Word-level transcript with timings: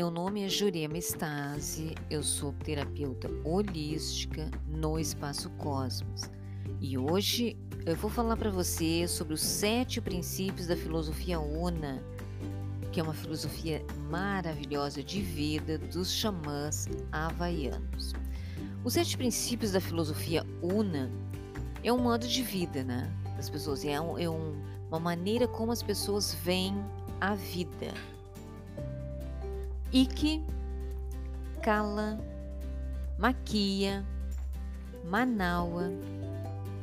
Meu 0.00 0.10
nome 0.10 0.42
é 0.42 0.48
Jurema 0.48 0.96
Stasi, 0.96 1.94
eu 2.08 2.22
sou 2.22 2.54
terapeuta 2.64 3.30
holística 3.44 4.50
no 4.66 4.98
Espaço 4.98 5.50
Cosmos 5.58 6.22
e 6.80 6.96
hoje 6.96 7.54
eu 7.84 7.94
vou 7.94 8.08
falar 8.08 8.38
para 8.38 8.50
você 8.50 9.06
sobre 9.06 9.34
os 9.34 9.42
sete 9.42 10.00
princípios 10.00 10.66
da 10.68 10.74
filosofia 10.74 11.38
Una, 11.38 12.02
que 12.90 12.98
é 12.98 13.02
uma 13.02 13.12
filosofia 13.12 13.84
maravilhosa 14.08 15.02
de 15.02 15.20
vida 15.20 15.76
dos 15.76 16.10
xamãs 16.10 16.88
havaianos. 17.12 18.14
Os 18.82 18.94
sete 18.94 19.18
princípios 19.18 19.72
da 19.72 19.82
filosofia 19.82 20.46
Una 20.62 21.12
é 21.84 21.92
um 21.92 21.98
modo 21.98 22.26
de 22.26 22.42
vida, 22.42 22.82
né? 22.82 23.12
Das 23.36 23.50
pessoas, 23.50 23.84
é, 23.84 24.00
um, 24.00 24.18
é 24.18 24.30
um, 24.30 24.54
uma 24.88 24.98
maneira 24.98 25.46
como 25.46 25.70
as 25.70 25.82
pessoas 25.82 26.32
veem 26.42 26.74
a 27.20 27.34
vida 27.34 27.92
Ike, 29.92 30.44
Kala, 31.62 32.16
Maquia, 33.18 34.06
Manaua, 35.04 35.90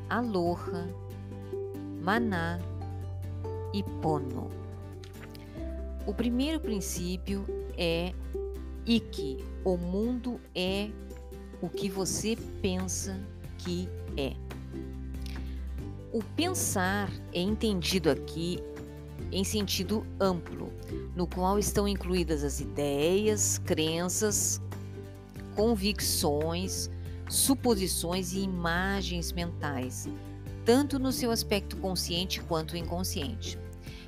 Aloha, 0.10 0.90
Maná 2.02 2.60
e 3.74 3.82
Pono. 4.02 4.50
O 6.06 6.14
primeiro 6.14 6.60
princípio 6.60 7.46
é 7.78 8.14
Ike, 8.86 9.38
o 9.64 9.78
mundo 9.78 10.40
é 10.54 10.90
o 11.62 11.70
que 11.70 11.90
você 11.90 12.36
pensa 12.62 13.18
que 13.58 13.88
é. 14.18 14.34
O 16.12 16.22
pensar 16.36 17.10
é 17.34 17.40
entendido 17.40 18.10
aqui 18.10 18.60
em 19.32 19.44
sentido 19.44 20.06
amplo, 20.20 20.72
no 21.18 21.26
qual 21.26 21.58
estão 21.58 21.88
incluídas 21.88 22.44
as 22.44 22.60
ideias, 22.60 23.58
crenças, 23.66 24.62
convicções, 25.56 26.92
suposições 27.28 28.34
e 28.34 28.42
imagens 28.42 29.32
mentais, 29.32 30.08
tanto 30.64 31.00
no 31.00 31.12
seu 31.12 31.32
aspecto 31.32 31.76
consciente 31.78 32.40
quanto 32.42 32.78
inconsciente. 32.78 33.58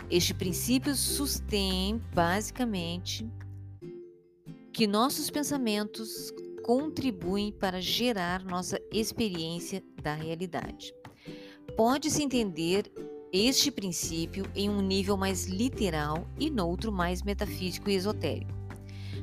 Este 0.08 0.36
princípio 0.36 0.96
sustém, 0.96 2.00
basicamente, 2.14 3.28
que 4.72 4.86
nossos 4.86 5.32
pensamentos 5.32 6.32
contribuem 6.62 7.52
para 7.52 7.82
gerar 7.82 8.46
nossa 8.46 8.80
experiência 8.92 9.84
da 10.04 10.14
realidade. 10.14 10.94
Pode-se 11.76 12.22
entender 12.22 12.92
este 13.32 13.70
princípio 13.70 14.44
em 14.56 14.70
um 14.70 14.82
nível 14.82 15.16
mais 15.16 15.46
literal 15.46 16.28
e 16.40 16.50
noutro 16.50 16.92
mais 16.92 17.22
metafísico 17.22 17.90
e 17.90 17.94
esotérico. 17.94 18.52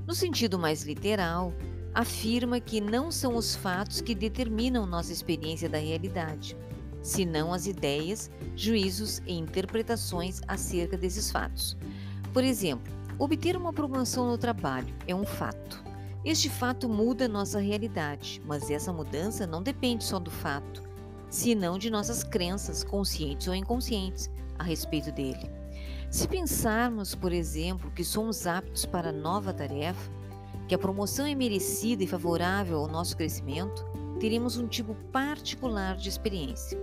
No 0.06 0.14
sentido 0.14 0.58
mais 0.58 0.84
literal, 0.84 1.52
afirma 1.92 2.60
que 2.60 2.80
não 2.80 3.10
são 3.10 3.34
os 3.34 3.56
fatos 3.56 4.00
que 4.00 4.14
determinam 4.14 4.86
nossa 4.86 5.12
experiência 5.12 5.68
da 5.68 5.78
realidade, 5.78 6.56
senão 7.02 7.52
as 7.52 7.66
ideias, 7.66 8.30
juízos 8.54 9.20
e 9.26 9.32
interpretações 9.32 10.40
acerca 10.46 10.96
desses 10.96 11.30
fatos. 11.32 11.76
Por 12.32 12.44
exemplo, 12.44 12.92
obter 13.18 13.56
uma 13.56 13.72
promoção 13.72 14.28
no 14.28 14.38
trabalho 14.38 14.94
é 15.08 15.14
um 15.16 15.26
fato. 15.26 15.84
Este 16.24 16.48
fato 16.48 16.88
muda 16.88 17.26
nossa 17.26 17.58
realidade, 17.58 18.40
mas 18.44 18.70
essa 18.70 18.92
mudança 18.92 19.46
não 19.46 19.62
depende 19.62 20.04
só 20.04 20.20
do 20.20 20.30
fato, 20.30 20.85
senão 21.28 21.78
de 21.78 21.90
nossas 21.90 22.22
crenças, 22.22 22.84
conscientes 22.84 23.48
ou 23.48 23.54
inconscientes, 23.54 24.30
a 24.58 24.62
respeito 24.62 25.12
dele. 25.12 25.50
Se 26.10 26.26
pensarmos, 26.26 27.14
por 27.14 27.32
exemplo, 27.32 27.90
que 27.90 28.04
somos 28.04 28.46
aptos 28.46 28.86
para 28.86 29.12
nova 29.12 29.52
tarefa, 29.52 30.10
que 30.68 30.74
a 30.74 30.78
promoção 30.78 31.26
é 31.26 31.34
merecida 31.34 32.02
e 32.02 32.06
favorável 32.06 32.78
ao 32.78 32.88
nosso 32.88 33.16
crescimento, 33.16 33.84
teremos 34.18 34.56
um 34.56 34.66
tipo 34.66 34.94
particular 35.12 35.96
de 35.96 36.08
experiência. 36.08 36.78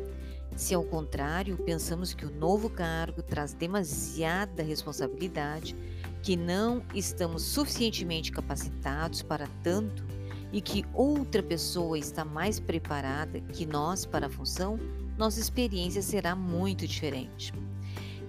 Se, 0.56 0.74
ao 0.76 0.84
contrário, 0.84 1.58
pensamos 1.58 2.14
que 2.14 2.26
o 2.26 2.32
novo 2.32 2.70
cargo 2.70 3.24
traz 3.24 3.54
demasiada 3.54 4.62
responsabilidade, 4.62 5.76
que 6.22 6.38
não 6.38 6.84
estamos 6.94 7.42
suficientemente 7.42 8.32
capacitados 8.32 9.24
para 9.24 9.48
tanto, 9.64 10.06
e 10.54 10.62
que 10.62 10.86
outra 10.94 11.42
pessoa 11.42 11.98
está 11.98 12.24
mais 12.24 12.60
preparada 12.60 13.42
que 13.42 13.66
nós 13.66 14.06
para 14.06 14.28
a 14.28 14.30
função, 14.30 14.80
nossa 15.18 15.40
experiência 15.40 16.04
será 16.04 16.36
muito 16.36 16.88
diferente. 16.88 17.52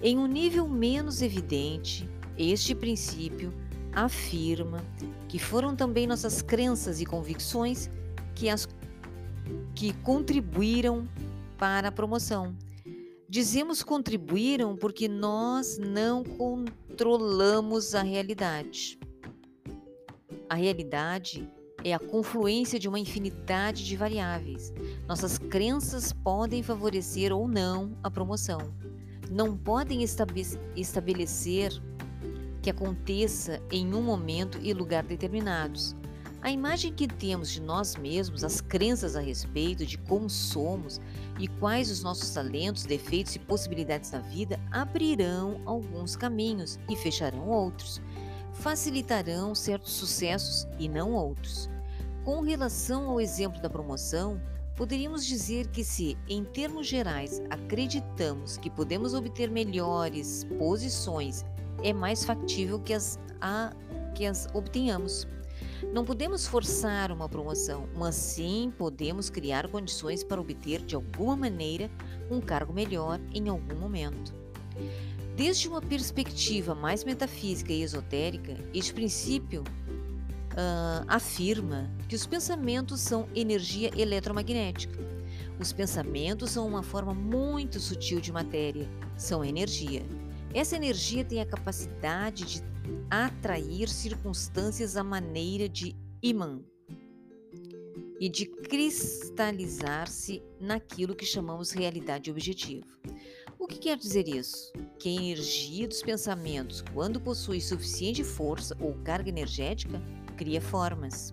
Em 0.02 0.18
um 0.18 0.26
nível 0.26 0.66
menos 0.66 1.20
evidente, 1.20 2.08
este 2.38 2.74
princípio 2.74 3.52
afirma 3.92 4.82
que 5.28 5.38
foram 5.38 5.76
também 5.76 6.06
nossas 6.06 6.40
crenças 6.40 6.98
e 6.98 7.04
convicções 7.04 7.90
que, 8.34 8.48
as, 8.48 8.66
que 9.74 9.92
contribuíram 10.02 11.06
para 11.58 11.88
a 11.88 11.92
promoção. 11.92 12.56
Dizemos 13.28 13.82
contribuíram 13.82 14.76
porque 14.76 15.08
nós 15.08 15.76
não 15.78 16.24
controlamos 16.24 17.94
a 17.94 18.02
realidade. 18.02 18.98
A 20.48 20.54
realidade 20.54 21.48
é 21.84 21.92
a 21.92 21.98
confluência 21.98 22.78
de 22.78 22.88
uma 22.88 22.98
infinidade 22.98 23.84
de 23.84 23.96
variáveis. 23.96 24.72
Nossas 25.06 25.36
crenças 25.36 26.12
podem 26.12 26.62
favorecer 26.62 27.30
ou 27.30 27.46
não 27.46 27.92
a 28.02 28.10
promoção. 28.10 28.58
Não 29.30 29.54
podem 29.56 30.02
estabelecer 30.02 31.72
que 32.62 32.70
aconteça 32.70 33.60
em 33.70 33.94
um 33.94 34.02
momento 34.02 34.58
e 34.62 34.72
lugar 34.72 35.02
determinados. 35.02 35.94
A 36.40 36.50
imagem 36.50 36.92
que 36.92 37.06
temos 37.06 37.50
de 37.50 37.60
nós 37.60 37.96
mesmos, 37.96 38.44
as 38.44 38.60
crenças 38.60 39.16
a 39.16 39.20
respeito 39.20 39.84
de 39.84 39.98
como 39.98 40.28
somos 40.28 41.00
e 41.38 41.48
quais 41.48 41.90
os 41.90 42.02
nossos 42.02 42.30
talentos, 42.30 42.84
defeitos 42.84 43.34
e 43.34 43.38
possibilidades 43.38 44.10
na 44.10 44.20
vida 44.20 44.60
abrirão 44.70 45.60
alguns 45.64 46.16
caminhos 46.16 46.78
e 46.88 46.96
fecharão 46.96 47.48
outros. 47.48 48.00
Facilitarão 48.54 49.54
certos 49.54 49.92
sucessos 49.92 50.66
e 50.78 50.88
não 50.88 51.12
outros. 51.12 51.68
Com 52.24 52.40
relação 52.40 53.10
ao 53.10 53.20
exemplo 53.20 53.60
da 53.60 53.68
promoção, 53.68 54.40
poderíamos 54.74 55.26
dizer 55.26 55.66
que, 55.66 55.84
se, 55.84 56.16
em 56.26 56.42
termos 56.42 56.86
gerais, 56.86 57.42
acreditamos 57.50 58.56
que 58.56 58.70
podemos 58.70 59.12
obter 59.12 59.50
melhores 59.50 60.42
posições, 60.58 61.44
é 61.82 61.92
mais 61.92 62.24
factível 62.24 62.80
que 62.80 62.94
as, 62.94 63.18
a, 63.42 63.74
que 64.14 64.24
as 64.24 64.48
obtenhamos. 64.54 65.28
Não 65.92 66.02
podemos 66.02 66.46
forçar 66.46 67.12
uma 67.12 67.28
promoção, 67.28 67.86
mas 67.94 68.14
sim 68.14 68.72
podemos 68.78 69.28
criar 69.28 69.68
condições 69.68 70.24
para 70.24 70.40
obter, 70.40 70.80
de 70.80 70.94
alguma 70.94 71.36
maneira, 71.36 71.90
um 72.30 72.40
cargo 72.40 72.72
melhor 72.72 73.20
em 73.34 73.50
algum 73.50 73.76
momento. 73.76 74.34
Desde 75.36 75.68
uma 75.68 75.82
perspectiva 75.82 76.74
mais 76.74 77.04
metafísica 77.04 77.70
e 77.70 77.82
esotérica, 77.82 78.56
este 78.72 78.94
princípio 78.94 79.62
uh, 80.54 81.04
afirma 81.08 81.90
que 82.08 82.14
os 82.14 82.26
pensamentos 82.26 83.00
são 83.00 83.28
energia 83.34 83.90
eletromagnética. 83.96 84.98
Os 85.58 85.72
pensamentos 85.72 86.50
são 86.50 86.66
uma 86.66 86.82
forma 86.82 87.14
muito 87.14 87.78
sutil 87.78 88.20
de 88.20 88.32
matéria, 88.32 88.88
são 89.16 89.44
energia. 89.44 90.02
Essa 90.52 90.76
energia 90.76 91.24
tem 91.24 91.40
a 91.40 91.46
capacidade 91.46 92.44
de 92.44 92.62
atrair 93.10 93.88
circunstâncias 93.88 94.96
à 94.96 95.04
maneira 95.04 95.68
de 95.68 95.96
imã 96.22 96.60
e 98.20 98.28
de 98.28 98.46
cristalizar-se 98.46 100.42
naquilo 100.60 101.14
que 101.14 101.26
chamamos 101.26 101.72
realidade 101.72 102.30
objetiva. 102.30 102.86
O 103.58 103.66
que 103.66 103.78
quer 103.78 103.96
dizer 103.96 104.28
isso? 104.28 104.72
Que 104.98 105.08
a 105.08 105.12
energia 105.12 105.88
dos 105.88 106.02
pensamentos, 106.02 106.82
quando 106.92 107.20
possui 107.20 107.60
suficiente 107.60 108.22
força 108.22 108.76
ou 108.80 108.94
carga 109.02 109.28
energética, 109.28 110.02
cria 110.34 110.60
formas. 110.60 111.32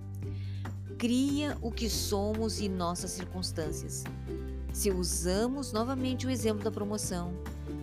Cria 0.98 1.58
o 1.62 1.72
que 1.72 1.90
somos 1.90 2.62
e 2.62 2.70
nossas 2.70 3.12
circunstâncias. 3.12 4.04
Se 4.72 4.92
usamos 4.92 5.74
novamente 5.74 6.26
o 6.26 6.30
exemplo 6.30 6.64
da 6.64 6.72
promoção, 6.72 7.34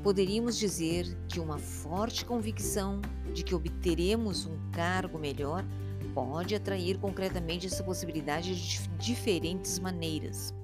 poderíamos 0.02 0.56
dizer 0.56 1.06
que 1.28 1.40
uma 1.40 1.58
forte 1.58 2.24
convicção 2.24 3.02
de 3.34 3.42
que 3.42 3.54
obteremos 3.54 4.46
um 4.46 4.56
cargo 4.72 5.18
melhor 5.18 5.64
pode 6.14 6.54
atrair 6.54 6.98
concretamente 6.98 7.66
essa 7.66 7.82
possibilidade 7.82 8.54
de 8.54 8.88
diferentes 8.98 9.78
maneiras. 9.78 10.54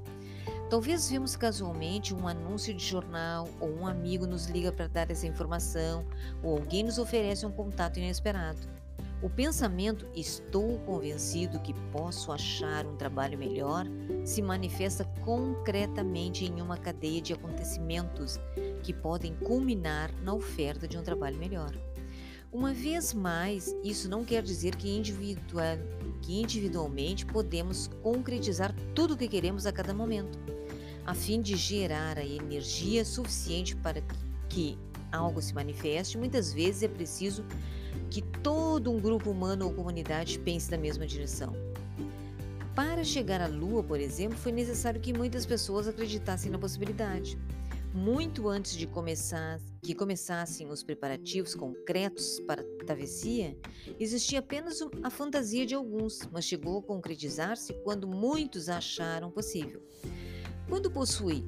Talvez 0.70 1.08
vimos 1.08 1.36
casualmente 1.36 2.14
um 2.14 2.26
anúncio 2.26 2.72
de 2.74 2.84
jornal, 2.84 3.48
ou 3.60 3.70
um 3.70 3.86
amigo 3.86 4.26
nos 4.26 4.46
liga 4.46 4.72
para 4.72 4.88
dar 4.88 5.10
essa 5.10 5.26
informação, 5.26 6.04
ou 6.42 6.56
alguém 6.56 6.82
nos 6.82 6.98
oferece 6.98 7.44
um 7.44 7.52
contato 7.52 7.98
inesperado. 7.98 8.73
O 9.24 9.30
pensamento 9.30 10.06
estou 10.14 10.78
convencido 10.80 11.58
que 11.58 11.72
posso 11.90 12.30
achar 12.30 12.84
um 12.84 12.94
trabalho 12.94 13.38
melhor 13.38 13.86
se 14.22 14.42
manifesta 14.42 15.02
concretamente 15.24 16.44
em 16.44 16.60
uma 16.60 16.76
cadeia 16.76 17.22
de 17.22 17.32
acontecimentos 17.32 18.38
que 18.82 18.92
podem 18.92 19.34
culminar 19.36 20.12
na 20.20 20.34
oferta 20.34 20.86
de 20.86 20.98
um 20.98 21.02
trabalho 21.02 21.38
melhor. 21.38 21.74
Uma 22.52 22.74
vez 22.74 23.14
mais, 23.14 23.74
isso 23.82 24.10
não 24.10 24.26
quer 24.26 24.42
dizer 24.42 24.76
que, 24.76 24.94
individual, 24.94 25.78
que 26.20 26.42
individualmente 26.42 27.24
podemos 27.24 27.86
concretizar 28.02 28.74
tudo 28.94 29.14
o 29.14 29.16
que 29.16 29.26
queremos 29.26 29.64
a 29.64 29.72
cada 29.72 29.94
momento. 29.94 30.38
A 31.06 31.14
fim 31.14 31.40
de 31.40 31.56
gerar 31.56 32.18
a 32.18 32.26
energia 32.26 33.06
suficiente 33.06 33.74
para 33.74 34.02
que 34.50 34.78
algo 35.10 35.40
se 35.40 35.54
manifeste, 35.54 36.18
muitas 36.18 36.52
vezes 36.52 36.82
é 36.82 36.88
preciso 36.88 37.42
que 38.14 38.22
todo 38.22 38.92
um 38.92 39.00
grupo 39.00 39.28
humano 39.28 39.66
ou 39.66 39.74
comunidade 39.74 40.38
pense 40.38 40.70
na 40.70 40.78
mesma 40.78 41.04
direção. 41.04 41.52
Para 42.72 43.02
chegar 43.02 43.40
à 43.40 43.48
Lua, 43.48 43.82
por 43.82 43.98
exemplo, 43.98 44.38
foi 44.38 44.52
necessário 44.52 45.00
que 45.00 45.12
muitas 45.12 45.44
pessoas 45.44 45.88
acreditassem 45.88 46.48
na 46.48 46.56
possibilidade 46.56 47.36
muito 47.92 48.48
antes 48.48 48.76
de 48.76 48.86
começar, 48.86 49.60
que 49.82 49.96
começassem 49.96 50.70
os 50.70 50.84
preparativos 50.84 51.56
concretos 51.56 52.38
para 52.40 52.62
a 52.62 52.84
travessia, 52.84 53.56
existia 53.98 54.38
apenas 54.38 54.78
a 55.02 55.10
fantasia 55.10 55.66
de 55.66 55.74
alguns, 55.74 56.20
mas 56.30 56.44
chegou 56.44 56.78
a 56.78 56.82
concretizar-se 56.82 57.72
quando 57.84 58.06
muitos 58.06 58.68
acharam 58.68 59.28
possível. 59.28 59.82
Quando 60.68 60.88
possui, 60.88 61.44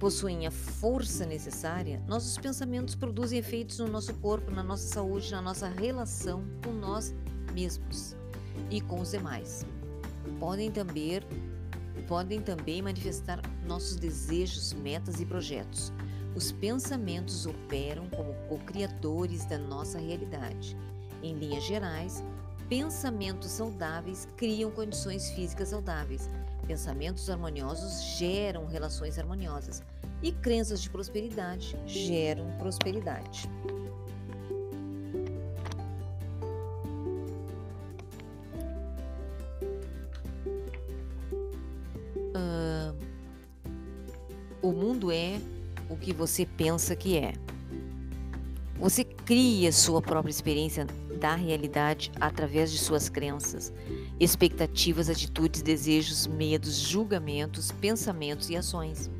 possuem 0.00 0.46
a 0.46 0.50
força 0.50 1.26
necessária, 1.26 2.02
nossos 2.08 2.38
pensamentos 2.38 2.94
produzem 2.94 3.38
efeitos 3.38 3.78
no 3.78 3.86
nosso 3.86 4.14
corpo, 4.14 4.50
na 4.50 4.62
nossa 4.62 4.88
saúde, 4.88 5.30
na 5.30 5.42
nossa 5.42 5.68
relação 5.68 6.42
com 6.64 6.72
nós 6.72 7.14
mesmos 7.52 8.16
e 8.70 8.80
com 8.80 9.00
os 9.00 9.10
demais. 9.10 9.64
Podem 10.40 10.72
também 10.72 11.20
podem 12.08 12.40
também 12.40 12.82
manifestar 12.82 13.40
nossos 13.64 13.94
desejos, 13.94 14.72
metas 14.72 15.20
e 15.20 15.26
projetos. 15.26 15.92
Os 16.34 16.50
pensamentos 16.50 17.46
operam 17.46 18.08
como 18.08 18.34
co-criadores 18.48 19.44
da 19.44 19.58
nossa 19.58 19.98
realidade. 19.98 20.76
Em 21.22 21.34
linhas 21.34 21.64
gerais, 21.64 22.24
pensamentos 22.68 23.50
saudáveis 23.50 24.26
criam 24.36 24.70
condições 24.70 25.30
físicas 25.30 25.68
saudáveis. 25.68 26.28
Pensamentos 26.70 27.28
harmoniosos 27.28 28.00
geram 28.16 28.64
relações 28.64 29.18
harmoniosas. 29.18 29.82
E 30.22 30.30
crenças 30.30 30.80
de 30.80 30.88
prosperidade 30.88 31.76
geram 31.84 32.48
prosperidade. 32.58 33.50
O 44.62 44.70
mundo 44.70 45.10
é 45.10 45.40
o 45.88 45.96
que 45.96 46.12
você 46.12 46.46
pensa 46.46 46.94
que 46.94 47.18
é. 47.18 47.32
Você 48.80 49.04
cria 49.04 49.70
sua 49.72 50.00
própria 50.00 50.30
experiência 50.30 50.86
da 51.20 51.34
realidade 51.34 52.10
através 52.18 52.72
de 52.72 52.78
suas 52.78 53.10
crenças, 53.10 53.70
expectativas, 54.18 55.10
atitudes, 55.10 55.60
desejos, 55.60 56.26
medos, 56.26 56.76
julgamentos, 56.76 57.70
pensamentos 57.72 58.48
e 58.48 58.56
ações. 58.56 59.10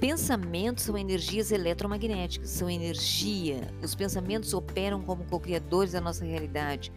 Pensamentos 0.00 0.82
são 0.82 0.98
energias 0.98 1.52
eletromagnéticas, 1.52 2.50
são 2.50 2.68
energia. 2.68 3.72
Os 3.80 3.94
pensamentos 3.94 4.52
operam 4.52 5.00
como 5.00 5.24
co-criadores 5.26 5.92
da 5.92 6.00
nossa 6.00 6.24
realidade. 6.24 6.92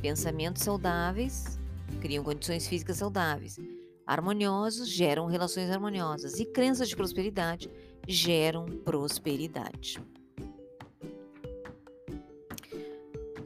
Pensamentos 0.00 0.62
saudáveis 0.62 1.58
criam 2.00 2.22
condições 2.22 2.68
físicas 2.68 2.98
saudáveis 2.98 3.58
harmoniosos 4.10 4.88
geram 4.88 5.26
relações 5.26 5.70
harmoniosas 5.70 6.40
e 6.40 6.44
crenças 6.44 6.88
de 6.88 6.96
prosperidade 6.96 7.70
geram 8.08 8.66
prosperidade. 8.66 10.00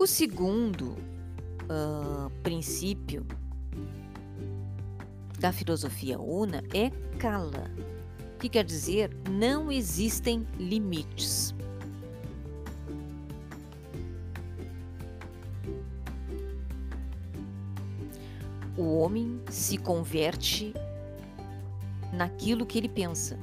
O 0.05 0.07
segundo 0.07 0.99
uh, 1.63 2.29
princípio 2.43 3.27
da 5.39 5.51
filosofia 5.51 6.21
una 6.21 6.63
é 6.75 6.91
kala, 7.19 7.71
que 8.39 8.51
quer 8.51 8.65
dizer 8.65 9.11
não 9.31 9.73
existem 9.73 10.47
limites. 10.59 11.55
o 18.77 18.99
homem 18.99 19.41
se 19.49 19.79
converte 19.79 20.75
naquilo 22.13 22.67
que 22.67 22.77
ele 22.77 22.91
pensa. 22.91 23.39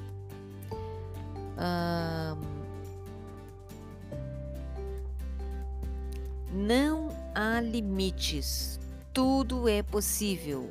Não 6.54 7.10
há 7.34 7.62
limites, 7.62 8.80
tudo 9.14 9.70
é 9.70 9.82
possível. 9.82 10.70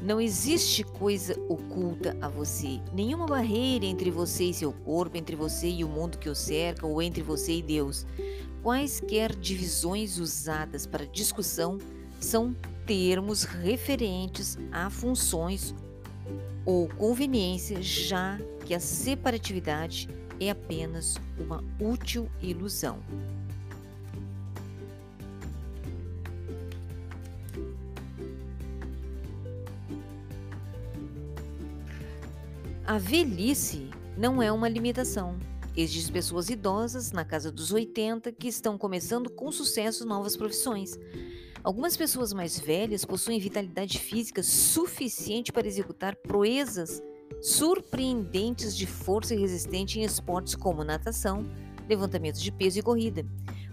Não 0.00 0.20
existe 0.20 0.84
coisa 0.84 1.38
oculta 1.48 2.16
a 2.20 2.28
você, 2.28 2.80
nenhuma 2.92 3.26
barreira 3.26 3.84
entre 3.84 4.10
você 4.10 4.44
e 4.44 4.54
seu 4.54 4.72
corpo, 4.72 5.16
entre 5.16 5.34
você 5.34 5.68
e 5.68 5.84
o 5.84 5.88
mundo 5.88 6.18
que 6.18 6.28
o 6.28 6.34
cerca, 6.34 6.86
ou 6.86 7.02
entre 7.02 7.22
você 7.22 7.58
e 7.58 7.62
Deus. 7.62 8.06
Quaisquer 8.62 9.34
divisões 9.34 10.18
usadas 10.18 10.86
para 10.86 11.06
discussão 11.06 11.78
são 12.20 12.54
termos 12.86 13.44
referentes 13.44 14.56
a 14.72 14.88
funções 14.88 15.74
ou 16.64 16.88
conveniência, 16.88 17.82
já 17.82 18.38
que 18.64 18.74
a 18.74 18.80
separatividade 18.80 20.08
é 20.40 20.50
apenas 20.50 21.16
uma 21.38 21.62
útil 21.80 22.28
ilusão. 22.40 22.98
A 32.88 32.96
velhice 32.96 33.90
não 34.16 34.42
é 34.42 34.50
uma 34.50 34.66
limitação. 34.66 35.38
Existem 35.76 36.10
pessoas 36.10 36.48
idosas, 36.48 37.12
na 37.12 37.22
casa 37.22 37.52
dos 37.52 37.70
80, 37.70 38.32
que 38.32 38.48
estão 38.48 38.78
começando 38.78 39.28
com 39.28 39.52
sucesso 39.52 40.06
novas 40.06 40.38
profissões. 40.38 40.98
Algumas 41.62 41.98
pessoas 41.98 42.32
mais 42.32 42.58
velhas 42.58 43.04
possuem 43.04 43.38
vitalidade 43.38 43.98
física 43.98 44.42
suficiente 44.42 45.52
para 45.52 45.66
executar 45.66 46.16
proezas 46.16 47.02
surpreendentes 47.42 48.74
de 48.74 48.86
força 48.86 49.34
e 49.34 49.38
resistente 49.38 50.00
em 50.00 50.04
esportes 50.04 50.54
como 50.54 50.82
natação, 50.82 51.46
levantamento 51.86 52.38
de 52.38 52.50
peso 52.50 52.78
e 52.78 52.82
corrida. 52.82 53.22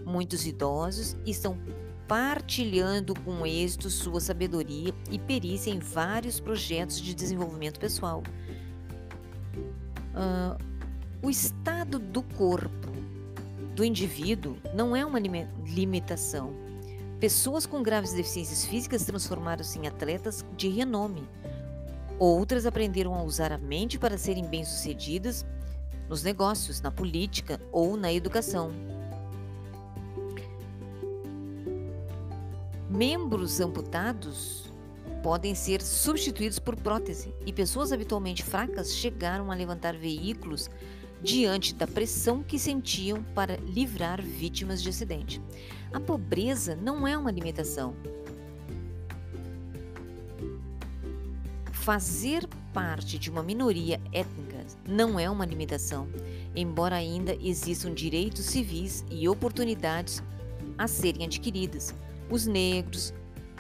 Muitos 0.06 0.46
idosos 0.46 1.16
estão 1.26 1.58
partilhando 2.06 3.14
com 3.22 3.46
êxito 3.46 3.90
sua 3.90 4.20
sabedoria 4.20 4.94
e 5.10 5.18
perícia 5.18 5.72
em 5.72 5.80
vários 5.80 6.38
projetos 6.38 7.00
de 7.00 7.16
desenvolvimento 7.16 7.80
pessoal. 7.80 8.22
Uh, 10.16 10.58
o 11.22 11.30
estado 11.30 12.00
do 12.00 12.24
corpo 12.24 12.90
do 13.76 13.84
indivíduo 13.84 14.58
não 14.74 14.96
é 14.96 15.06
uma 15.06 15.20
limitação 15.20 16.66
Pessoas 17.20 17.66
com 17.66 17.82
graves 17.82 18.12
deficiências 18.12 18.66
físicas 18.66 19.06
transformaram-se 19.06 19.80
em 19.80 19.88
atletas 19.88 20.46
de 20.58 20.68
renome. 20.68 21.28
Outras 22.20 22.66
aprenderam 22.66 23.16
a 23.16 23.24
usar 23.24 23.54
a 23.54 23.58
mente 23.58 23.98
para 23.98 24.18
serem 24.18 24.46
bem-sucedidas 24.46 25.46
nos 26.10 26.24
negócios, 26.24 26.82
na 26.82 26.92
política 26.92 27.60
ou 27.72 27.96
na 27.96 28.12
educação. 28.12 28.72
Membros 32.90 33.60
amputados 33.62 34.65
podem 35.26 35.56
ser 35.56 35.82
substituídos 35.82 36.60
por 36.60 36.76
prótese 36.76 37.34
e 37.48 37.52
pessoas 37.52 37.92
habitualmente 37.92 38.44
fracas 38.44 38.94
chegaram 38.94 39.52
a 39.52 39.56
levantar 39.56 39.98
veículos 39.98 40.70
diante 41.20 41.74
da 41.74 41.88
pressão 41.88 42.44
que 42.44 42.60
sentiam 42.60 43.24
para 43.34 43.58
livrar 43.58 44.22
vítimas 44.22 44.84
de 44.84 44.90
acidente. 44.90 45.42
A 45.92 46.00
pobreza 46.00 46.76
não 46.76 47.08
é 47.08 47.18
uma 47.18 47.32
limitação. 47.32 47.96
Fazer 51.72 52.48
parte 52.72 53.18
de 53.18 53.32
uma 53.32 53.42
minoria 53.42 54.00
étnica 54.14 54.64
não 54.88 55.20
é 55.20 55.28
uma 55.28 55.44
limitação, 55.44 56.08
embora 56.56 56.98
ainda 56.98 57.36
existam 57.42 57.96
direitos 57.96 58.46
civis 58.46 59.04
e 59.10 59.28
oportunidades 59.28 60.22
a 60.78 60.88
serem 60.88 61.26
adquiridas. 61.26 61.96
Os 62.30 62.46
negros, 62.46 63.12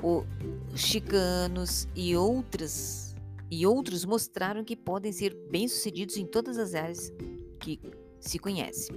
os 0.02 0.82
chicanos 0.82 1.88
e 1.96 2.16
outras 2.16 3.06
e 3.50 3.66
outros 3.66 4.04
mostraram 4.06 4.64
que 4.64 4.76
podem 4.76 5.12
ser 5.12 5.36
bem-sucedidos 5.52 6.18
em 6.18 6.26
todas 6.26 6.58
as 6.58 6.74
áreas 6.74 7.14
que 7.60 7.80
se 8.20 8.40
conhece. 8.40 8.92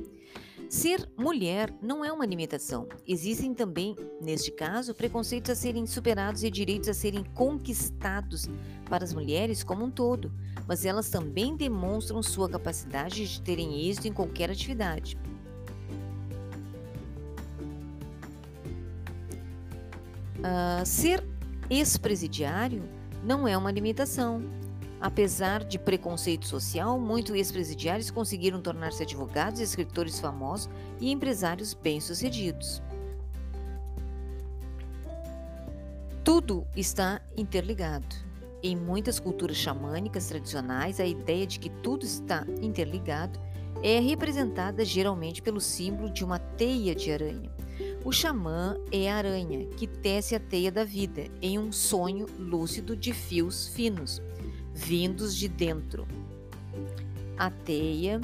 Ser 0.68 1.08
mulher 1.16 1.74
não 1.80 2.04
é 2.04 2.12
uma 2.12 2.26
limitação. 2.26 2.86
Existem 3.06 3.54
também, 3.54 3.96
neste 4.20 4.50
caso, 4.50 4.94
preconceitos 4.94 5.50
a 5.50 5.54
serem 5.54 5.86
superados 5.86 6.42
e 6.42 6.50
direitos 6.50 6.90
a 6.90 6.94
serem 6.94 7.24
conquistados 7.24 8.48
para 8.88 9.02
as 9.02 9.14
mulheres 9.14 9.64
como 9.64 9.84
um 9.84 9.90
todo, 9.90 10.30
mas 10.66 10.84
elas 10.84 11.08
também 11.08 11.56
demonstram 11.56 12.22
sua 12.22 12.50
capacidade 12.50 13.26
de 13.26 13.40
terem 13.40 13.88
êxito 13.88 14.08
em 14.08 14.12
qualquer 14.12 14.50
atividade. 14.50 15.16
Uh, 20.38 20.86
ser 20.86 21.24
ex-presidiário 21.68 22.82
não 23.24 23.46
é 23.46 23.56
uma 23.56 23.70
limitação. 23.70 24.42
Apesar 25.00 25.62
de 25.62 25.78
preconceito 25.78 26.46
social, 26.46 26.98
muitos 26.98 27.34
ex-presidiários 27.34 28.10
conseguiram 28.10 28.60
tornar-se 28.60 29.02
advogados, 29.02 29.60
escritores 29.60 30.18
famosos 30.18 30.68
e 31.00 31.10
empresários 31.10 31.72
bem-sucedidos. 31.72 32.82
Tudo 36.24 36.66
está 36.76 37.20
interligado. 37.36 38.14
Em 38.60 38.76
muitas 38.76 39.20
culturas 39.20 39.56
xamânicas 39.56 40.26
tradicionais, 40.26 40.98
a 40.98 41.06
ideia 41.06 41.46
de 41.46 41.60
que 41.60 41.70
tudo 41.70 42.04
está 42.04 42.44
interligado 42.60 43.38
é 43.82 44.00
representada 44.00 44.84
geralmente 44.84 45.40
pelo 45.40 45.60
símbolo 45.60 46.10
de 46.10 46.24
uma 46.24 46.40
teia 46.40 46.94
de 46.94 47.12
aranha. 47.12 47.57
O 48.08 48.12
xamã 48.12 48.74
é 48.90 49.12
a 49.12 49.16
aranha 49.16 49.66
que 49.66 49.86
tece 49.86 50.34
a 50.34 50.40
teia 50.40 50.72
da 50.72 50.82
vida 50.82 51.26
em 51.42 51.58
um 51.58 51.70
sonho 51.70 52.24
lúcido 52.38 52.96
de 52.96 53.12
fios 53.12 53.68
finos, 53.68 54.22
vindos 54.72 55.36
de 55.36 55.46
dentro. 55.46 56.08
A 57.36 57.50
teia 57.50 58.18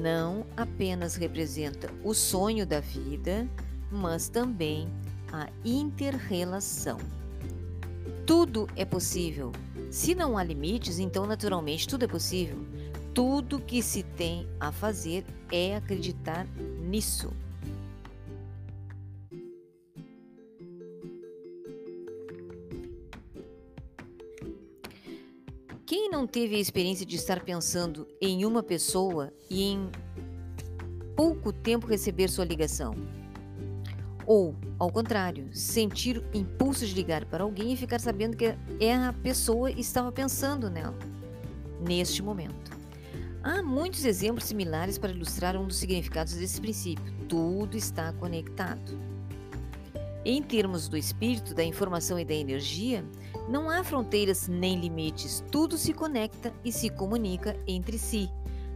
não 0.00 0.46
apenas 0.56 1.16
representa 1.16 1.90
o 2.04 2.14
sonho 2.14 2.64
da 2.64 2.78
vida, 2.78 3.50
mas 3.90 4.28
também 4.28 4.88
a 5.32 5.48
interrelação. 5.64 6.98
Tudo 8.24 8.68
é 8.76 8.84
possível. 8.84 9.50
Se 9.90 10.14
não 10.14 10.38
há 10.38 10.44
limites, 10.44 11.00
então 11.00 11.26
naturalmente 11.26 11.88
tudo 11.88 12.04
é 12.04 12.06
possível. 12.06 12.64
Tudo 13.12 13.58
que 13.58 13.82
se 13.82 14.04
tem 14.04 14.46
a 14.60 14.70
fazer 14.70 15.24
é 15.50 15.74
acreditar 15.74 16.46
nisso. 16.88 17.32
Quem 25.88 26.10
não 26.10 26.26
teve 26.26 26.54
a 26.54 26.58
experiência 26.58 27.06
de 27.06 27.16
estar 27.16 27.42
pensando 27.42 28.06
em 28.20 28.44
uma 28.44 28.62
pessoa 28.62 29.32
e 29.48 29.62
em 29.62 29.90
pouco 31.16 31.50
tempo 31.50 31.86
receber 31.86 32.28
sua 32.28 32.44
ligação? 32.44 32.94
Ou, 34.26 34.54
ao 34.78 34.92
contrário, 34.92 35.48
sentir 35.50 36.18
o 36.18 36.36
impulso 36.36 36.86
de 36.86 36.92
ligar 36.92 37.24
para 37.24 37.42
alguém 37.42 37.72
e 37.72 37.76
ficar 37.76 38.02
sabendo 38.02 38.36
que 38.36 38.54
é 38.78 38.94
a 38.94 39.14
pessoa 39.14 39.70
estava 39.70 40.12
pensando 40.12 40.68
nela 40.68 40.94
neste 41.80 42.22
momento. 42.22 42.70
Há 43.42 43.62
muitos 43.62 44.04
exemplos 44.04 44.44
similares 44.44 44.98
para 44.98 45.12
ilustrar 45.12 45.56
um 45.56 45.66
dos 45.66 45.78
significados 45.78 46.34
desse 46.34 46.60
princípio. 46.60 47.14
Tudo 47.26 47.78
está 47.78 48.12
conectado. 48.12 48.92
Em 50.24 50.42
termos 50.42 50.88
do 50.88 50.96
espírito, 50.96 51.54
da 51.54 51.64
informação 51.64 52.18
e 52.18 52.24
da 52.24 52.34
energia, 52.34 53.04
não 53.48 53.70
há 53.70 53.82
fronteiras 53.84 54.48
nem 54.48 54.78
limites, 54.78 55.42
tudo 55.50 55.78
se 55.78 55.92
conecta 55.92 56.52
e 56.64 56.72
se 56.72 56.90
comunica 56.90 57.56
entre 57.66 57.98
si. 57.98 58.28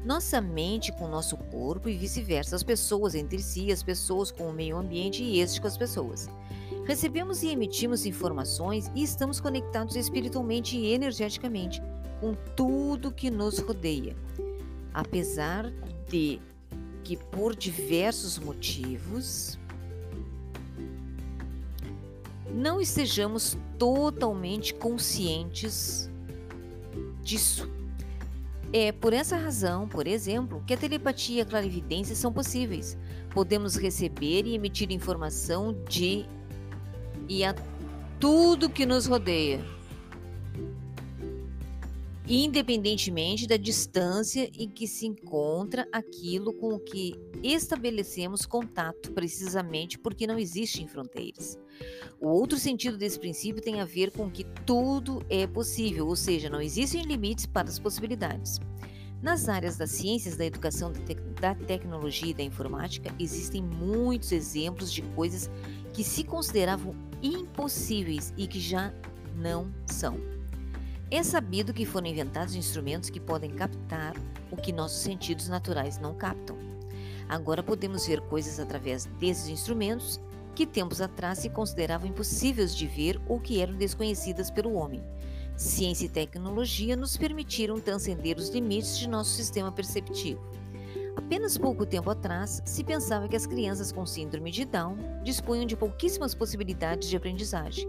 Nossa 0.04 0.40
mente 0.40 0.92
com 0.92 1.08
nosso 1.08 1.36
corpo 1.36 1.88
e 1.88 1.96
vice-versa, 1.96 2.56
as 2.56 2.62
pessoas 2.62 3.14
entre 3.14 3.38
si, 3.40 3.70
as 3.70 3.82
pessoas 3.82 4.30
com 4.30 4.48
o 4.48 4.52
meio 4.52 4.76
ambiente 4.76 5.22
e 5.22 5.40
este 5.40 5.60
com 5.60 5.66
as 5.66 5.76
pessoas. 5.76 6.28
Recebemos 6.84 7.42
e 7.42 7.48
emitimos 7.48 8.06
informações 8.06 8.90
e 8.94 9.02
estamos 9.02 9.40
conectados 9.40 9.94
espiritualmente 9.94 10.76
e 10.76 10.92
energeticamente 10.92 11.80
com 12.20 12.34
tudo 12.56 13.12
que 13.12 13.30
nos 13.30 13.58
rodeia. 13.58 14.16
Apesar 14.92 15.72
de 16.08 16.40
que, 17.04 17.16
por 17.16 17.54
diversos 17.54 18.38
motivos, 18.38 19.58
não 22.54 22.80
estejamos 22.80 23.56
totalmente 23.78 24.74
conscientes 24.74 26.10
disso. 27.22 27.70
É 28.72 28.90
por 28.90 29.12
essa 29.12 29.36
razão, 29.36 29.86
por 29.86 30.06
exemplo, 30.06 30.62
que 30.66 30.72
a 30.72 30.76
telepatia 30.76 31.38
e 31.38 31.40
a 31.42 31.46
clarividência 31.46 32.16
são 32.16 32.32
possíveis. 32.32 32.96
Podemos 33.30 33.76
receber 33.76 34.46
e 34.46 34.54
emitir 34.54 34.90
informação 34.90 35.76
de 35.88 36.24
e 37.28 37.44
a 37.44 37.54
tudo 38.18 38.70
que 38.70 38.86
nos 38.86 39.06
rodeia, 39.06 39.64
independentemente 42.34 43.46
da 43.46 43.58
distância 43.58 44.50
em 44.58 44.66
que 44.66 44.86
se 44.88 45.06
encontra 45.06 45.86
aquilo 45.92 46.54
com 46.54 46.72
o 46.72 46.80
que 46.80 47.14
estabelecemos 47.42 48.46
contato, 48.46 49.12
precisamente 49.12 49.98
porque 49.98 50.26
não 50.26 50.38
existem 50.38 50.88
fronteiras. 50.88 51.58
O 52.18 52.28
outro 52.28 52.58
sentido 52.58 52.96
desse 52.96 53.20
princípio 53.20 53.60
tem 53.60 53.82
a 53.82 53.84
ver 53.84 54.12
com 54.12 54.30
que 54.30 54.44
tudo 54.64 55.22
é 55.28 55.46
possível, 55.46 56.06
ou 56.06 56.16
seja, 56.16 56.48
não 56.48 56.62
existem 56.62 57.02
limites 57.02 57.44
para 57.44 57.68
as 57.68 57.78
possibilidades. 57.78 58.58
Nas 59.20 59.46
áreas 59.46 59.76
das 59.76 59.90
ciências, 59.90 60.34
da 60.34 60.46
educação, 60.46 60.90
da 61.38 61.54
tecnologia 61.54 62.30
e 62.30 62.34
da 62.34 62.42
informática, 62.42 63.14
existem 63.20 63.62
muitos 63.62 64.32
exemplos 64.32 64.90
de 64.90 65.02
coisas 65.02 65.50
que 65.92 66.02
se 66.02 66.24
consideravam 66.24 66.94
impossíveis 67.22 68.32
e 68.38 68.46
que 68.46 68.58
já 68.58 68.90
não 69.36 69.70
são. 69.86 70.41
É 71.14 71.22
sabido 71.22 71.74
que 71.74 71.84
foram 71.84 72.06
inventados 72.06 72.54
instrumentos 72.54 73.10
que 73.10 73.20
podem 73.20 73.50
captar 73.50 74.14
o 74.50 74.56
que 74.56 74.72
nossos 74.72 75.02
sentidos 75.02 75.46
naturais 75.46 75.98
não 75.98 76.14
captam. 76.14 76.56
Agora 77.28 77.62
podemos 77.62 78.06
ver 78.06 78.22
coisas 78.22 78.58
através 78.58 79.04
desses 79.20 79.48
instrumentos 79.48 80.18
que 80.54 80.64
tempos 80.64 81.02
atrás 81.02 81.40
se 81.40 81.50
consideravam 81.50 82.08
impossíveis 82.08 82.74
de 82.74 82.86
ver 82.86 83.20
ou 83.28 83.38
que 83.38 83.60
eram 83.60 83.74
desconhecidas 83.74 84.50
pelo 84.50 84.72
homem. 84.72 85.04
Ciência 85.54 86.06
e 86.06 86.08
tecnologia 86.08 86.96
nos 86.96 87.14
permitiram 87.14 87.78
transcender 87.78 88.38
os 88.38 88.48
limites 88.48 88.96
de 88.96 89.06
nosso 89.06 89.32
sistema 89.32 89.70
perceptivo. 89.70 90.40
Apenas 91.14 91.58
pouco 91.58 91.84
tempo 91.84 92.08
atrás, 92.08 92.62
se 92.64 92.82
pensava 92.82 93.28
que 93.28 93.36
as 93.36 93.44
crianças 93.44 93.92
com 93.92 94.06
síndrome 94.06 94.50
de 94.50 94.64
Down 94.64 94.96
dispunham 95.22 95.66
de 95.66 95.76
pouquíssimas 95.76 96.34
possibilidades 96.34 97.10
de 97.10 97.18
aprendizagem. 97.18 97.86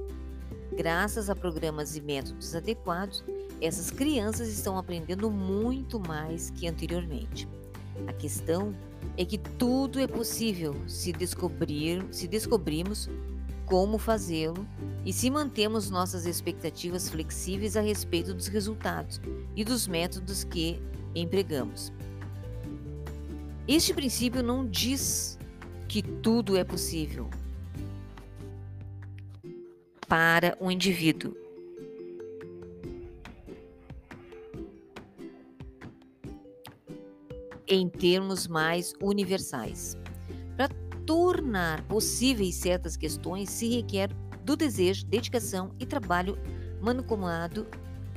Graças 0.75 1.29
a 1.29 1.35
programas 1.35 1.95
e 1.95 2.01
métodos 2.01 2.55
adequados, 2.55 3.23
essas 3.61 3.91
crianças 3.91 4.47
estão 4.47 4.75
aprendendo 4.75 5.29
muito 5.29 5.99
mais 5.99 6.49
que 6.49 6.67
anteriormente. 6.67 7.47
A 8.07 8.13
questão 8.13 8.75
é 9.15 9.23
que 9.23 9.37
tudo 9.37 9.99
é 9.99 10.07
possível 10.07 10.75
se 10.87 11.11
descobrir, 11.11 12.03
se 12.09 12.27
descobrimos 12.27 13.07
como 13.67 13.99
fazê-lo 13.99 14.67
e 15.05 15.13
se 15.13 15.29
mantemos 15.29 15.91
nossas 15.91 16.25
expectativas 16.25 17.07
flexíveis 17.07 17.77
a 17.77 17.81
respeito 17.81 18.33
dos 18.33 18.47
resultados 18.47 19.21
e 19.55 19.63
dos 19.63 19.87
métodos 19.87 20.43
que 20.43 20.81
empregamos. 21.13 21.93
Este 23.67 23.93
princípio 23.93 24.41
não 24.41 24.67
diz 24.67 25.37
que 25.87 26.01
tudo 26.01 26.57
é 26.57 26.63
possível 26.63 27.29
para 30.13 30.55
o 30.59 30.69
indivíduo, 30.69 31.35
em 37.67 37.89
termos 37.89 38.45
mais 38.45 38.93
universais. 39.01 39.97
Para 40.55 40.69
tornar 41.07 41.81
possíveis 41.87 42.53
certas 42.53 42.95
questões, 42.95 43.49
se 43.49 43.67
requer 43.67 44.13
do 44.45 44.55
desejo, 44.55 45.03
dedicação 45.07 45.73
e 45.79 45.85
trabalho 45.87 46.37
mancomunado, 46.79 47.65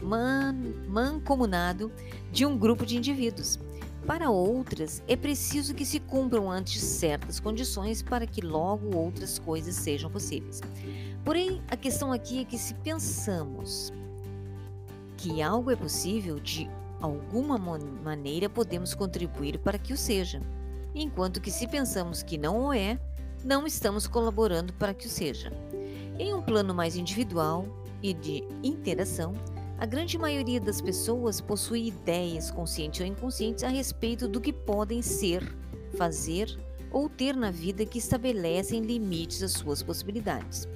man, 0.03 0.55
mancomunado 0.87 1.91
de 2.31 2.45
um 2.45 2.59
grupo 2.59 2.85
de 2.85 2.99
indivíduos. 2.99 3.59
Para 4.07 4.29
outras, 4.29 5.03
é 5.09 5.17
preciso 5.17 5.75
que 5.75 5.87
se 5.87 5.99
cumpram 5.99 6.51
antes 6.51 6.83
certas 6.83 7.41
condições 7.41 8.03
para 8.03 8.27
que 8.27 8.43
logo 8.43 8.95
outras 8.95 9.39
coisas 9.39 9.77
sejam 9.77 10.11
possíveis. 10.11 10.61
Porém, 11.27 11.61
a 11.69 11.77
questão 11.77 12.13
aqui 12.13 12.41
é 12.41 12.45
que 12.45 12.57
se 12.57 12.73
pensamos 12.73 13.93
que 15.17 15.43
algo 15.43 15.73
é 15.73 15.75
possível 15.75 16.39
de 16.39 16.71
alguma 17.01 17.59
maneira 17.59 18.49
podemos 18.49 18.95
contribuir 18.95 19.59
para 19.59 19.77
que 19.77 19.93
o 19.93 19.97
seja, 19.97 20.41
enquanto 20.95 21.41
que 21.41 21.51
se 21.51 21.67
pensamos 21.67 22.23
que 22.23 22.39
não 22.39 22.67
o 22.67 22.73
é, 22.73 22.97
não 23.45 23.67
estamos 23.67 24.07
colaborando 24.07 24.73
para 24.75 24.95
que 24.95 25.09
o 25.09 25.11
seja. 25.11 25.53
Em 26.17 26.33
um 26.33 26.41
plano 26.41 26.73
mais 26.73 26.95
individual 26.95 27.67
e 28.01 28.15
de 28.15 28.45
interação, 28.63 29.33
a 29.79 29.85
grande 29.85 30.17
maioria 30.17 30.61
das 30.61 30.81
pessoas 30.81 31.41
possui 31.41 31.89
ideias, 31.89 32.53
conscientes 32.53 33.01
ou 33.01 33.07
inconscientes, 33.07 33.65
a 33.65 33.69
respeito 33.69 34.29
do 34.29 34.41
que 34.41 34.53
podem 34.53 35.03
ser, 35.03 35.43
fazer 35.99 36.57
ou 36.93 37.09
ter 37.09 37.35
na 37.35 37.51
vida 37.51 37.85
que 37.85 37.99
estabelecem 37.99 38.81
limites 38.81 39.43
às 39.43 39.53
suas 39.55 39.83
possibilidades. 39.83 40.69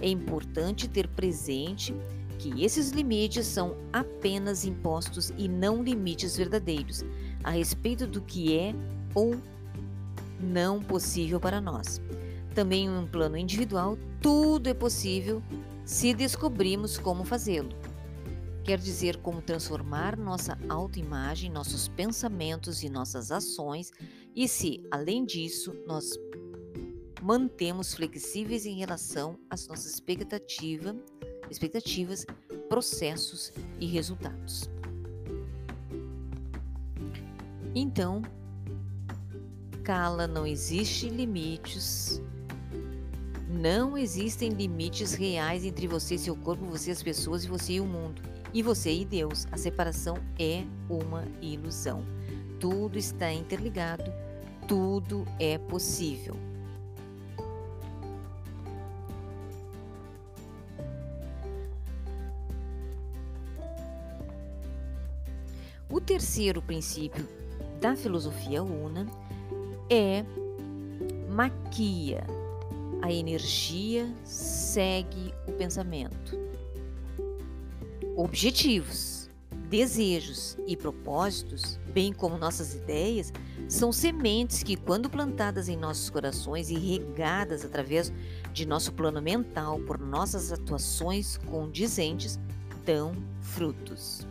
É 0.00 0.08
importante 0.08 0.88
ter 0.88 1.08
presente 1.08 1.94
que 2.38 2.62
esses 2.62 2.90
limites 2.90 3.46
são 3.46 3.76
apenas 3.92 4.64
impostos 4.64 5.32
e 5.36 5.48
não 5.48 5.82
limites 5.82 6.36
verdadeiros 6.36 7.04
a 7.42 7.50
respeito 7.50 8.06
do 8.06 8.20
que 8.20 8.56
é 8.56 8.74
ou 9.14 9.36
não 10.40 10.82
possível 10.82 11.40
para 11.40 11.60
nós. 11.60 12.00
Também 12.54 12.86
em 12.86 12.90
um 12.90 13.06
plano 13.06 13.36
individual, 13.36 13.98
tudo 14.20 14.68
é 14.68 14.74
possível 14.74 15.42
se 15.84 16.12
descobrimos 16.12 16.98
como 16.98 17.24
fazê-lo. 17.24 17.70
Quer 18.64 18.78
dizer, 18.78 19.18
como 19.18 19.40
transformar 19.40 20.16
nossa 20.16 20.58
autoimagem, 20.68 21.50
nossos 21.50 21.86
pensamentos 21.86 22.82
e 22.82 22.88
nossas 22.88 23.30
ações, 23.30 23.92
e 24.34 24.48
se, 24.48 24.84
além 24.90 25.24
disso, 25.24 25.72
nós 25.86 26.18
mantemos 27.26 27.92
flexíveis 27.92 28.64
em 28.66 28.78
relação 28.78 29.36
às 29.50 29.66
nossas 29.66 29.94
expectativa, 29.94 30.94
expectativas, 31.50 32.24
processos 32.68 33.52
e 33.80 33.86
resultados. 33.86 34.70
Então, 37.74 38.22
cala, 39.82 40.28
não 40.28 40.46
existe 40.46 41.08
limites 41.08 42.22
não 43.48 43.96
existem 43.96 44.50
limites 44.50 45.14
reais 45.14 45.64
entre 45.64 45.88
você 45.88 46.16
e 46.16 46.18
seu 46.18 46.36
corpo, 46.36 46.66
você 46.66 46.90
e 46.90 46.92
as 46.92 47.02
pessoas, 47.02 47.42
e 47.42 47.48
você 47.48 47.72
e 47.74 47.80
o 47.80 47.86
mundo. 47.86 48.20
E 48.52 48.62
você 48.62 48.92
e 48.92 49.04
Deus. 49.04 49.46
A 49.50 49.56
separação 49.56 50.18
é 50.38 50.62
uma 50.90 51.24
ilusão. 51.40 52.04
Tudo 52.60 52.98
está 52.98 53.32
interligado, 53.32 54.12
tudo 54.68 55.24
é 55.40 55.56
possível. 55.56 56.45
Terceiro 66.06 66.62
princípio 66.62 67.28
da 67.80 67.96
filosofia 67.96 68.62
una 68.62 69.06
é 69.90 70.24
maquia 71.28 72.24
a 73.02 73.12
energia 73.12 74.08
segue 74.24 75.34
o 75.48 75.52
pensamento. 75.52 76.38
Objetivos, 78.16 79.28
desejos 79.68 80.56
e 80.66 80.76
propósitos, 80.76 81.78
bem 81.92 82.12
como 82.12 82.38
nossas 82.38 82.74
ideias, 82.74 83.32
são 83.68 83.92
sementes 83.92 84.62
que, 84.62 84.76
quando 84.76 85.10
plantadas 85.10 85.68
em 85.68 85.76
nossos 85.76 86.08
corações 86.08 86.70
e 86.70 86.74
regadas 86.74 87.64
através 87.64 88.12
de 88.52 88.64
nosso 88.64 88.92
plano 88.92 89.20
mental 89.20 89.80
por 89.80 89.98
nossas 89.98 90.52
atuações 90.52 91.36
condizentes, 91.36 92.38
dão 92.84 93.12
frutos. 93.40 94.26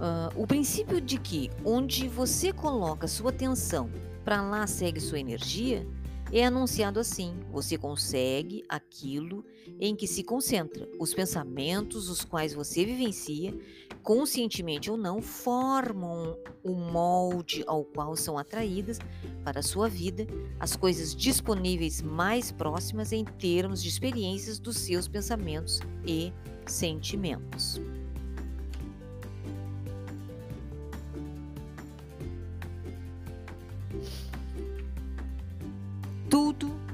Uh, 0.00 0.42
o 0.42 0.46
princípio 0.46 0.98
de 0.98 1.20
que 1.20 1.50
onde 1.62 2.08
você 2.08 2.54
coloca 2.54 3.06
sua 3.06 3.28
atenção 3.28 3.90
para 4.24 4.40
lá 4.40 4.66
segue 4.66 4.98
sua 4.98 5.20
energia, 5.20 5.86
é 6.32 6.44
anunciado 6.44 6.98
assim: 6.98 7.34
você 7.50 7.76
consegue 7.76 8.64
aquilo 8.66 9.44
em 9.78 9.94
que 9.94 10.06
se 10.06 10.22
concentra. 10.22 10.88
Os 10.98 11.12
pensamentos, 11.12 12.08
os 12.08 12.24
quais 12.24 12.54
você 12.54 12.84
vivencia, 12.84 13.54
conscientemente 14.02 14.90
ou 14.90 14.96
não, 14.96 15.20
formam 15.20 16.34
o 16.62 16.74
molde 16.74 17.62
ao 17.66 17.84
qual 17.84 18.16
são 18.16 18.38
atraídas 18.38 18.98
para 19.44 19.60
a 19.60 19.62
sua 19.62 19.88
vida 19.88 20.26
as 20.58 20.76
coisas 20.76 21.14
disponíveis 21.14 22.00
mais 22.00 22.50
próximas 22.50 23.12
em 23.12 23.24
termos 23.24 23.82
de 23.82 23.88
experiências 23.88 24.58
dos 24.58 24.78
seus 24.78 25.06
pensamentos 25.06 25.80
e 26.06 26.32
sentimentos. 26.66 27.80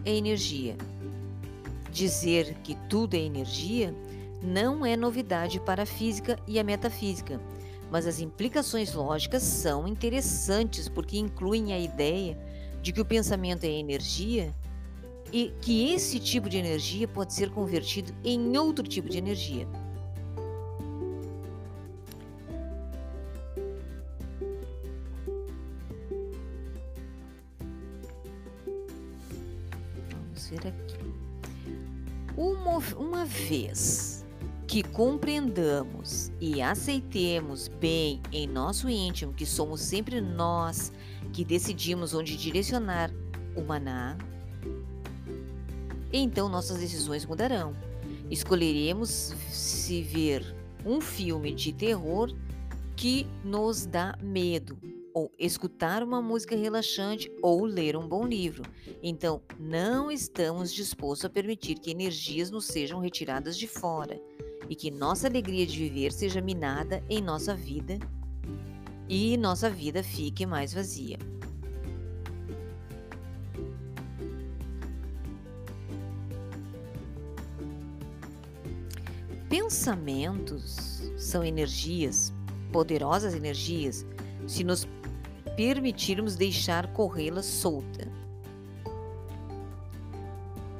É 0.07 0.15
energia. 0.15 0.77
Dizer 1.93 2.55
que 2.63 2.77
tudo 2.89 3.15
é 3.15 3.19
energia 3.19 3.93
não 4.43 4.87
é 4.87 4.97
novidade 4.97 5.59
para 5.59 5.83
a 5.83 5.87
física 5.87 6.39
e 6.47 6.59
a 6.59 6.65
metafísica, 6.65 7.41
mas 7.91 8.07
as 8.07 8.21
implicações 8.21 8.95
lógicas 8.95 9.43
são 9.43 9.89
interessantes 9.89 10.89
porque 10.89 11.19
incluem 11.19 11.73
a 11.73 11.79
ideia 11.79 12.39
de 12.81 12.93
que 12.93 13.01
o 13.01 13.05
pensamento 13.05 13.65
é 13.65 13.71
energia 13.71 14.55
e 15.33 15.53
que 15.61 15.93
esse 15.93 16.21
tipo 16.21 16.49
de 16.49 16.57
energia 16.57 17.09
pode 17.09 17.35
ser 17.35 17.51
convertido 17.51 18.15
em 18.23 18.57
outro 18.57 18.87
tipo 18.87 19.09
de 19.09 19.19
energia. 19.19 19.67
Uma, 32.37 32.79
uma 32.99 33.25
vez 33.25 34.25
que 34.67 34.83
compreendamos 34.83 36.31
e 36.41 36.61
aceitemos 36.61 37.69
bem 37.69 38.21
em 38.33 38.47
nosso 38.47 38.91
íntimo 38.91 39.33
que 39.33 39.47
somos 39.47 39.81
sempre 39.81 40.21
nós 40.21 40.93
que 41.33 41.45
decidimos 41.45 42.13
onde 42.15 42.37
direcionar 42.37 43.11
o 43.57 43.63
maná, 43.63 44.19
então 46.13 46.49
nossas 46.49 46.79
decisões 46.79 47.25
mudarão. 47.25 47.75
Escolheremos 48.31 49.35
se 49.51 50.03
ver 50.03 50.55
um 50.85 51.01
filme 51.01 51.53
de 51.53 51.73
terror 51.73 52.35
que 52.97 53.27
nos 53.45 53.87
dá 53.87 54.17
medo, 54.21 54.79
ou 55.17 55.33
escutar 55.39 56.03
uma 56.03 56.21
música 56.21 56.55
relaxante 56.55 57.33
ou 57.41 57.65
ler 57.65 57.97
um 57.97 58.07
bom 58.07 58.27
livro. 58.27 58.63
Então, 59.03 59.41
não 59.59 60.11
estamos 60.11 60.71
dispostos 60.71 61.25
a 61.25 61.31
permitir 61.31 61.77
que 61.77 61.91
energias 61.91 62.51
nos 62.51 62.67
sejam 62.67 63.01
retiradas 63.01 63.57
de 63.57 63.67
fora 63.67 64.21
e 64.69 64.77
que 64.77 64.91
nossa 64.91 65.27
alegria 65.27 65.67
de 65.67 65.79
viver 65.79 66.13
seja 66.13 66.43
minada 66.43 67.03
em 67.09 67.23
nossa 67.23 67.55
vida 67.55 67.99
e 69.09 69.39
nossa 69.39 69.71
vida 69.71 70.03
fique 70.03 70.45
mais 70.45 70.75
vazia. 70.75 71.17
Pensamentos 79.49 81.11
são 81.17 81.43
energias, 81.43 82.35
poderosas 82.71 83.33
energias, 83.33 84.05
se 84.47 84.63
nos 84.63 84.87
permitirmos 85.57 86.37
deixar 86.37 86.93
corrê-la 86.93 87.43
solta. 87.43 88.09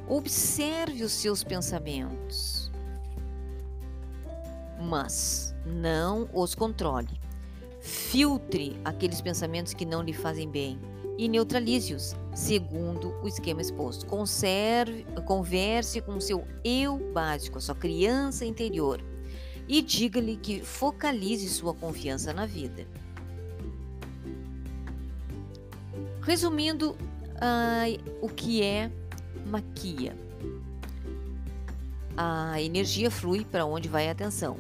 Observe 0.09 1.03
os 1.03 1.13
seus 1.13 1.43
pensamentos, 1.43 2.71
mas 4.81 5.55
não 5.65 6.29
os 6.33 6.55
controle. 6.55 7.21
Filtre 7.81 8.79
aqueles 8.85 9.21
pensamentos 9.21 9.75
que 9.75 9.85
não 9.85 10.03
lhe 10.03 10.13
fazem 10.13 10.49
bem 10.49 10.79
e 11.19 11.29
neutralize-os, 11.29 12.15
segundo 12.35 13.15
o 13.23 13.27
esquema 13.27 13.61
exposto. 13.61 14.07
Conserve, 14.07 15.05
converse 15.25 16.01
com 16.01 16.17
o 16.17 16.21
seu 16.21 16.47
eu 16.63 16.99
básico, 17.13 17.59
a 17.59 17.61
sua 17.61 17.75
criança 17.75 18.45
interior, 18.45 19.03
e 19.67 19.83
diga-lhe 19.83 20.37
que 20.37 20.61
focalize 20.61 21.49
sua 21.49 21.75
confiança 21.75 22.33
na 22.33 22.47
vida. 22.47 22.87
Resumindo, 26.27 26.91
uh, 26.91 28.17
o 28.21 28.29
que 28.29 28.61
é 28.61 28.91
maquia? 29.47 30.17
A 32.17 32.61
energia 32.61 33.13
flui 33.13 33.45
para 33.45 33.65
onde 33.65 33.89
vai 33.89 34.09
a 34.09 34.11
atenção. 34.11 34.59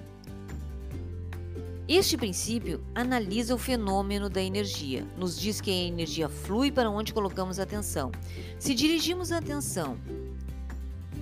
Este 1.88 2.16
princípio 2.16 2.85
analisa 2.94 3.52
o 3.52 3.59
fenômeno 3.59 4.31
da 4.31 4.40
energia, 4.40 5.05
nos 5.16 5.38
diz 5.38 5.61
que 5.61 5.70
a 5.72 5.74
energia 5.74 6.29
flui 6.29 6.70
para 6.70 6.88
onde 6.88 7.12
colocamos 7.12 7.59
a 7.59 7.64
atenção. 7.64 8.12
Se 8.61 8.72
dirigimos 8.72 9.33
a 9.33 9.38
atenção 9.38 9.98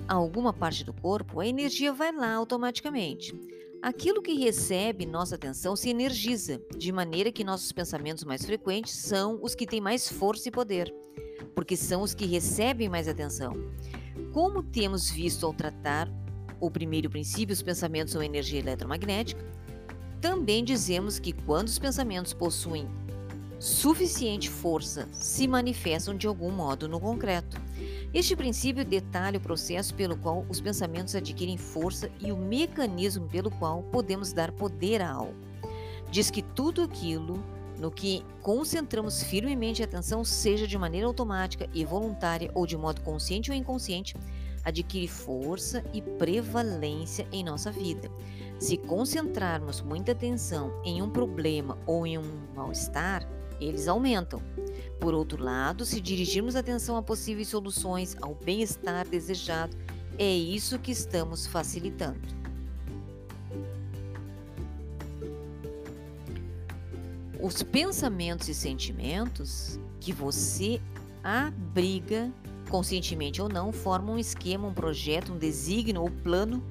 a 0.07 0.13
alguma 0.13 0.53
parte 0.53 0.83
do 0.83 0.93
corpo, 0.93 1.39
a 1.39 1.47
energia 1.47 1.91
vai 1.91 2.11
lá 2.11 2.31
automaticamente. 2.33 3.33
Aquilo 3.85 4.19
que 4.19 4.33
recebe 4.33 5.05
nossa 5.05 5.35
atenção 5.35 5.75
se 5.75 5.91
energiza, 5.91 6.59
de 6.75 6.91
maneira 6.91 7.31
que 7.31 7.43
nossos 7.43 7.71
pensamentos 7.71 8.23
mais 8.23 8.43
frequentes 8.43 8.95
são 8.95 9.37
os 9.43 9.53
que 9.53 9.67
têm 9.67 9.79
mais 9.79 10.09
força 10.09 10.49
e 10.49 10.51
poder, 10.51 10.91
porque 11.53 11.77
são 11.77 12.01
os 12.01 12.11
que 12.11 12.25
recebem 12.25 12.89
mais 12.89 13.07
atenção. 13.07 13.53
Como 14.33 14.63
temos 14.63 15.11
visto 15.11 15.45
ao 15.45 15.53
tratar 15.53 16.11
o 16.59 16.71
primeiro 16.71 17.11
princípio, 17.11 17.53
os 17.53 17.61
pensamentos 17.61 18.13
são 18.13 18.23
energia 18.23 18.59
eletromagnética, 18.59 19.45
também 20.19 20.63
dizemos 20.63 21.19
que 21.19 21.31
quando 21.31 21.67
os 21.67 21.77
pensamentos 21.77 22.33
possuem 22.33 22.89
suficiente 23.59 24.49
força, 24.49 25.07
se 25.11 25.47
manifestam 25.47 26.15
de 26.15 26.27
algum 26.27 26.51
modo 26.51 26.87
no 26.87 26.99
concreto. 26.99 27.59
Este 28.13 28.35
princípio 28.35 28.85
detalha 28.85 29.37
o 29.37 29.41
processo 29.41 29.93
pelo 29.93 30.17
qual 30.17 30.45
os 30.49 30.61
pensamentos 30.61 31.15
adquirem 31.15 31.57
força 31.57 32.09
e 32.19 32.31
o 32.31 32.37
mecanismo 32.37 33.27
pelo 33.27 33.51
qual 33.51 33.83
podemos 33.83 34.31
dar 34.31 34.51
poder 34.51 35.01
a 35.01 35.11
algo. 35.11 35.35
Diz 36.09 36.29
que 36.29 36.41
tudo 36.41 36.81
aquilo 36.81 37.43
no 37.77 37.91
que 37.91 38.23
concentramos 38.41 39.21
firmemente 39.23 39.81
a 39.81 39.85
atenção, 39.85 40.23
seja 40.23 40.65
de 40.67 40.77
maneira 40.77 41.07
automática 41.07 41.69
e 41.73 41.83
voluntária 41.83 42.49
ou 42.53 42.65
de 42.65 42.77
modo 42.77 43.01
consciente 43.01 43.51
ou 43.51 43.57
inconsciente, 43.57 44.15
adquire 44.63 45.07
força 45.07 45.83
e 45.93 46.01
prevalência 46.01 47.27
em 47.31 47.43
nossa 47.43 47.71
vida. 47.71 48.09
Se 48.57 48.77
concentrarmos 48.77 49.81
muita 49.81 50.13
atenção 50.13 50.71
em 50.83 51.01
um 51.01 51.09
problema 51.09 51.77
ou 51.85 52.07
em 52.07 52.17
um 52.17 52.47
mal-estar, 52.55 53.27
eles 53.59 53.87
aumentam. 53.87 54.41
Por 54.99 55.13
outro 55.13 55.43
lado, 55.43 55.85
se 55.85 55.99
dirigirmos 55.99 56.55
atenção 56.55 56.95
a 56.97 57.01
possíveis 57.01 57.47
soluções, 57.47 58.15
ao 58.21 58.35
bem-estar 58.35 59.07
desejado, 59.07 59.75
é 60.17 60.29
isso 60.29 60.79
que 60.79 60.91
estamos 60.91 61.45
facilitando. 61.45 62.19
Os 67.41 67.61
pensamentos 67.61 68.47
e 68.47 68.53
sentimentos 68.55 69.79
que 69.99 70.11
você 70.11 70.81
abriga, 71.23 72.31
conscientemente 72.69 73.41
ou 73.41 73.49
não, 73.49 73.71
formam 73.71 74.15
um 74.15 74.19
esquema, 74.19 74.67
um 74.67 74.73
projeto, 74.73 75.33
um 75.33 75.37
desígnio 75.37 76.01
ou 76.01 76.09
plano 76.09 76.63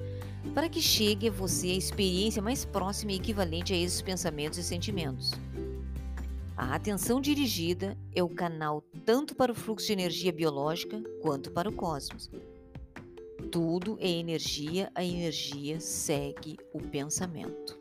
para 0.53 0.69
que 0.69 0.81
chegue 0.81 1.29
a 1.29 1.31
você 1.31 1.67
a 1.67 1.75
experiência 1.75 2.41
mais 2.41 2.65
próxima 2.65 3.11
e 3.11 3.15
equivalente 3.15 3.73
a 3.73 3.77
esses 3.77 4.01
pensamentos 4.01 4.57
e 4.57 4.63
sentimentos. 4.63 5.31
A 6.57 6.73
atenção 6.73 7.19
dirigida 7.19 7.97
é 8.15 8.23
o 8.23 8.29
canal 8.29 8.81
tanto 9.03 9.35
para 9.35 9.51
o 9.51 9.55
fluxo 9.55 9.87
de 9.87 9.93
energia 9.93 10.31
biológica 10.31 11.03
quanto 11.21 11.51
para 11.51 11.67
o 11.67 11.73
cosmos. 11.73 12.31
Tudo 13.51 13.97
é 13.99 14.07
energia, 14.07 14.89
a 14.95 15.03
energia 15.03 15.81
segue 15.81 16.57
o 16.73 16.79
pensamento. 16.79 17.77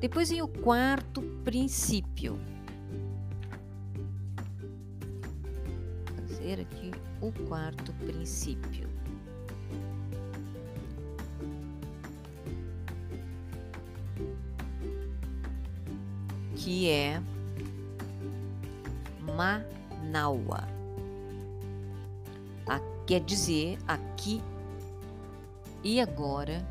Depois 0.00 0.30
vem 0.30 0.42
o 0.42 0.48
quarto 0.48 1.22
princípio. 1.44 2.40
Vou 6.16 6.26
fazer 6.26 6.60
aqui 6.60 6.90
o 7.20 7.30
quarto 7.46 7.92
princípio. 8.04 8.89
Que 16.60 16.90
é 16.90 17.22
Manaua. 19.20 20.68
A, 22.66 22.78
quer 23.06 23.20
dizer 23.20 23.78
aqui 23.88 24.42
e 25.82 26.00
agora. 26.00 26.62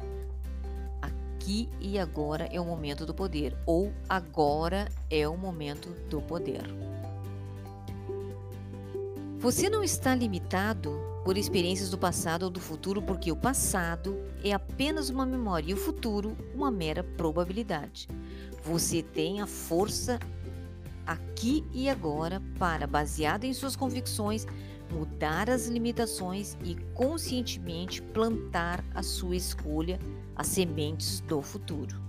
Aqui 1.02 1.68
e 1.80 1.98
agora 1.98 2.46
é 2.52 2.62
o 2.62 2.66
momento 2.66 3.06
do 3.06 3.16
poder, 3.16 3.58
ou 3.66 3.92
agora 4.08 4.88
é 5.10 5.28
o 5.28 5.36
momento 5.36 5.90
do 6.08 6.22
poder. 6.22 6.62
Você 9.40 9.70
não 9.70 9.84
está 9.84 10.14
limitado 10.14 11.00
por 11.24 11.38
experiências 11.38 11.90
do 11.90 11.98
passado 11.98 12.44
ou 12.44 12.50
do 12.50 12.60
futuro, 12.60 13.02
porque 13.02 13.32
o 13.32 13.36
passado 13.36 14.20
é 14.44 14.52
apenas 14.52 15.10
uma 15.10 15.26
memória 15.26 15.72
e 15.72 15.74
o 15.74 15.78
futuro 15.78 16.38
uma 16.54 16.70
mera 16.70 17.04
probabilidade. 17.04 18.08
Você 18.70 19.02
tem 19.02 19.42
a 19.42 19.48
força 19.48 20.20
aqui 21.04 21.66
e 21.74 21.90
agora 21.90 22.40
para, 22.60 22.86
baseada 22.86 23.48
em 23.48 23.52
suas 23.52 23.76
convicções, 23.76 24.46
mudar 24.92 25.50
as 25.50 25.68
limitações 25.68 26.56
e 26.64 26.76
conscientemente 26.94 28.00
plantar 28.00 28.86
a 28.94 29.02
sua 29.02 29.36
escolha, 29.36 30.00
as 30.36 30.46
sementes 30.46 31.20
do 31.22 31.42
futuro. 31.42 32.09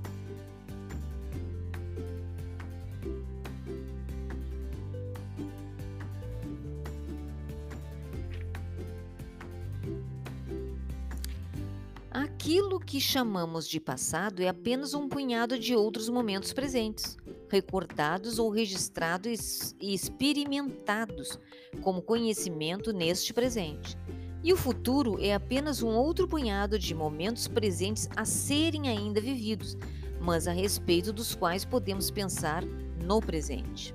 Aquilo 12.40 12.80
que 12.80 12.98
chamamos 12.98 13.68
de 13.68 13.78
passado 13.78 14.42
é 14.42 14.48
apenas 14.48 14.94
um 14.94 15.06
punhado 15.06 15.58
de 15.58 15.76
outros 15.76 16.08
momentos 16.08 16.54
presentes, 16.54 17.18
recordados 17.50 18.38
ou 18.38 18.48
registrados 18.48 19.76
e 19.78 19.92
experimentados 19.92 21.38
como 21.82 22.00
conhecimento 22.00 22.94
neste 22.94 23.34
presente. 23.34 23.94
E 24.42 24.54
o 24.54 24.56
futuro 24.56 25.18
é 25.20 25.34
apenas 25.34 25.82
um 25.82 25.88
outro 25.88 26.26
punhado 26.26 26.78
de 26.78 26.94
momentos 26.94 27.46
presentes 27.46 28.08
a 28.16 28.24
serem 28.24 28.88
ainda 28.88 29.20
vividos, 29.20 29.76
mas 30.18 30.48
a 30.48 30.52
respeito 30.52 31.12
dos 31.12 31.34
quais 31.34 31.66
podemos 31.66 32.10
pensar 32.10 32.64
no 33.04 33.20
presente. 33.20 33.94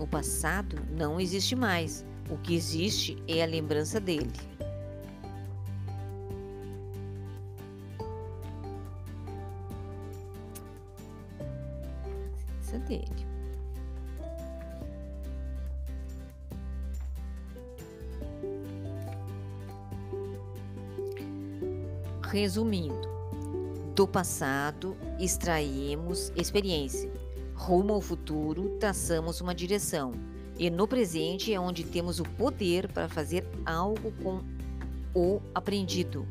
O 0.00 0.06
passado 0.08 0.76
não 0.90 1.20
existe 1.20 1.54
mais 1.54 2.04
o 2.30 2.36
que 2.38 2.54
existe 2.54 3.16
é 3.28 3.42
a 3.42 3.46
lembrança 3.46 4.00
dele. 4.00 4.30
Dele. 12.88 13.06
Resumindo, 22.30 23.08
do 23.94 24.06
passado 24.06 24.96
extraímos 25.18 26.30
experiência, 26.36 27.10
rumo 27.54 27.94
ao 27.94 28.02
futuro 28.02 28.76
traçamos 28.80 29.40
uma 29.40 29.54
direção 29.54 30.12
e 30.58 30.70
no 30.70 30.86
presente 30.86 31.52
é 31.52 31.58
onde 31.58 31.84
temos 31.84 32.20
o 32.20 32.24
poder 32.24 32.90
para 32.92 33.08
fazer 33.08 33.46
algo 33.64 34.12
com 34.22 34.40
o 35.14 35.40
aprendido, 35.54 36.26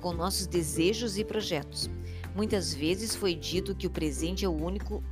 com 0.00 0.12
nossos 0.12 0.46
desejos 0.46 1.18
e 1.18 1.24
projetos. 1.24 1.88
Muitas 2.34 2.74
vezes 2.74 3.14
foi 3.14 3.34
dito 3.34 3.74
que 3.74 3.86
o 3.86 3.90
presente 3.90 4.44
é 4.44 4.48
o 4.48 4.52
único 4.52 5.02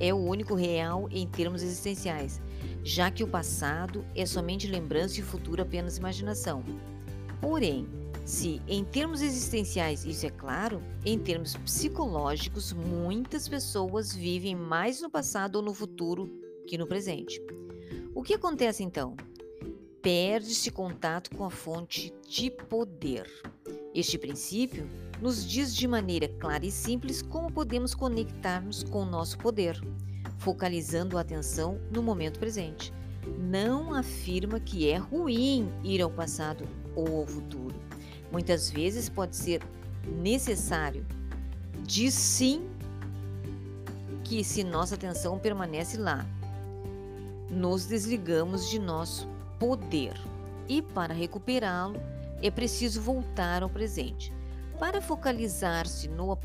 é 0.00 0.12
o 0.12 0.16
único 0.16 0.54
real 0.54 1.06
em 1.12 1.28
termos 1.28 1.62
existenciais, 1.62 2.40
já 2.82 3.08
que 3.10 3.22
o 3.22 3.28
passado 3.28 4.04
é 4.16 4.26
somente 4.26 4.66
lembrança 4.66 5.20
e 5.20 5.22
o 5.22 5.26
futuro 5.26 5.62
apenas 5.62 5.98
imaginação. 5.98 6.64
Porém, 7.40 7.86
se 8.24 8.60
em 8.66 8.84
termos 8.84 9.22
existenciais 9.22 10.04
isso 10.04 10.26
é 10.26 10.30
claro, 10.30 10.82
em 11.04 11.18
termos 11.18 11.54
psicológicos, 11.56 12.72
muitas 12.72 13.48
pessoas 13.48 14.12
vivem 14.12 14.56
mais 14.56 15.00
no 15.00 15.10
passado 15.10 15.56
ou 15.56 15.62
no 15.62 15.74
futuro 15.74 16.28
que 16.66 16.78
no 16.78 16.86
presente. 16.86 17.40
O 18.12 18.22
que 18.22 18.34
acontece 18.34 18.82
então? 18.82 19.16
Perde-se 20.02 20.70
contato 20.72 21.30
com 21.36 21.44
a 21.44 21.50
fonte 21.50 22.12
de 22.28 22.50
poder. 22.50 23.30
Este 23.94 24.18
princípio 24.18 24.88
nos 25.20 25.48
diz 25.48 25.74
de 25.74 25.86
maneira 25.86 26.28
clara 26.28 26.66
e 26.66 26.72
simples 26.72 27.22
como 27.22 27.52
podemos 27.52 27.94
conectar-nos 27.94 28.82
com 28.82 29.02
o 29.02 29.10
nosso 29.10 29.38
poder, 29.38 29.80
focalizando 30.38 31.16
a 31.16 31.20
atenção 31.20 31.80
no 31.92 32.02
momento 32.02 32.40
presente. 32.40 32.92
Não 33.38 33.94
afirma 33.94 34.58
que 34.58 34.88
é 34.88 34.96
ruim 34.96 35.70
ir 35.84 36.02
ao 36.02 36.10
passado 36.10 36.64
ou 36.96 37.20
ao 37.20 37.26
futuro. 37.26 37.76
Muitas 38.32 38.70
vezes 38.70 39.08
pode 39.08 39.36
ser 39.36 39.62
necessário. 40.20 41.06
Diz 41.84 42.14
sim 42.14 42.68
que 44.24 44.42
se 44.42 44.64
nossa 44.64 44.96
atenção 44.96 45.38
permanece 45.38 45.96
lá, 45.96 46.26
nos 47.50 47.86
desligamos 47.86 48.68
de 48.68 48.78
nosso 48.78 49.28
poder 49.58 50.14
e, 50.68 50.80
para 50.80 51.12
recuperá-lo, 51.12 52.00
é 52.40 52.50
preciso 52.50 53.00
voltar 53.00 53.62
ao 53.62 53.68
presente. 53.68 54.32
Para 54.78 55.02
focalizar-se 55.02 56.08
no 56.08 56.38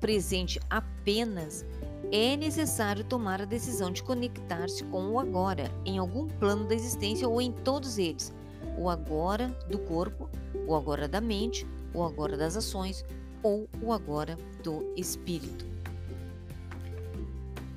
presente 0.00 0.58
apenas, 0.68 1.64
é 2.10 2.36
necessário 2.36 3.04
tomar 3.04 3.42
a 3.42 3.44
decisão 3.44 3.90
de 3.90 4.02
conectar-se 4.02 4.82
com 4.84 5.10
o 5.10 5.18
agora, 5.18 5.70
em 5.84 5.98
algum 5.98 6.26
plano 6.26 6.66
da 6.66 6.74
existência 6.74 7.28
ou 7.28 7.40
em 7.40 7.52
todos 7.52 7.98
eles. 7.98 8.32
O 8.78 8.88
agora 8.88 9.48
do 9.68 9.78
corpo, 9.78 10.28
o 10.66 10.74
agora 10.74 11.06
da 11.06 11.20
mente, 11.20 11.66
o 11.94 12.02
agora 12.02 12.36
das 12.36 12.56
ações 12.56 13.04
ou 13.42 13.68
o 13.80 13.92
agora 13.92 14.36
do 14.62 14.92
espírito. 14.96 15.75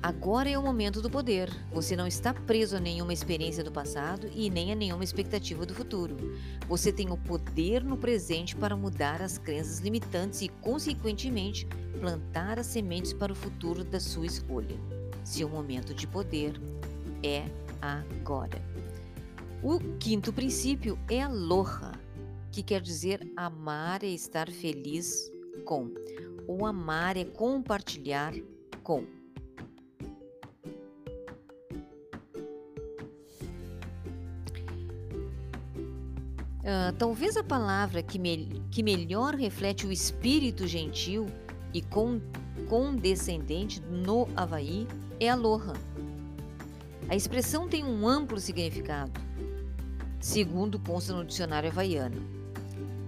Agora 0.02 0.48
é 0.48 0.58
o 0.58 0.62
momento 0.62 1.02
do 1.02 1.10
poder. 1.10 1.50
Você 1.72 1.94
não 1.94 2.06
está 2.06 2.32
preso 2.32 2.74
a 2.74 2.80
nenhuma 2.80 3.12
experiência 3.12 3.62
do 3.62 3.70
passado 3.70 4.30
e 4.34 4.48
nem 4.48 4.72
a 4.72 4.74
nenhuma 4.74 5.04
expectativa 5.04 5.66
do 5.66 5.74
futuro. 5.74 6.16
Você 6.66 6.90
tem 6.90 7.10
o 7.10 7.18
poder 7.18 7.84
no 7.84 7.98
presente 7.98 8.56
para 8.56 8.74
mudar 8.74 9.20
as 9.20 9.36
crenças 9.36 9.80
limitantes 9.80 10.40
e, 10.40 10.48
consequentemente, 10.48 11.66
plantar 12.00 12.58
as 12.58 12.66
sementes 12.66 13.12
para 13.12 13.30
o 13.30 13.36
futuro 13.36 13.84
da 13.84 14.00
sua 14.00 14.24
escolha. 14.24 14.74
Seu 15.22 15.50
momento 15.50 15.92
de 15.92 16.06
poder 16.06 16.58
é 17.22 17.44
agora. 17.82 18.62
O 19.62 19.78
quinto 19.98 20.32
princípio 20.32 20.98
é 21.10 21.20
aloha, 21.20 21.92
que 22.50 22.62
quer 22.62 22.80
dizer 22.80 23.30
amar 23.36 24.02
e 24.02 24.14
estar 24.14 24.50
feliz 24.50 25.30
com. 25.66 25.92
O 26.48 26.64
amar 26.64 27.18
é 27.18 27.24
compartilhar 27.26 28.32
com. 28.82 29.19
Uh, 36.60 36.92
talvez 36.98 37.38
a 37.38 37.42
palavra 37.42 38.02
que, 38.02 38.18
me, 38.18 38.62
que 38.70 38.82
melhor 38.82 39.34
reflete 39.34 39.86
o 39.86 39.92
espírito 39.92 40.66
gentil 40.66 41.26
e 41.72 41.80
con, 41.80 42.20
condescendente 42.68 43.80
no 43.80 44.28
Havaí 44.36 44.86
é 45.18 45.30
aloha. 45.30 45.72
A 47.08 47.16
expressão 47.16 47.66
tem 47.66 47.82
um 47.82 48.06
amplo 48.06 48.38
significado, 48.38 49.18
segundo 50.20 50.78
consta 50.78 51.14
no 51.14 51.24
dicionário 51.24 51.70
havaiano. 51.70 52.22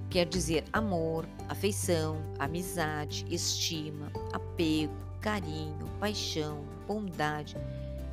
Quer 0.09 0.27
dizer 0.27 0.65
amor, 0.73 1.27
afeição, 1.49 2.17
amizade, 2.39 3.27
estima, 3.31 4.11
apego, 4.33 4.93
carinho, 5.21 5.87
paixão, 6.01 6.65
bondade 6.87 7.57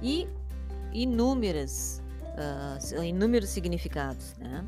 e 0.02 0.28
inúmeras, 0.93 2.02
uh, 2.97 3.04
inúmeros 3.04 3.49
significados, 3.49 4.36
né? 4.38 4.65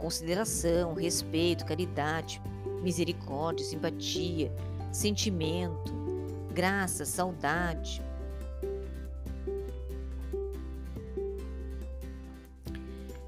Consideração, 0.00 0.94
respeito, 0.94 1.66
caridade, 1.66 2.40
misericórdia, 2.82 3.64
simpatia, 3.64 4.50
sentimento, 4.90 5.92
graça, 6.52 7.04
saudade. 7.04 8.02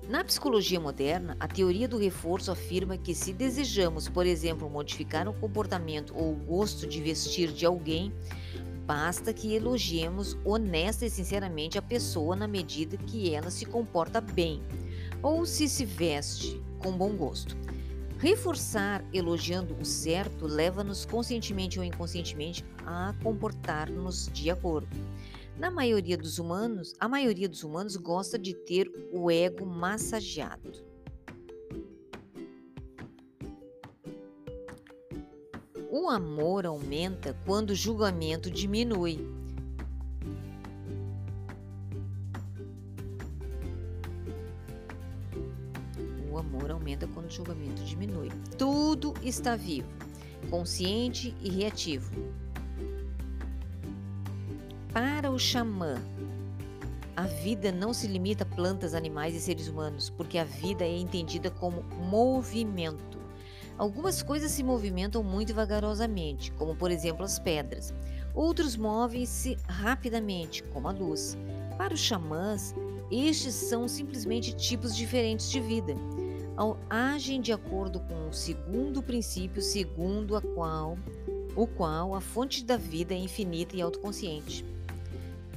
Na 0.09 0.25
psicologia 0.25 0.79
moderna, 0.79 1.37
a 1.41 1.49
teoria 1.49 1.89
do 1.89 1.97
reforço 1.97 2.51
afirma 2.51 2.99
que 2.99 3.15
se 3.15 3.33
desejamos, 3.33 4.09
por 4.09 4.27
exemplo, 4.27 4.69
modificar 4.69 5.27
o 5.29 5.33
comportamento 5.33 6.15
ou 6.15 6.33
o 6.33 6.37
gosto 6.37 6.87
de 6.87 7.01
vestir 7.01 7.51
de 7.51 7.65
alguém, 7.65 8.13
basta 8.85 9.33
que 9.33 9.55
elogiemos 9.55 10.37
honesta 10.45 11.07
e 11.07 11.11
sinceramente 11.11 11.79
a 11.79 11.83
pessoa 11.83 12.37
na 12.37 12.47
medida 12.47 12.97
que 12.99 13.35
ela 13.35 13.51
se 13.51 13.65
comporta 13.65 14.21
bem 14.21 14.61
ou 15.23 15.47
se 15.47 15.69
se 15.69 15.85
veste 15.85 16.61
com 16.79 16.93
bom 16.93 17.17
gosto. 17.17 17.57
Reforçar 18.19 19.05
elogiando 19.13 19.75
o 19.81 19.85
certo 19.85 20.47
leva-nos 20.47 21.05
conscientemente 21.05 21.79
ou 21.79 21.85
inconscientemente 21.85 22.65
a 22.87 23.15
comportar-nos 23.23 24.29
de 24.33 24.51
acordo. 24.51 24.89
Na 25.59 25.71
maioria 25.71 26.17
dos 26.17 26.39
humanos, 26.39 26.95
a 26.99 27.09
maioria 27.09 27.49
dos 27.49 27.63
humanos 27.63 27.97
gosta 27.97 28.39
de 28.39 28.55
ter 28.55 28.91
o 29.13 29.31
ego 29.31 29.67
massageado. 29.67 30.73
O 35.91 36.09
amor 36.09 36.65
aumenta 36.65 37.39
quando 37.45 37.71
o 37.71 37.75
julgamento 37.75 38.51
diminui. 38.51 39.42
Amor 46.43 46.71
aumenta 46.71 47.07
quando 47.07 47.27
o 47.27 47.31
julgamento 47.31 47.83
diminui. 47.83 48.31
Tudo 48.59 49.15
está 49.23 49.57
vivo, 49.57 49.89
consciente 50.51 51.35
e 51.41 51.49
reativo. 51.49 52.11
Para 54.93 55.31
o 55.31 55.39
xamã, 55.39 55.97
a 57.17 57.27
vida 57.27 57.73
não 57.73 57.95
se 57.95 58.07
limita 58.07 58.45
a 58.45 58.47
plantas, 58.47 58.95
animais 58.95 59.35
e 59.35 59.41
seres 59.41 59.69
humanos, 59.69 60.11
porque 60.11 60.37
a 60.37 60.45
vida 60.45 60.85
é 60.85 60.97
entendida 60.97 61.51
como 61.51 61.83
movimento. 62.11 63.19
Algumas 63.79 64.23
coisas 64.23 64.53
se 64.53 64.63
movimentam 64.63 65.23
muito 65.23 65.55
vagarosamente, 65.55 66.53
como 66.53 66.77
por 66.77 66.91
exemplo 66.91 67.25
as 67.25 67.39
pedras. 67.39 67.95
Outros 68.35 68.77
movem-se 68.77 69.57
rapidamente, 69.67 70.63
como 70.65 70.89
a 70.89 70.93
luz. 70.93 71.37
Para 71.79 71.95
os 71.95 72.01
xamãs, 72.01 72.75
estes 73.11 73.55
são 73.55 73.89
simplesmente 73.89 74.55
tipos 74.55 74.95
diferentes 74.95 75.51
de 75.51 75.61
vida 75.61 75.95
agem 76.89 77.41
de 77.41 77.53
acordo 77.53 78.01
com 78.01 78.29
o 78.29 78.33
segundo 78.33 79.03
princípio, 79.03 79.63
segundo 79.63 80.37
a 80.37 80.41
qual, 80.41 80.99
o 81.57 81.67
qual 81.67 82.15
a 82.15 82.21
fonte 82.21 82.65
da 82.65 82.77
vida 82.77 83.15
é 83.15 83.19
infinita 83.19 83.77
e 83.77 83.83
autoconsciente. 83.83 84.65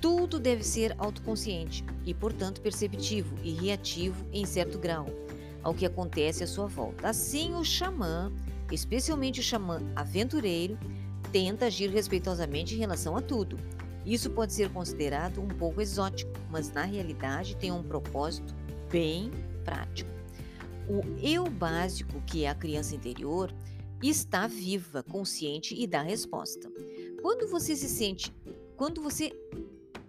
Tudo 0.02 0.40
deve 0.40 0.64
ser 0.64 0.94
autoconsciente 0.98 1.84
e, 2.06 2.14
portanto, 2.14 2.62
perceptivo 2.62 3.36
e 3.44 3.52
reativo 3.54 4.26
em 4.32 4.46
certo 4.46 4.78
grau 4.78 5.08
ao 5.64 5.74
que 5.74 5.86
acontece 5.86 6.44
à 6.44 6.48
sua 6.48 6.68
volta. 6.68 7.10
Assim, 7.10 7.56
o 7.56 7.64
xamã, 7.64 8.32
especialmente 8.72 9.40
o 9.40 9.44
xamã 9.44 9.82
aventureiro, 9.96 10.78
tenta 11.32 11.66
agir 11.66 11.90
respeitosamente 11.90 12.76
em 12.76 12.78
relação 12.78 13.18
a 13.18 13.22
tudo. 13.22 13.58
Isso 14.06 14.30
pode 14.30 14.54
ser 14.54 14.70
considerado 14.72 15.42
um 15.42 15.48
pouco 15.48 15.82
exótico, 15.82 16.32
mas 16.52 16.72
na 16.72 16.84
realidade 16.84 17.56
tem 17.56 17.72
um 17.72 17.82
propósito 17.82 18.54
bem 18.92 19.32
prático. 19.64 20.15
O 20.88 21.02
eu 21.22 21.50
básico, 21.50 22.22
que 22.28 22.44
é 22.44 22.50
a 22.50 22.56
criança 22.56 22.96
interior, 22.96 23.54
está 24.04 24.46
viva, 24.46 25.02
consciente 25.02 25.74
e 25.76 25.88
dá 25.88 26.02
resposta. 26.02 26.72
Quando 27.22 27.48
você 27.48 27.76
se 27.76 27.90
sente, 27.90 28.32
quando 28.78 29.02
você 29.02 29.32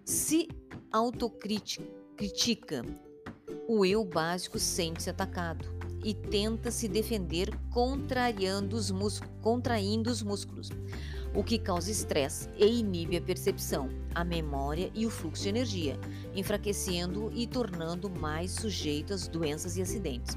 se 0.05 0.49
autocritica, 0.93 2.85
o 3.67 3.85
eu 3.85 4.05
básico 4.05 4.59
sente-se 4.59 5.09
atacado 5.09 5.77
e 6.05 6.15
tenta 6.15 6.71
se 6.71 6.87
defender 6.87 7.51
contrariando 7.73 8.77
os 8.77 8.93
contraindo 9.41 10.11
os 10.11 10.23
músculos, 10.23 10.71
o 11.35 11.43
que 11.43 11.59
causa 11.59 11.91
estresse 11.91 12.49
e 12.57 12.67
inibe 12.67 13.17
a 13.17 13.21
percepção, 13.21 13.89
a 14.15 14.25
memória 14.25 14.91
e 14.95 15.05
o 15.05 15.11
fluxo 15.11 15.43
de 15.43 15.49
energia, 15.49 15.99
enfraquecendo 16.35 17.31
e 17.35 17.47
tornando 17.47 18.09
mais 18.09 18.53
sujeito 18.53 19.13
às 19.13 19.27
doenças 19.27 19.77
e 19.77 19.83
acidentes. 19.83 20.37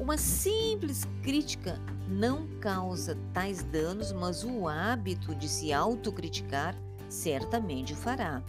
Uma 0.00 0.16
simples 0.16 1.06
crítica 1.22 1.78
não 2.08 2.48
causa 2.58 3.18
tais 3.34 3.62
danos, 3.62 4.12
mas 4.12 4.42
o 4.42 4.66
hábito 4.66 5.34
de 5.34 5.46
se 5.46 5.74
autocriticar 5.74 6.74
certamente 7.06 7.92
o 7.92 7.96
fará. 7.96 8.42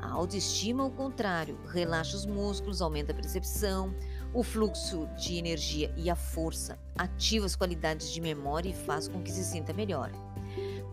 A 0.00 0.08
autoestima, 0.08 0.82
ao 0.82 0.90
contrário, 0.90 1.58
relaxa 1.68 2.16
os 2.16 2.24
músculos, 2.24 2.80
aumenta 2.80 3.12
a 3.12 3.14
percepção, 3.14 3.94
o 4.32 4.42
fluxo 4.42 5.06
de 5.18 5.36
energia 5.36 5.92
e 5.94 6.08
a 6.08 6.16
força, 6.16 6.78
ativa 6.96 7.44
as 7.44 7.54
qualidades 7.54 8.10
de 8.10 8.20
memória 8.22 8.70
e 8.70 8.74
faz 8.74 9.06
com 9.06 9.22
que 9.22 9.30
se 9.30 9.44
sinta 9.44 9.74
melhor. 9.74 10.10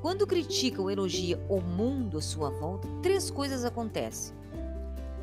Quando 0.01 0.27
critica 0.27 0.81
ou 0.81 0.91
elogia 0.91 1.39
o 1.47 1.61
mundo 1.61 2.17
à 2.17 2.21
sua 2.21 2.49
volta, 2.49 2.85
três 3.01 3.31
coisas 3.31 3.63
acontecem. 3.63 4.35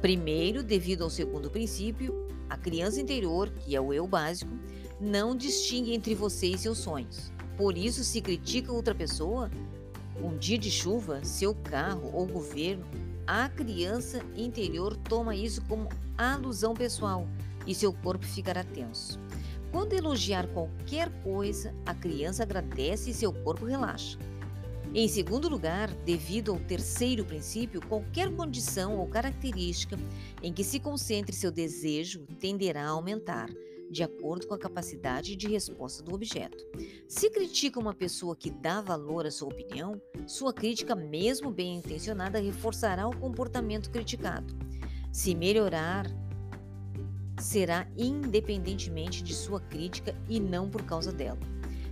Primeiro, 0.01 0.63
devido 0.63 1.05
ao 1.05 1.11
segundo 1.11 1.51
princípio, 1.51 2.27
a 2.49 2.57
criança 2.57 3.01
interior, 3.01 3.51
que 3.51 3.77
é 3.77 3.81
o 3.81 3.93
eu 3.93 4.07
básico, 4.07 4.51
não 5.01 5.37
distingue 5.37 5.95
entre 5.95 6.15
você 6.15 6.49
e 6.49 6.59
seus 6.59 6.79
sonhos. 6.79 7.33
Por 7.57 7.77
isso, 7.77 8.05
se 8.05 8.21
critica 8.21 8.73
outra 8.73 8.95
pessoa, 8.95 9.51
um 10.23 10.37
dia 10.37 10.59
de 10.59 10.71
chuva, 10.71 11.25
seu 11.25 11.55
carro 11.55 12.11
ou 12.13 12.27
governo, 12.27 12.85
a 13.27 13.49
criança 13.49 14.21
interior 14.37 14.97
toma 14.97 15.37
isso 15.37 15.63
como 15.63 15.89
alusão 16.17 16.75
pessoal 16.75 17.29
e 17.67 17.75
seu 17.75 17.93
corpo 17.93 18.25
ficará 18.25 18.65
tenso. 18.65 19.19
Quando 19.71 19.93
elogiar 19.93 20.47
qualquer 20.49 21.11
coisa, 21.23 21.75
a 21.85 21.95
criança 21.95 22.43
agradece 22.43 23.11
e 23.11 23.15
seu 23.15 23.33
corpo 23.33 23.67
relaxa. 23.67 24.19
Em 24.95 25.07
segundo 25.07 25.49
lugar, 25.49 25.91
devido 26.07 26.51
ao 26.51 26.59
terceiro 26.59 27.23
princípio, 27.23 27.83
qualquer 27.87 28.35
condição 28.35 28.97
ou 28.97 29.07
característica 29.07 29.99
em 30.43 30.51
que 30.51 30.65
se 30.65 30.81
concentre 30.81 31.37
seu 31.37 31.53
desejo 31.53 32.25
tenderá 32.41 32.87
a 32.87 32.91
aumentar, 32.91 33.51
de 33.91 34.03
acordo 34.03 34.47
com 34.47 34.55
a 34.55 34.59
capacidade 34.59 35.37
de 35.37 35.49
resposta 35.49 36.03
do 36.03 36.15
objeto. 36.15 36.65
Se 37.07 37.31
critica 37.31 37.81
uma 37.81 37.95
pessoa 37.95 38.37
que 38.37 38.51
dá 38.51 38.81
valor 38.81 39.27
à 39.27 39.31
sua 39.31 39.49
opinião, 39.49 40.01
sua 40.27 40.53
crítica, 40.53 40.95
mesmo 40.95 41.51
bem 41.51 41.77
intencionada, 41.77 42.41
reforçará 42.41 43.09
o 43.09 43.17
comportamento 43.17 43.91
criticado. 43.91 44.55
Se 45.13 45.35
melhorar, 45.35 46.07
será 47.41 47.87
independentemente 47.97 49.23
de 49.23 49.35
sua 49.35 49.61
crítica 49.61 50.15
e 50.29 50.39
não 50.39 50.69
por 50.69 50.83
causa 50.83 51.13
dela. 51.13 51.39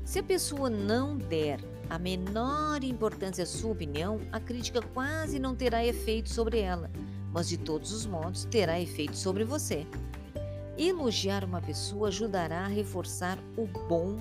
Se 0.05 0.19
a 0.19 0.23
pessoa 0.23 0.71
não 0.71 1.17
der 1.17 1.61
a 1.89 1.99
menor 1.99 2.83
importância 2.85 3.45
à 3.45 3.47
sua 3.47 3.73
opinião, 3.73 4.21
a 4.33 4.41
crítica 4.41 4.81
quase 4.83 5.39
não 5.39 5.55
terá 5.55 5.85
efeito 5.85 6.29
sobre 6.29 6.59
ela, 6.59 6.91
mas 7.33 7.49
de 7.49 7.57
todos 7.57 7.93
os 7.93 8.07
modos 8.07 8.45
terá 8.45 8.81
efeito 8.81 9.17
sobre 9.17 9.45
você. 9.45 9.87
Elogiar 10.79 11.43
uma 11.43 11.61
pessoa 11.63 12.09
ajudará 12.09 12.61
a 12.61 12.69
reforçar 12.69 13.39
o 13.57 13.67
bom 13.89 14.17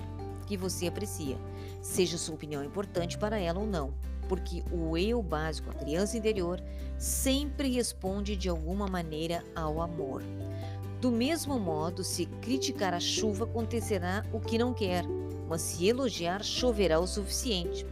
que 0.46 0.56
você 0.56 0.86
aprecia, 0.86 1.36
seja 1.82 2.16
sua 2.16 2.34
opinião 2.34 2.64
importante 2.64 3.18
para 3.18 3.38
ela 3.38 3.60
ou 3.60 3.66
não, 3.66 3.92
porque 4.26 4.62
o 4.72 4.96
eu 4.96 5.22
básico, 5.22 5.70
a 5.70 5.74
criança 5.74 6.16
interior, 6.16 6.62
sempre 6.96 7.68
responde 7.68 8.36
de 8.36 8.48
alguma 8.48 8.86
maneira 8.86 9.44
ao 9.54 9.82
amor. 9.82 10.22
Do 10.98 11.12
mesmo 11.12 11.58
modo, 11.58 12.02
se 12.02 12.24
criticar 12.40 12.94
a 12.94 13.00
chuva, 13.00 13.44
acontecerá 13.44 14.24
o 14.32 14.40
que 14.40 14.56
não 14.56 14.72
quer, 14.72 15.04
mas 15.46 15.60
se 15.60 15.86
elogiar, 15.86 16.42
choverá 16.42 16.98
o 16.98 17.06
suficiente. 17.06 17.84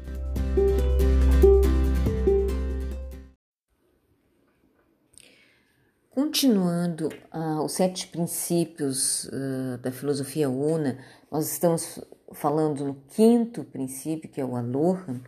Continuando 6.94 7.09
uh, 7.33 7.62
os 7.64 7.72
sete 7.72 8.07
princípios 8.07 9.24
uh, 9.24 9.78
da 9.83 9.90
filosofia 9.90 10.48
Una, 10.48 10.98
nós 11.30 11.50
estamos 11.50 12.00
falando 12.33 12.85
no 12.85 12.94
quinto 13.09 13.64
princípio, 13.64 14.30
que 14.30 14.40
é 14.40 14.44
o 14.44 14.54
Aloha, 14.54 15.20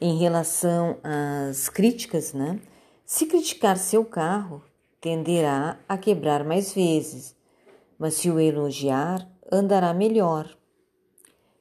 em 0.00 0.18
relação 0.18 0.98
às 1.02 1.68
críticas, 1.68 2.32
né? 2.32 2.58
Se 3.04 3.26
criticar 3.26 3.76
seu 3.76 4.04
carro, 4.04 4.62
tenderá 5.00 5.78
a 5.88 5.96
quebrar 5.96 6.44
mais 6.44 6.72
vezes, 6.72 7.36
mas 7.98 8.14
se 8.14 8.28
o 8.28 8.40
elogiar, 8.40 9.28
andará 9.50 9.94
melhor. 9.94 10.50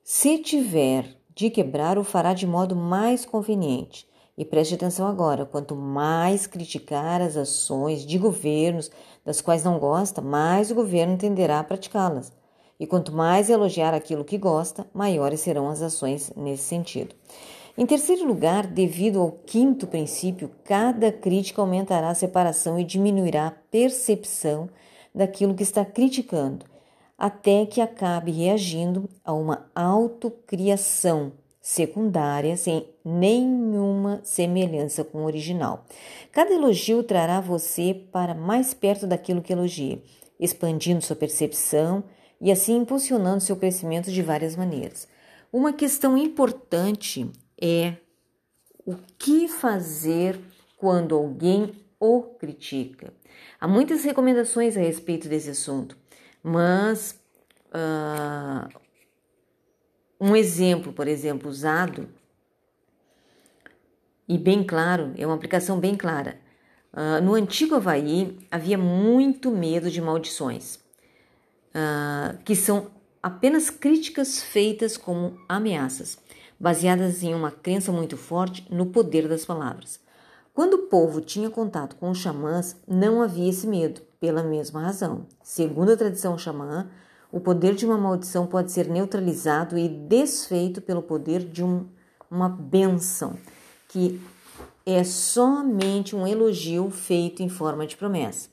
Se 0.03 0.39
tiver 0.39 1.15
de 1.35 1.49
quebrar, 1.49 1.97
o 1.97 2.03
fará 2.03 2.33
de 2.33 2.47
modo 2.47 2.75
mais 2.75 3.25
conveniente. 3.25 4.07
E 4.41 4.45
preste 4.45 4.73
atenção 4.73 5.05
agora: 5.07 5.45
quanto 5.45 5.75
mais 5.75 6.47
criticar 6.47 7.21
as 7.21 7.37
ações 7.37 8.03
de 8.03 8.17
governos 8.17 8.89
das 9.23 9.39
quais 9.39 9.63
não 9.63 9.77
gosta, 9.77 10.19
mais 10.19 10.71
o 10.71 10.73
governo 10.73 11.15
tenderá 11.15 11.59
a 11.59 11.63
praticá-las. 11.63 12.33
E 12.79 12.87
quanto 12.87 13.13
mais 13.13 13.51
elogiar 13.51 13.93
aquilo 13.93 14.25
que 14.25 14.39
gosta, 14.39 14.87
maiores 14.95 15.41
serão 15.41 15.69
as 15.69 15.83
ações 15.83 16.33
nesse 16.35 16.63
sentido. 16.63 17.13
Em 17.77 17.85
terceiro 17.85 18.25
lugar, 18.25 18.65
devido 18.65 19.21
ao 19.21 19.31
quinto 19.31 19.85
princípio, 19.85 20.49
cada 20.63 21.11
crítica 21.11 21.61
aumentará 21.61 22.09
a 22.09 22.15
separação 22.15 22.79
e 22.79 22.83
diminuirá 22.83 23.45
a 23.45 23.51
percepção 23.51 24.71
daquilo 25.13 25.53
que 25.53 25.61
está 25.61 25.85
criticando, 25.85 26.65
até 27.15 27.67
que 27.67 27.79
acabe 27.79 28.31
reagindo 28.31 29.07
a 29.23 29.33
uma 29.33 29.69
autocriação 29.75 31.31
secundária 31.61 32.57
sem 32.57 32.87
nenhuma 33.05 34.19
semelhança 34.23 35.03
com 35.03 35.19
o 35.19 35.25
original. 35.25 35.85
Cada 36.31 36.51
elogio 36.51 37.03
trará 37.03 37.39
você 37.39 37.93
para 38.11 38.33
mais 38.33 38.73
perto 38.73 39.05
daquilo 39.05 39.41
que 39.41 39.53
elogia, 39.53 40.01
expandindo 40.39 41.03
sua 41.03 41.15
percepção 41.15 42.03
e 42.41 42.51
assim 42.51 42.77
impulsionando 42.77 43.41
seu 43.41 43.55
crescimento 43.55 44.11
de 44.11 44.23
várias 44.23 44.55
maneiras. 44.55 45.07
Uma 45.53 45.71
questão 45.71 46.17
importante 46.17 47.29
é 47.61 47.93
o 48.83 48.95
que 49.19 49.47
fazer 49.47 50.39
quando 50.77 51.13
alguém 51.13 51.71
o 51.99 52.23
critica. 52.23 53.13
Há 53.59 53.67
muitas 53.67 54.03
recomendações 54.03 54.75
a 54.75 54.79
respeito 54.79 55.29
desse 55.29 55.51
assunto, 55.51 55.95
mas 56.41 57.19
uh, 57.67 58.80
um 60.21 60.35
exemplo, 60.35 60.93
por 60.93 61.07
exemplo, 61.07 61.49
usado 61.49 62.07
e 64.27 64.37
bem 64.37 64.63
claro, 64.63 65.11
é 65.17 65.25
uma 65.25 65.35
aplicação 65.35 65.79
bem 65.79 65.95
clara. 65.97 66.39
Uh, 66.93 67.23
no 67.23 67.33
antigo 67.33 67.73
Havaí 67.73 68.37
havia 68.51 68.77
muito 68.77 69.49
medo 69.49 69.89
de 69.89 69.99
maldições, 69.99 70.75
uh, 70.75 72.37
que 72.45 72.55
são 72.55 72.91
apenas 73.23 73.71
críticas 73.71 74.43
feitas 74.43 74.95
como 74.95 75.37
ameaças 75.49 76.19
baseadas 76.59 77.23
em 77.23 77.33
uma 77.33 77.49
crença 77.49 77.91
muito 77.91 78.15
forte 78.15 78.67
no 78.69 78.85
poder 78.85 79.27
das 79.27 79.43
palavras. 79.43 79.99
Quando 80.53 80.75
o 80.75 80.87
povo 80.87 81.19
tinha 81.19 81.49
contato 81.49 81.95
com 81.95 82.11
os 82.11 82.19
xamãs, 82.19 82.75
não 82.87 83.23
havia 83.23 83.49
esse 83.49 83.65
medo, 83.65 84.01
pela 84.19 84.43
mesma 84.43 84.83
razão. 84.83 85.25
Segundo 85.41 85.93
a 85.93 85.97
tradição 85.97 86.37
xamã, 86.37 86.87
o 87.31 87.39
poder 87.39 87.75
de 87.75 87.85
uma 87.85 87.97
maldição 87.97 88.45
pode 88.45 88.71
ser 88.71 88.87
neutralizado 88.87 89.77
e 89.77 89.87
desfeito 89.87 90.81
pelo 90.81 91.01
poder 91.01 91.39
de 91.43 91.63
um, 91.63 91.85
uma 92.29 92.49
benção, 92.49 93.35
que 93.87 94.19
é 94.85 95.03
somente 95.03 96.15
um 96.15 96.27
elogio 96.27 96.89
feito 96.89 97.41
em 97.41 97.49
forma 97.49 97.87
de 97.87 97.95
promessa. 97.95 98.49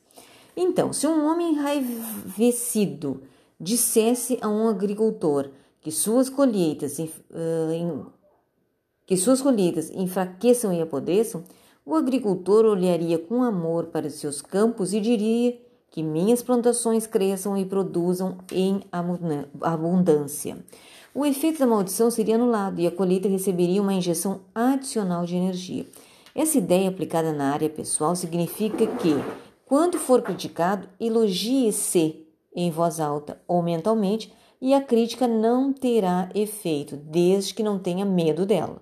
Então, 0.55 0.93
se 0.93 1.07
um 1.07 1.25
homem 1.25 1.53
enraivecido 1.53 3.21
dissesse 3.59 4.37
a 4.41 4.47
um 4.47 4.67
agricultor 4.67 5.49
que 5.81 5.91
suas 5.91 6.29
colheitas, 6.29 6.97
que 9.05 9.17
suas 9.17 9.41
colheitas 9.41 9.89
enfraqueçam 9.91 10.73
e 10.73 10.81
apodreçam, 10.81 11.43
o 11.85 11.95
agricultor 11.95 12.65
olharia 12.65 13.17
com 13.17 13.43
amor 13.43 13.87
para 13.87 14.07
os 14.07 14.13
seus 14.13 14.41
campos 14.41 14.93
e 14.93 15.01
diria 15.01 15.59
que 15.91 16.03
minhas 16.03 16.41
plantações 16.41 17.07
cresçam 17.07 17.57
e 17.57 17.65
produzam 17.65 18.37
em 18.51 18.81
abundância. 19.61 20.57
O 21.13 21.25
efeito 21.25 21.59
da 21.59 21.67
maldição 21.67 22.11
seria 22.11 22.35
anulado 22.35 22.79
e 22.79 22.87
a 22.87 22.91
colheita 22.91 23.27
receberia 23.27 23.81
uma 23.81 23.93
injeção 23.93 24.41
adicional 24.53 25.25
de 25.25 25.35
energia. 25.35 25.85
Essa 26.35 26.59
ideia 26.59 26.89
aplicada 26.89 27.33
na 27.33 27.51
área 27.51 27.69
pessoal 27.69 28.15
significa 28.15 28.85
que, 28.85 29.15
quando 29.65 29.97
for 29.97 30.21
criticado, 30.21 30.87
elogie-se 30.99 32.25
em 32.55 32.69
voz 32.69 32.99
alta 32.99 33.41
ou 33.47 33.61
mentalmente 33.61 34.31
e 34.61 34.73
a 34.73 34.81
crítica 34.81 35.27
não 35.27 35.73
terá 35.73 36.29
efeito, 36.35 36.95
desde 36.97 37.53
que 37.53 37.63
não 37.63 37.79
tenha 37.79 38.05
medo 38.05 38.45
dela. 38.45 38.81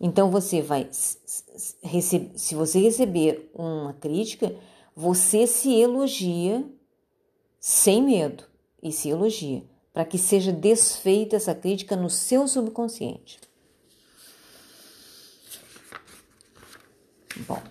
Então 0.00 0.30
você 0.30 0.62
vai, 0.62 0.88
se 0.90 2.54
você 2.54 2.80
receber 2.80 3.50
uma 3.54 3.92
crítica, 3.94 4.54
você 5.00 5.46
se 5.46 5.72
elogia 5.80 6.62
sem 7.58 8.02
medo 8.02 8.44
e 8.82 8.92
se 8.92 9.08
elogia 9.08 9.64
para 9.94 10.04
que 10.04 10.18
seja 10.18 10.52
desfeita 10.52 11.36
essa 11.36 11.54
crítica 11.54 11.96
no 11.96 12.10
seu 12.10 12.46
subconsciente. 12.46 13.40
Bom. 17.48 17.62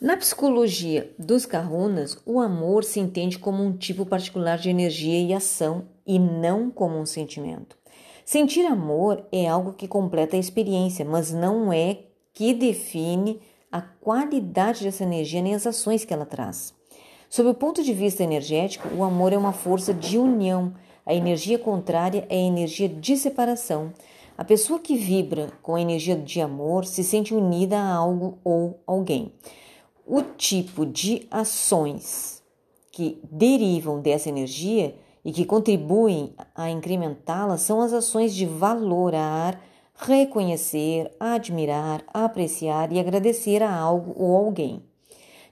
Na 0.00 0.16
psicologia 0.16 1.12
dos 1.18 1.44
kahunas, 1.44 2.16
o 2.24 2.38
amor 2.38 2.84
se 2.84 3.00
entende 3.00 3.36
como 3.36 3.64
um 3.64 3.76
tipo 3.76 4.06
particular 4.06 4.58
de 4.58 4.70
energia 4.70 5.20
e 5.20 5.34
ação 5.34 5.88
e 6.06 6.20
não 6.20 6.70
como 6.70 6.96
um 6.96 7.04
sentimento. 7.04 7.76
Sentir 8.26 8.66
amor 8.66 9.24
é 9.30 9.46
algo 9.46 9.72
que 9.72 9.86
completa 9.86 10.34
a 10.34 10.40
experiência, 10.40 11.04
mas 11.04 11.32
não 11.32 11.72
é 11.72 12.00
que 12.34 12.52
define 12.52 13.40
a 13.70 13.80
qualidade 13.80 14.82
dessa 14.82 15.04
energia 15.04 15.40
nem 15.40 15.54
as 15.54 15.64
ações 15.64 16.04
que 16.04 16.12
ela 16.12 16.26
traz. 16.26 16.74
Sob 17.30 17.48
o 17.48 17.54
ponto 17.54 17.84
de 17.84 17.94
vista 17.94 18.24
energético, 18.24 18.88
o 18.92 19.04
amor 19.04 19.32
é 19.32 19.38
uma 19.38 19.52
força 19.52 19.94
de 19.94 20.18
união. 20.18 20.74
A 21.06 21.14
energia 21.14 21.56
contrária 21.56 22.26
é 22.28 22.34
a 22.34 22.48
energia 22.48 22.88
de 22.88 23.16
separação. 23.16 23.92
A 24.36 24.42
pessoa 24.42 24.80
que 24.80 24.96
vibra 24.96 25.52
com 25.62 25.76
a 25.76 25.80
energia 25.80 26.16
de 26.16 26.40
amor 26.40 26.84
se 26.84 27.04
sente 27.04 27.32
unida 27.32 27.78
a 27.78 27.94
algo 27.94 28.40
ou 28.42 28.80
alguém. 28.88 29.32
O 30.04 30.20
tipo 30.20 30.84
de 30.84 31.28
ações 31.30 32.42
que 32.90 33.20
derivam 33.30 34.00
dessa 34.00 34.28
energia 34.28 34.96
e 35.26 35.32
que 35.32 35.44
contribuem 35.44 36.32
a 36.54 36.70
incrementá-la 36.70 37.58
são 37.58 37.80
as 37.80 37.92
ações 37.92 38.32
de 38.32 38.46
valorar, 38.46 39.60
reconhecer, 39.96 41.10
admirar, 41.18 42.04
apreciar 42.14 42.92
e 42.92 43.00
agradecer 43.00 43.60
a 43.60 43.74
algo 43.74 44.14
ou 44.16 44.36
alguém. 44.36 44.84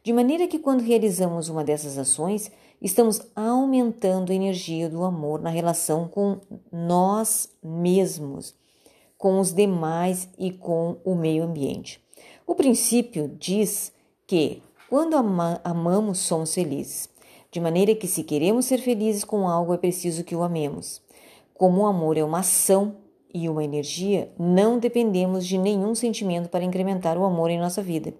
De 0.04 0.12
maneira 0.12 0.46
que, 0.46 0.60
quando 0.60 0.80
realizamos 0.84 1.48
uma 1.48 1.64
dessas 1.64 1.98
ações, 1.98 2.52
estamos 2.80 3.20
aumentando 3.34 4.30
a 4.30 4.34
energia 4.36 4.88
do 4.88 5.02
amor 5.02 5.42
na 5.42 5.50
relação 5.50 6.06
com 6.06 6.38
nós 6.70 7.48
mesmos, 7.60 8.54
com 9.18 9.40
os 9.40 9.52
demais 9.52 10.28
e 10.38 10.52
com 10.52 10.98
o 11.04 11.16
meio 11.16 11.42
ambiente. 11.42 12.00
O 12.46 12.54
princípio 12.54 13.28
diz 13.40 13.90
que, 14.24 14.62
quando 14.88 15.16
ama 15.16 15.60
amamos, 15.64 16.18
somos 16.18 16.54
felizes. 16.54 17.12
De 17.54 17.60
maneira 17.60 17.94
que, 17.94 18.08
se 18.08 18.24
queremos 18.24 18.64
ser 18.64 18.78
felizes 18.78 19.22
com 19.22 19.48
algo, 19.48 19.72
é 19.72 19.78
preciso 19.78 20.24
que 20.24 20.34
o 20.34 20.42
amemos. 20.42 21.00
Como 21.54 21.82
o 21.82 21.86
amor 21.86 22.16
é 22.16 22.24
uma 22.24 22.40
ação 22.40 22.96
e 23.32 23.48
uma 23.48 23.62
energia, 23.62 24.28
não 24.36 24.76
dependemos 24.76 25.46
de 25.46 25.56
nenhum 25.56 25.94
sentimento 25.94 26.48
para 26.48 26.64
incrementar 26.64 27.16
o 27.16 27.24
amor 27.24 27.50
em 27.50 27.60
nossa 27.60 27.80
vida. 27.80 28.12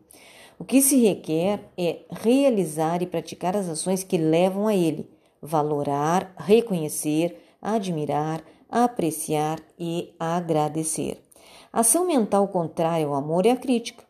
O 0.56 0.64
que 0.64 0.80
se 0.80 1.04
requer 1.04 1.68
é 1.76 2.02
realizar 2.12 3.02
e 3.02 3.08
praticar 3.08 3.56
as 3.56 3.68
ações 3.68 4.04
que 4.04 4.16
levam 4.16 4.68
a 4.68 4.76
ele, 4.76 5.10
valorar, 5.42 6.32
reconhecer, 6.38 7.36
admirar, 7.60 8.40
apreciar 8.70 9.58
e 9.76 10.14
agradecer. 10.16 11.20
A 11.72 11.80
ação 11.80 12.06
mental 12.06 12.46
contrária 12.46 13.04
ao 13.04 13.14
amor 13.14 13.46
é 13.46 13.50
a 13.50 13.56
crítica. 13.56 14.04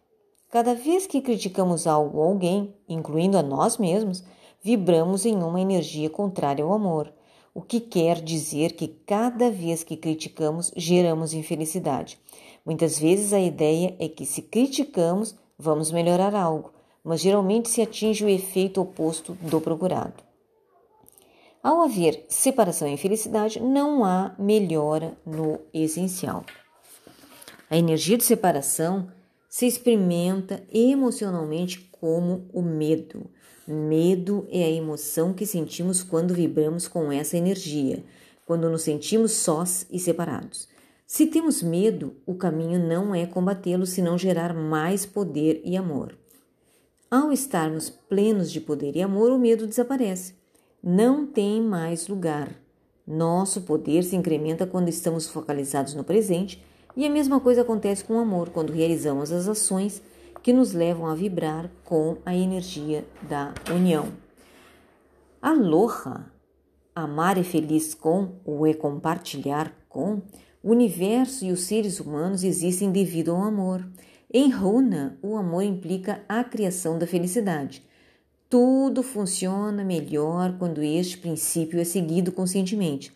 Cada 0.51 0.75
vez 0.75 1.07
que 1.07 1.22
criticamos 1.22 1.87
algo 1.87 2.18
ou 2.18 2.25
alguém, 2.25 2.75
incluindo 2.87 3.39
a 3.39 3.43
nós 3.43 3.79
mesmos, 3.79 4.22
vibramos 4.64 5.26
em 5.26 5.36
uma 5.36 5.60
energia 5.60 6.08
contrária 6.08 6.64
ao 6.64 6.72
amor, 6.72 7.12
o 7.52 7.60
que 7.60 7.78
quer 7.78 8.22
dizer 8.22 8.72
que 8.72 8.88
cada 8.88 9.50
vez 9.50 9.84
que 9.84 9.94
criticamos, 9.94 10.72
geramos 10.74 11.34
infelicidade. 11.34 12.18
Muitas 12.64 12.98
vezes 12.98 13.34
a 13.34 13.38
ideia 13.38 13.94
é 13.98 14.08
que 14.08 14.24
se 14.24 14.40
criticamos, 14.40 15.36
vamos 15.58 15.92
melhorar 15.92 16.34
algo, 16.34 16.72
mas 17.04 17.20
geralmente 17.20 17.68
se 17.68 17.82
atinge 17.82 18.24
o 18.24 18.28
efeito 18.28 18.80
oposto 18.80 19.34
do 19.34 19.60
procurado. 19.60 20.24
Ao 21.62 21.82
haver 21.82 22.24
separação 22.30 22.88
e 22.88 22.92
infelicidade, 22.92 23.60
não 23.60 24.02
há 24.02 24.34
melhora 24.38 25.14
no 25.26 25.60
essencial. 25.74 26.42
A 27.68 27.76
energia 27.76 28.16
de 28.16 28.24
separação 28.24 29.08
se 29.46 29.66
experimenta 29.66 30.64
emocionalmente 30.72 31.80
como 32.00 32.48
o 32.52 32.62
medo. 32.62 33.30
Medo 33.66 34.46
é 34.50 34.62
a 34.62 34.70
emoção 34.70 35.32
que 35.32 35.46
sentimos 35.46 36.02
quando 36.02 36.34
vibramos 36.34 36.86
com 36.86 37.10
essa 37.10 37.36
energia, 37.36 38.04
quando 38.44 38.68
nos 38.68 38.82
sentimos 38.82 39.32
sós 39.32 39.86
e 39.90 39.98
separados. 39.98 40.68
Se 41.06 41.26
temos 41.26 41.62
medo, 41.62 42.14
o 42.26 42.34
caminho 42.34 42.78
não 42.78 43.14
é 43.14 43.24
combatê-lo, 43.24 43.86
senão 43.86 44.18
gerar 44.18 44.52
mais 44.52 45.06
poder 45.06 45.62
e 45.64 45.76
amor. 45.76 46.14
Ao 47.10 47.32
estarmos 47.32 47.88
plenos 47.88 48.50
de 48.52 48.60
poder 48.60 48.96
e 48.96 49.02
amor, 49.02 49.30
o 49.30 49.38
medo 49.38 49.66
desaparece. 49.66 50.34
Não 50.82 51.26
tem 51.26 51.62
mais 51.62 52.06
lugar. 52.06 52.54
Nosso 53.06 53.62
poder 53.62 54.04
se 54.04 54.16
incrementa 54.16 54.66
quando 54.66 54.88
estamos 54.88 55.26
focalizados 55.26 55.94
no 55.94 56.04
presente, 56.04 56.62
e 56.96 57.06
a 57.06 57.10
mesma 57.10 57.40
coisa 57.40 57.62
acontece 57.62 58.04
com 58.04 58.16
o 58.16 58.20
amor, 58.20 58.50
quando 58.50 58.72
realizamos 58.72 59.32
as 59.32 59.48
ações 59.48 60.02
que 60.45 60.53
nos 60.53 60.74
levam 60.74 61.07
a 61.07 61.14
vibrar 61.14 61.70
com 61.86 62.18
a 62.22 62.36
energia 62.36 63.03
da 63.22 63.55
união. 63.74 64.12
Aloha, 65.40 66.30
amar 66.95 67.38
é 67.38 67.42
feliz 67.42 67.95
com 67.95 68.34
ou 68.45 68.66
é 68.66 68.74
compartilhar 68.74 69.74
com, 69.88 70.20
o 70.62 70.70
universo 70.70 71.47
e 71.47 71.51
os 71.51 71.61
seres 71.61 71.99
humanos 71.99 72.45
existem 72.45 72.92
devido 72.92 73.30
ao 73.30 73.42
amor. 73.42 73.88
Em 74.30 74.51
Runa, 74.51 75.18
o 75.22 75.34
amor 75.34 75.62
implica 75.62 76.22
a 76.28 76.45
criação 76.45 76.99
da 76.99 77.07
felicidade. 77.07 77.82
Tudo 78.51 79.03
funciona 79.03 79.82
melhor 79.82 80.59
quando 80.59 80.82
este 80.82 81.16
princípio 81.16 81.80
é 81.80 81.84
seguido 81.84 82.30
conscientemente, 82.30 83.11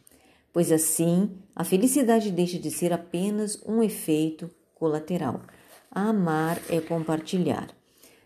pois 0.51 0.73
assim 0.73 1.31
a 1.55 1.63
felicidade 1.63 2.31
deixa 2.31 2.59
de 2.59 2.71
ser 2.71 2.91
apenas 2.91 3.63
um 3.67 3.83
efeito 3.83 4.51
colateral. 4.75 5.43
Amar 5.91 6.61
é 6.69 6.81
compartilhar. 6.81 7.69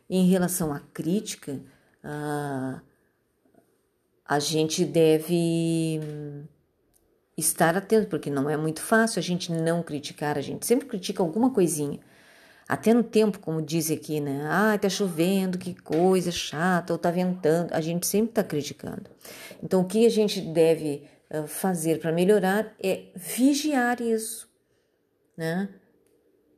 Em 0.08 0.28
relação 0.28 0.72
à 0.72 0.80
crítica, 0.80 1.60
a, 4.26 4.38
gente 4.38 4.84
deve 4.84 6.00
estar 7.36 7.76
atento, 7.76 8.08
porque 8.08 8.30
não 8.30 8.50
é 8.50 8.56
muito 8.56 8.82
fácil 8.82 9.20
a 9.20 9.22
gente 9.22 9.50
não 9.52 9.82
criticar, 9.82 10.36
a 10.36 10.42
gente 10.42 10.66
sempre 10.66 10.86
critica 10.86 11.22
alguma 11.22 11.50
coisinha. 11.50 12.00
Até 12.68 12.94
no 12.94 13.02
tempo, 13.02 13.38
como 13.38 13.60
diz 13.60 13.90
aqui, 13.90 14.20
né? 14.20 14.46
Ah, 14.48 14.78
tá 14.78 14.88
chovendo, 14.88 15.58
que 15.58 15.74
coisa 15.74 16.30
chata, 16.30 16.92
ou 16.92 16.98
tá 16.98 17.10
ventando. 17.10 17.72
A 17.72 17.80
gente 17.80 18.06
sempre 18.06 18.30
está 18.30 18.44
criticando. 18.44 19.10
Então, 19.62 19.80
o 19.80 19.84
que 19.84 20.06
a 20.06 20.10
gente 20.10 20.40
deve 20.40 21.06
fazer 21.46 21.98
para 21.98 22.12
melhorar 22.12 22.74
é 22.82 23.06
vigiar 23.14 24.00
isso, 24.00 24.48
né? 25.36 25.68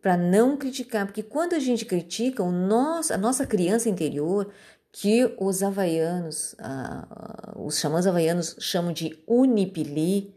Para 0.05 0.19
não 0.19 0.55
criticar, 0.59 1.07
porque 1.07 1.23
quando 1.23 1.55
a 1.55 1.59
gente 1.59 1.87
critica, 1.87 2.43
o 2.43 2.53
nosso, 2.53 3.11
a 3.15 3.17
nossa 3.17 3.47
criança 3.47 3.89
interior, 3.89 4.53
que 4.93 5.35
os 5.41 5.63
havaianos, 5.63 6.53
uh, 6.61 7.65
os 7.65 7.79
xamãs 7.79 8.07
havaianos 8.07 8.55
chamam 8.61 8.93
de 8.93 9.19
unipili, 9.27 10.35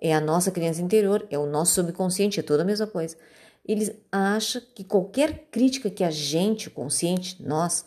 é 0.00 0.14
a 0.14 0.20
nossa 0.20 0.50
criança 0.50 0.80
interior, 0.80 1.26
é 1.30 1.38
o 1.38 1.44
nosso 1.44 1.74
subconsciente, 1.74 2.40
é 2.40 2.42
toda 2.42 2.62
a 2.62 2.64
mesma 2.64 2.86
coisa. 2.86 3.18
Eles 3.66 3.92
acham 4.10 4.62
que 4.74 4.82
qualquer 4.82 5.46
crítica 5.50 5.90
que 5.90 6.02
a 6.02 6.10
gente, 6.10 6.68
o 6.68 6.70
consciente, 6.70 7.42
nós, 7.42 7.84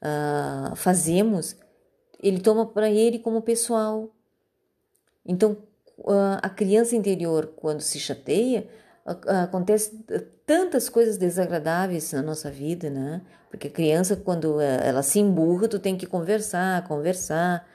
uh, 0.00 0.74
fazemos, 0.74 1.54
ele 2.18 2.40
toma 2.40 2.64
para 2.64 2.88
ele 2.88 3.18
como 3.18 3.42
pessoal. 3.42 4.08
Então, 5.26 5.58
uh, 5.98 6.38
a 6.40 6.48
criança 6.48 6.96
interior, 6.96 7.52
quando 7.54 7.82
se 7.82 8.00
chateia, 8.00 8.66
acontece 9.04 10.02
tantas 10.46 10.88
coisas 10.88 11.18
desagradáveis 11.18 12.12
na 12.12 12.22
nossa 12.22 12.50
vida, 12.50 12.88
né? 12.88 13.20
Porque 13.50 13.68
a 13.68 13.70
criança, 13.70 14.16
quando 14.16 14.60
é, 14.60 14.88
ela 14.88 15.02
se 15.02 15.20
emburra, 15.20 15.68
tu 15.68 15.78
tem 15.78 15.96
que 15.96 16.06
conversar, 16.06 16.86
conversar. 16.88 17.68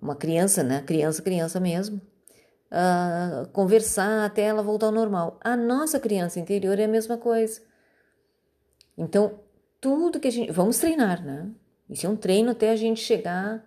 Uma 0.00 0.14
criança, 0.14 0.62
né? 0.62 0.80
Criança, 0.82 1.20
criança 1.20 1.58
mesmo. 1.58 2.00
Uh, 2.70 3.48
conversar 3.48 4.24
até 4.26 4.42
ela 4.42 4.62
voltar 4.62 4.86
ao 4.86 4.92
normal. 4.92 5.38
A 5.42 5.56
nossa 5.56 5.98
criança 5.98 6.38
interior 6.38 6.78
é 6.78 6.84
a 6.84 6.88
mesma 6.88 7.18
coisa. 7.18 7.60
Então, 8.96 9.40
tudo 9.80 10.20
que 10.20 10.28
a 10.28 10.30
gente. 10.30 10.52
Vamos 10.52 10.78
treinar, 10.78 11.24
né? 11.24 11.50
Isso 11.90 12.06
é 12.06 12.08
um 12.08 12.16
treino 12.16 12.52
até 12.52 12.70
a 12.70 12.76
gente 12.76 13.00
chegar 13.00 13.64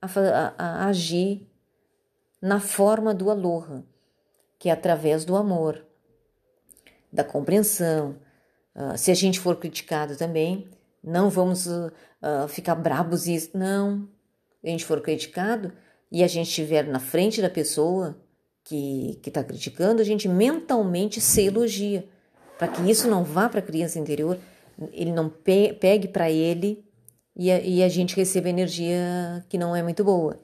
a, 0.00 0.06
a, 0.06 0.54
a 0.58 0.86
agir 0.88 1.48
na 2.40 2.60
forma 2.60 3.14
do 3.14 3.30
aloha, 3.30 3.84
que 4.58 4.68
é 4.68 4.72
através 4.72 5.24
do 5.24 5.36
amor 5.36 5.86
da 7.12 7.22
compreensão. 7.22 8.16
Uh, 8.74 8.96
se 8.96 9.10
a 9.10 9.14
gente 9.14 9.38
for 9.38 9.56
criticado 9.56 10.16
também, 10.16 10.68
não 11.02 11.28
vamos 11.28 11.66
uh, 11.66 11.90
ficar 12.48 12.74
brabos 12.74 13.26
e 13.26 13.50
não. 13.54 14.08
Se 14.60 14.66
a 14.66 14.70
gente 14.70 14.84
for 14.84 15.00
criticado 15.00 15.72
e 16.10 16.22
a 16.22 16.26
gente 16.26 16.48
estiver 16.48 16.86
na 16.86 17.00
frente 17.00 17.42
da 17.42 17.50
pessoa 17.50 18.16
que 18.64 19.20
está 19.26 19.42
criticando, 19.42 20.00
a 20.00 20.04
gente 20.04 20.28
mentalmente 20.28 21.20
se 21.20 21.42
elogia, 21.42 22.06
para 22.58 22.68
que 22.68 22.88
isso 22.88 23.08
não 23.08 23.24
vá 23.24 23.48
para 23.48 23.58
a 23.58 23.62
criança 23.62 23.98
interior, 23.98 24.38
ele 24.92 25.12
não 25.12 25.28
pe 25.28 25.72
pegue 25.74 26.08
para 26.08 26.30
ele 26.30 26.84
e 27.34 27.50
a, 27.50 27.60
e 27.60 27.82
a 27.82 27.88
gente 27.88 28.14
receba 28.14 28.48
energia 28.48 29.44
que 29.48 29.58
não 29.58 29.74
é 29.74 29.82
muito 29.82 30.04
boa. 30.04 30.40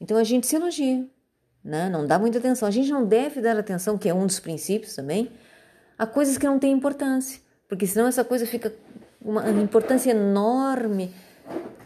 Então 0.00 0.16
a 0.16 0.24
gente 0.24 0.46
se 0.46 0.56
elogia, 0.56 1.08
né? 1.64 1.88
não 1.88 2.06
dá 2.06 2.18
muita 2.18 2.38
atenção. 2.38 2.68
A 2.68 2.70
gente 2.70 2.90
não 2.90 3.06
deve 3.06 3.40
dar 3.40 3.56
atenção, 3.56 3.96
que 3.96 4.08
é 4.08 4.14
um 4.14 4.26
dos 4.26 4.38
princípios 4.38 4.94
também, 4.94 5.30
a 5.98 6.06
coisas 6.06 6.38
que 6.38 6.46
não 6.46 6.58
têm 6.58 6.72
importância, 6.72 7.40
porque 7.68 7.86
senão 7.86 8.06
essa 8.06 8.24
coisa 8.24 8.46
fica 8.46 8.74
uma 9.20 9.48
importância 9.50 10.10
enorme 10.10 11.12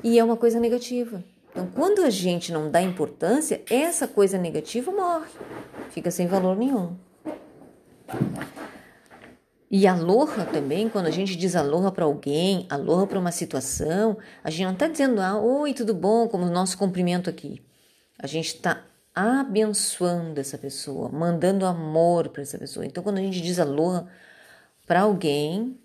e 0.03 0.19
é 0.19 0.25
uma 0.25 0.37
coisa 0.37 0.59
negativa. 0.59 1.23
Então, 1.51 1.67
quando 1.75 2.03
a 2.03 2.11
gente 2.11 2.53
não 2.53 2.71
dá 2.71 2.81
importância, 2.81 3.63
essa 3.69 4.07
coisa 4.07 4.39
negativa 4.39 4.93
morre, 4.93 5.31
fica 5.91 6.11
sem 6.11 6.27
valor 6.27 6.57
nenhum. 6.57 6.97
E 9.71 9.87
aloha 9.87 10.47
também, 10.47 10.89
quando 10.89 11.07
a 11.07 11.11
gente 11.11 11.37
diz 11.37 11.55
aloha 11.55 11.93
para 11.93 12.05
alguém, 12.05 12.67
aloha 12.71 13.07
para 13.07 13.19
uma 13.19 13.31
situação, 13.31 14.17
a 14.43 14.51
gente 14.51 14.65
não 14.65 14.73
está 14.73 14.89
dizendo, 14.89 15.21
ah, 15.21 15.39
oi, 15.39 15.75
tudo 15.75 15.95
bom, 15.95 16.27
como 16.27 16.47
o 16.47 16.51
nosso 16.51 16.79
cumprimento 16.79 17.29
aqui. 17.29 17.61
A 18.19 18.27
gente 18.27 18.55
está 18.55 18.83
abençoando 19.19 20.41
essa 20.41 20.57
pessoa, 20.57 21.09
mandando 21.09 21.66
amor 21.66 22.29
para 22.29 22.43
essa 22.43 22.57
pessoa. 22.57 22.87
Então, 22.87 23.03
quando 23.03 23.19
a 23.19 23.21
gente 23.21 23.41
diz 23.41 23.59
aloha 23.59 24.07
para 24.87 25.01
alguém, 25.01 25.77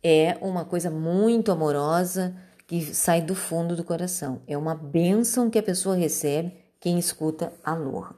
é 0.00 0.38
uma 0.40 0.64
coisa 0.64 0.90
muito 0.90 1.50
amorosa 1.50 2.34
que 2.68 2.94
sai 2.94 3.20
do 3.20 3.34
fundo 3.34 3.74
do 3.74 3.82
coração. 3.82 4.40
É 4.46 4.56
uma 4.56 4.76
bênção 4.76 5.50
que 5.50 5.58
a 5.58 5.62
pessoa 5.62 5.96
recebe 5.96 6.56
quem 6.78 7.00
escuta 7.00 7.52
aloha. 7.64 8.14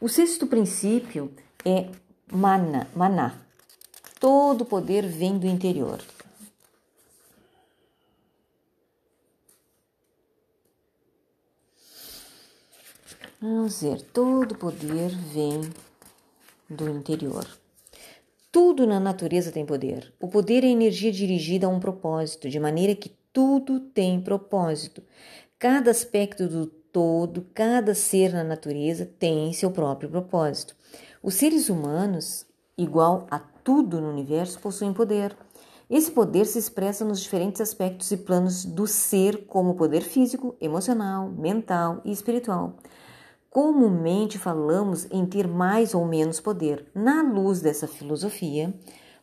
O 0.00 0.08
sexto 0.08 0.48
princípio 0.48 1.32
é 1.64 1.86
mana, 2.32 2.88
maná. 2.94 3.34
Todo 4.18 4.64
poder 4.64 5.06
vem 5.06 5.38
do 5.38 5.46
interior. 5.46 6.00
Vamos 13.46 13.82
ver, 13.82 14.00
todo 14.00 14.54
poder 14.54 15.10
vem 15.10 15.60
do 16.66 16.88
interior. 16.88 17.46
Tudo 18.50 18.86
na 18.86 18.98
natureza 18.98 19.52
tem 19.52 19.66
poder. 19.66 20.14
O 20.18 20.28
poder 20.28 20.64
é 20.64 20.68
energia 20.68 21.12
dirigida 21.12 21.66
a 21.66 21.68
um 21.68 21.78
propósito, 21.78 22.48
de 22.48 22.58
maneira 22.58 22.94
que 22.94 23.14
tudo 23.34 23.80
tem 23.80 24.18
propósito. 24.18 25.02
Cada 25.58 25.90
aspecto 25.90 26.48
do 26.48 26.64
todo, 26.64 27.46
cada 27.52 27.94
ser 27.94 28.32
na 28.32 28.42
natureza 28.42 29.04
tem 29.18 29.52
seu 29.52 29.70
próprio 29.70 30.08
propósito. 30.08 30.74
Os 31.22 31.34
seres 31.34 31.68
humanos, 31.68 32.46
igual 32.78 33.26
a 33.30 33.38
tudo 33.38 34.00
no 34.00 34.08
universo, 34.08 34.58
possuem 34.58 34.94
poder. 34.94 35.36
Esse 35.90 36.10
poder 36.10 36.46
se 36.46 36.58
expressa 36.58 37.04
nos 37.04 37.20
diferentes 37.20 37.60
aspectos 37.60 38.10
e 38.10 38.16
planos 38.16 38.64
do 38.64 38.86
ser, 38.86 39.44
como 39.44 39.74
poder 39.74 40.00
físico, 40.00 40.56
emocional, 40.62 41.28
mental 41.28 42.00
e 42.06 42.10
espiritual. 42.10 42.78
Comumente 43.54 44.36
falamos 44.36 45.06
em 45.12 45.24
ter 45.24 45.46
mais 45.46 45.94
ou 45.94 46.04
menos 46.04 46.40
poder. 46.40 46.90
Na 46.92 47.22
luz 47.22 47.60
dessa 47.60 47.86
filosofia, 47.86 48.74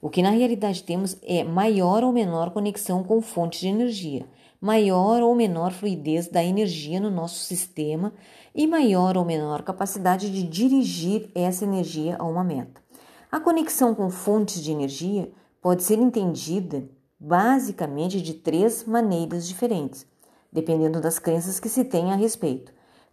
o 0.01 0.09
que 0.09 0.21
na 0.21 0.29
realidade 0.29 0.83
temos 0.83 1.17
é 1.21 1.43
maior 1.43 2.01
ou 2.01 2.13
menor 2.13 2.51
conexão 2.51 3.03
com 3.03 3.21
fontes 3.21 3.59
de 3.59 3.67
energia, 3.67 4.25
maior 4.61 5.21
ou 5.21 5.35
menor 5.35 5.73
fluidez 5.73 6.29
da 6.29 6.41
energia 6.41 6.97
no 6.97 7.09
nosso 7.09 7.39
sistema 7.43 8.13
e 8.55 8.65
maior 8.65 9.17
ou 9.17 9.25
menor 9.25 9.63
capacidade 9.63 10.31
de 10.31 10.43
dirigir 10.43 11.29
essa 11.35 11.65
energia 11.65 12.15
a 12.17 12.23
uma 12.23 12.41
meta. 12.41 12.81
A 13.29 13.37
conexão 13.37 13.93
com 13.93 14.09
fontes 14.09 14.63
de 14.63 14.71
energia 14.71 15.29
pode 15.61 15.83
ser 15.83 15.99
entendida 15.99 16.87
basicamente 17.19 18.21
de 18.21 18.35
três 18.35 18.85
maneiras 18.85 19.45
diferentes, 19.45 20.07
dependendo 20.53 21.01
das 21.01 21.19
crenças 21.19 21.59
que 21.59 21.67
se 21.67 21.83
tem 21.83 22.13
a 22.13 22.15
respeito: 22.15 22.71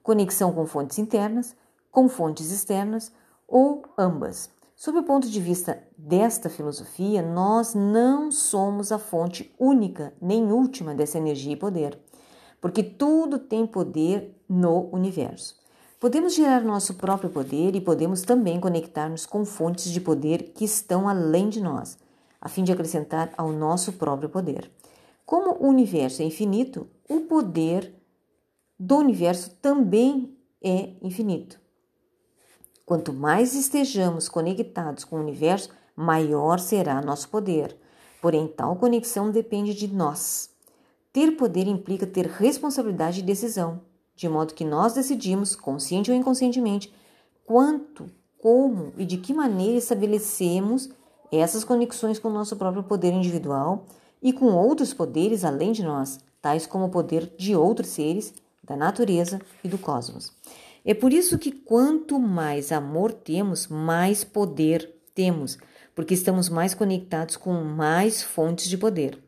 conexão 0.08 0.52
com 0.52 0.64
fontes 0.64 0.98
internas, 0.98 1.54
com 1.90 2.08
fontes 2.08 2.50
externas 2.50 3.12
ou 3.46 3.82
ambas. 3.98 4.48
Sob 4.74 5.00
o 5.00 5.02
ponto 5.02 5.28
de 5.28 5.38
vista 5.38 5.82
desta 5.98 6.48
filosofia, 6.48 7.20
nós 7.20 7.74
não 7.74 8.32
somos 8.32 8.90
a 8.90 8.98
fonte 8.98 9.54
única 9.58 10.14
nem 10.18 10.50
última 10.50 10.94
dessa 10.94 11.18
energia 11.18 11.52
e 11.52 11.56
poder, 11.56 11.98
porque 12.58 12.82
tudo 12.82 13.38
tem 13.38 13.66
poder 13.66 14.34
no 14.48 14.88
universo. 14.94 15.56
Podemos 16.00 16.34
gerar 16.34 16.62
nosso 16.62 16.94
próprio 16.94 17.28
poder 17.28 17.76
e 17.76 17.80
podemos 17.82 18.22
também 18.22 18.58
conectar-nos 18.58 19.26
com 19.26 19.44
fontes 19.44 19.90
de 19.92 20.00
poder 20.00 20.54
que 20.54 20.64
estão 20.64 21.06
além 21.06 21.50
de 21.50 21.60
nós, 21.60 21.98
a 22.40 22.48
fim 22.48 22.64
de 22.64 22.72
acrescentar 22.72 23.30
ao 23.36 23.52
nosso 23.52 23.92
próprio 23.92 24.30
poder. 24.30 24.70
Como 25.26 25.50
o 25.62 25.68
universo 25.68 26.22
é 26.22 26.24
infinito, 26.24 26.86
o 27.06 27.20
poder 27.20 27.97
do 28.78 28.96
universo 28.96 29.50
também 29.60 30.36
é 30.62 30.90
infinito. 31.02 31.60
Quanto 32.86 33.12
mais 33.12 33.54
estejamos 33.54 34.28
conectados 34.28 35.04
com 35.04 35.16
o 35.16 35.20
universo, 35.20 35.70
maior 35.94 36.58
será 36.58 37.02
nosso 37.02 37.28
poder. 37.28 37.76
Porém, 38.22 38.48
tal 38.48 38.76
conexão 38.76 39.30
depende 39.30 39.74
de 39.74 39.88
nós. 39.88 40.50
Ter 41.12 41.32
poder 41.32 41.66
implica 41.66 42.06
ter 42.06 42.26
responsabilidade 42.26 43.20
e 43.20 43.22
decisão 43.22 43.80
de 44.18 44.28
modo 44.28 44.52
que 44.52 44.64
nós 44.64 44.94
decidimos, 44.94 45.54
consciente 45.54 46.10
ou 46.10 46.16
inconscientemente, 46.16 46.92
quanto, 47.44 48.10
como 48.42 48.92
e 48.98 49.06
de 49.06 49.16
que 49.16 49.32
maneira 49.32 49.78
estabelecemos 49.78 50.90
essas 51.30 51.62
conexões 51.62 52.18
com 52.18 52.26
o 52.26 52.32
nosso 52.32 52.56
próprio 52.56 52.82
poder 52.82 53.12
individual 53.12 53.86
e 54.20 54.32
com 54.32 54.46
outros 54.46 54.92
poderes 54.92 55.44
além 55.44 55.70
de 55.70 55.84
nós, 55.84 56.18
tais 56.42 56.66
como 56.66 56.86
o 56.86 56.90
poder 56.90 57.32
de 57.38 57.54
outros 57.54 57.90
seres, 57.90 58.34
da 58.68 58.76
natureza 58.76 59.40
e 59.64 59.68
do 59.68 59.78
cosmos. 59.78 60.32
É 60.84 60.94
por 60.94 61.12
isso 61.12 61.38
que 61.38 61.50
quanto 61.50 62.18
mais 62.18 62.70
amor 62.70 63.12
temos, 63.12 63.66
mais 63.66 64.24
poder 64.24 64.94
temos, 65.14 65.58
porque 65.94 66.14
estamos 66.14 66.48
mais 66.48 66.74
conectados 66.74 67.36
com 67.36 67.52
mais 67.52 68.22
fontes 68.22 68.68
de 68.68 68.78
poder. 68.78 69.18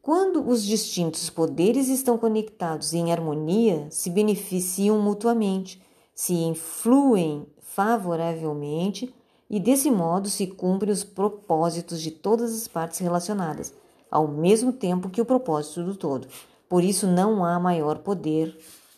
Quando 0.00 0.48
os 0.48 0.64
distintos 0.64 1.28
poderes 1.28 1.88
estão 1.88 2.16
conectados 2.16 2.94
em 2.94 3.10
harmonia, 3.10 3.88
se 3.90 4.08
beneficiam 4.08 5.00
mutuamente, 5.00 5.82
se 6.14 6.32
influem 6.32 7.44
favoravelmente 7.60 9.12
e 9.50 9.58
desse 9.58 9.90
modo 9.90 10.28
se 10.28 10.46
cumprem 10.46 10.92
os 10.92 11.02
propósitos 11.02 12.00
de 12.00 12.10
todas 12.10 12.54
as 12.54 12.68
partes 12.68 13.00
relacionadas, 13.00 13.74
ao 14.10 14.28
mesmo 14.28 14.72
tempo 14.72 15.10
que 15.10 15.20
o 15.20 15.26
propósito 15.26 15.82
do 15.82 15.96
todo. 15.96 16.28
Por 16.68 16.82
isso 16.82 17.06
não 17.06 17.44
há 17.44 17.58
maior 17.58 17.98
poder 17.98 18.56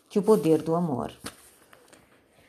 que 0.08 0.18
o 0.18 0.22
poder 0.22 0.62
do 0.62 0.74
amor. 0.74 1.12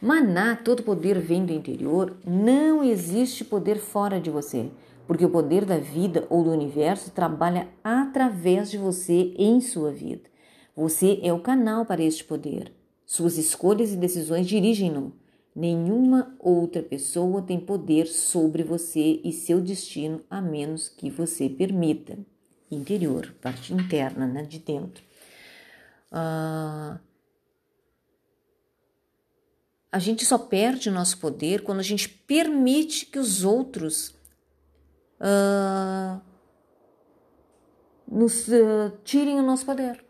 Maná, 0.01 0.55
todo 0.55 0.83
poder 0.83 1.19
vem 1.19 1.45
do 1.45 1.51
interior, 1.51 2.15
não 2.25 2.83
existe 2.83 3.43
poder 3.43 3.77
fora 3.77 4.19
de 4.19 4.29
você 4.29 4.69
porque 5.09 5.25
o 5.25 5.29
poder 5.31 5.65
da 5.65 5.79
vida 5.79 6.27
ou 6.29 6.43
do 6.43 6.51
universo 6.51 7.09
trabalha 7.09 7.67
através 7.83 8.69
de 8.69 8.77
você 8.77 9.33
em 9.39 9.59
sua 9.59 9.91
vida. 9.91 10.29
Você 10.75 11.19
é 11.23 11.33
o 11.33 11.39
canal 11.39 11.83
para 11.83 12.03
este 12.03 12.23
poder. 12.23 12.71
Suas 13.07 13.35
escolhas 13.35 13.91
e 13.91 13.95
decisões 13.95 14.45
dirigem-no. 14.45 15.11
Nenhuma 15.55 16.35
outra 16.37 16.83
pessoa 16.83 17.41
tem 17.41 17.59
poder 17.59 18.05
sobre 18.05 18.61
você 18.61 19.19
e 19.23 19.33
seu 19.33 19.59
destino 19.59 20.21
a 20.29 20.39
menos 20.39 20.87
que 20.87 21.09
você 21.09 21.49
permita. 21.49 22.15
Interior, 22.69 23.33
parte 23.41 23.73
interna, 23.73 24.27
né, 24.27 24.43
de 24.43 24.59
dentro. 24.59 25.03
Ah, 26.11 26.99
a 29.91 29.97
gente 29.97 30.25
só 30.25 30.37
perde 30.37 30.91
nosso 30.91 31.17
poder 31.17 31.63
quando 31.63 31.79
a 31.79 31.83
gente 31.83 32.07
permite 32.07 33.07
que 33.07 33.17
os 33.17 33.43
outros 33.43 34.09
uh, 35.19 36.21
nos 38.07 38.47
uh, 38.47 38.91
tirem 39.03 39.39
o 39.39 39.43
nosso 39.43 39.65
poder. 39.65 40.05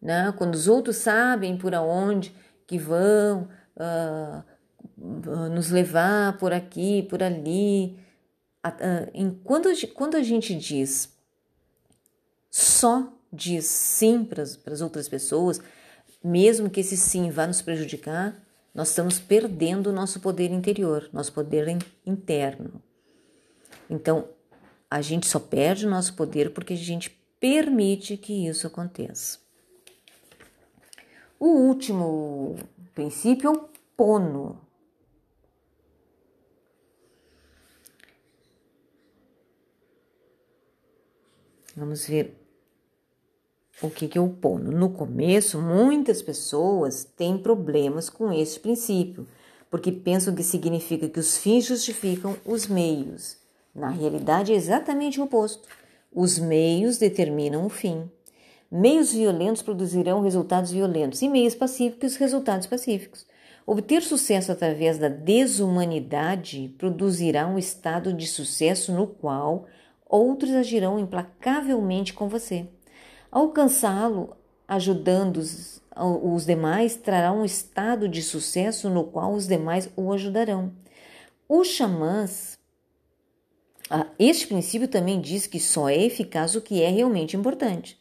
Né? 0.00 0.32
Quando 0.38 0.54
os 0.54 0.68
outros 0.68 0.96
sabem 0.96 1.58
por 1.58 1.74
aonde 1.74 2.34
que 2.66 2.78
vão 2.78 3.48
uh, 3.76 4.42
nos 5.50 5.70
levar 5.70 6.38
por 6.38 6.52
aqui, 6.52 7.02
por 7.04 7.22
ali. 7.22 7.98
Enquanto 9.14 9.68
quando 9.94 10.16
a 10.16 10.22
gente 10.22 10.54
diz 10.54 11.14
só 12.50 13.10
diz 13.32 13.66
sim 13.66 14.24
para 14.24 14.42
as 14.42 14.80
outras 14.80 15.08
pessoas, 15.08 15.60
mesmo 16.22 16.68
que 16.68 16.80
esse 16.80 16.96
sim 16.96 17.30
vá 17.30 17.46
nos 17.46 17.62
prejudicar, 17.62 18.36
nós 18.74 18.90
estamos 18.90 19.18
perdendo 19.18 19.88
o 19.88 19.92
nosso 19.92 20.20
poder 20.20 20.50
interior, 20.50 21.08
nosso 21.12 21.32
poder 21.32 21.76
interno. 22.06 22.82
Então, 23.88 24.28
a 24.90 25.00
gente 25.00 25.26
só 25.26 25.40
perde 25.40 25.86
o 25.86 25.90
nosso 25.90 26.14
poder 26.14 26.52
porque 26.52 26.74
a 26.74 26.76
gente 26.76 27.10
permite 27.38 28.16
que 28.16 28.46
isso 28.46 28.66
aconteça. 28.66 29.38
O 31.38 31.46
último 31.46 32.56
princípio 32.94 33.48
é 33.48 33.52
o 33.52 33.68
pono. 33.96 34.60
Vamos 41.74 42.06
ver 42.06 42.39
o 43.82 43.90
que 43.90 44.16
é 44.16 44.20
o 44.20 44.28
pono. 44.28 44.70
No 44.70 44.90
começo, 44.90 45.60
muitas 45.60 46.20
pessoas 46.20 47.04
têm 47.04 47.38
problemas 47.38 48.10
com 48.10 48.32
esse 48.32 48.60
princípio, 48.60 49.26
porque 49.70 49.90
pensam 49.90 50.34
que 50.34 50.42
significa 50.42 51.08
que 51.08 51.20
os 51.20 51.38
fins 51.38 51.64
justificam 51.64 52.36
os 52.44 52.66
meios. 52.66 53.38
Na 53.74 53.88
realidade, 53.88 54.52
é 54.52 54.56
exatamente 54.56 55.20
o 55.20 55.24
oposto. 55.24 55.68
Os 56.12 56.38
meios 56.38 56.98
determinam 56.98 57.64
o 57.64 57.70
fim. 57.70 58.10
Meios 58.70 59.12
violentos 59.12 59.62
produzirão 59.62 60.20
resultados 60.20 60.70
violentos 60.70 61.22
e 61.22 61.28
meios 61.28 61.54
pacíficos 61.54 62.16
resultados 62.16 62.66
pacíficos. 62.66 63.26
Obter 63.66 64.02
sucesso 64.02 64.50
através 64.50 64.98
da 64.98 65.08
desumanidade 65.08 66.74
produzirá 66.76 67.46
um 67.46 67.58
estado 67.58 68.12
de 68.12 68.26
sucesso 68.26 68.92
no 68.92 69.06
qual 69.06 69.66
outros 70.08 70.50
agirão 70.50 70.98
implacavelmente 70.98 72.12
com 72.12 72.28
você. 72.28 72.66
Alcançá-lo, 73.30 74.36
ajudando 74.66 75.38
os, 75.38 75.80
os 75.96 76.46
demais, 76.46 76.96
trará 76.96 77.32
um 77.32 77.44
estado 77.44 78.08
de 78.08 78.22
sucesso 78.22 78.88
no 78.90 79.04
qual 79.04 79.32
os 79.32 79.46
demais 79.46 79.88
o 79.96 80.12
ajudarão. 80.12 80.72
Os 81.48 81.68
xamãs 81.68 82.60
este 84.18 84.46
princípio 84.46 84.86
também 84.86 85.20
diz 85.20 85.46
que 85.48 85.58
só 85.58 85.88
é 85.88 86.04
eficaz 86.04 86.54
o 86.54 86.60
que 86.60 86.80
é 86.80 86.88
realmente 86.88 87.36
importante. 87.36 87.98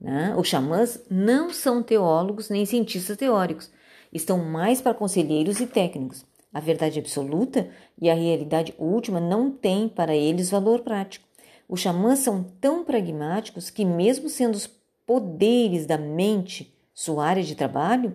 Né? 0.00 0.34
Os 0.36 0.46
xamãs 0.46 1.00
não 1.10 1.52
são 1.52 1.82
teólogos 1.82 2.48
nem 2.48 2.64
cientistas 2.64 3.16
teóricos, 3.16 3.70
estão 4.12 4.38
mais 4.38 4.80
para 4.80 4.94
conselheiros 4.94 5.60
e 5.60 5.66
técnicos. 5.66 6.24
A 6.52 6.60
verdade 6.60 6.98
absoluta 6.98 7.68
e 8.00 8.10
a 8.10 8.14
realidade 8.14 8.74
última 8.78 9.18
não 9.18 9.50
têm 9.50 9.88
para 9.88 10.14
eles 10.14 10.50
valor 10.50 10.80
prático. 10.80 11.26
Os 11.72 11.80
xamãs 11.80 12.18
são 12.18 12.44
tão 12.60 12.84
pragmáticos 12.84 13.70
que, 13.70 13.82
mesmo 13.82 14.28
sendo 14.28 14.56
os 14.56 14.66
poderes 15.06 15.86
da 15.86 15.96
mente 15.96 16.70
sua 16.92 17.24
área 17.24 17.42
de 17.42 17.54
trabalho, 17.54 18.14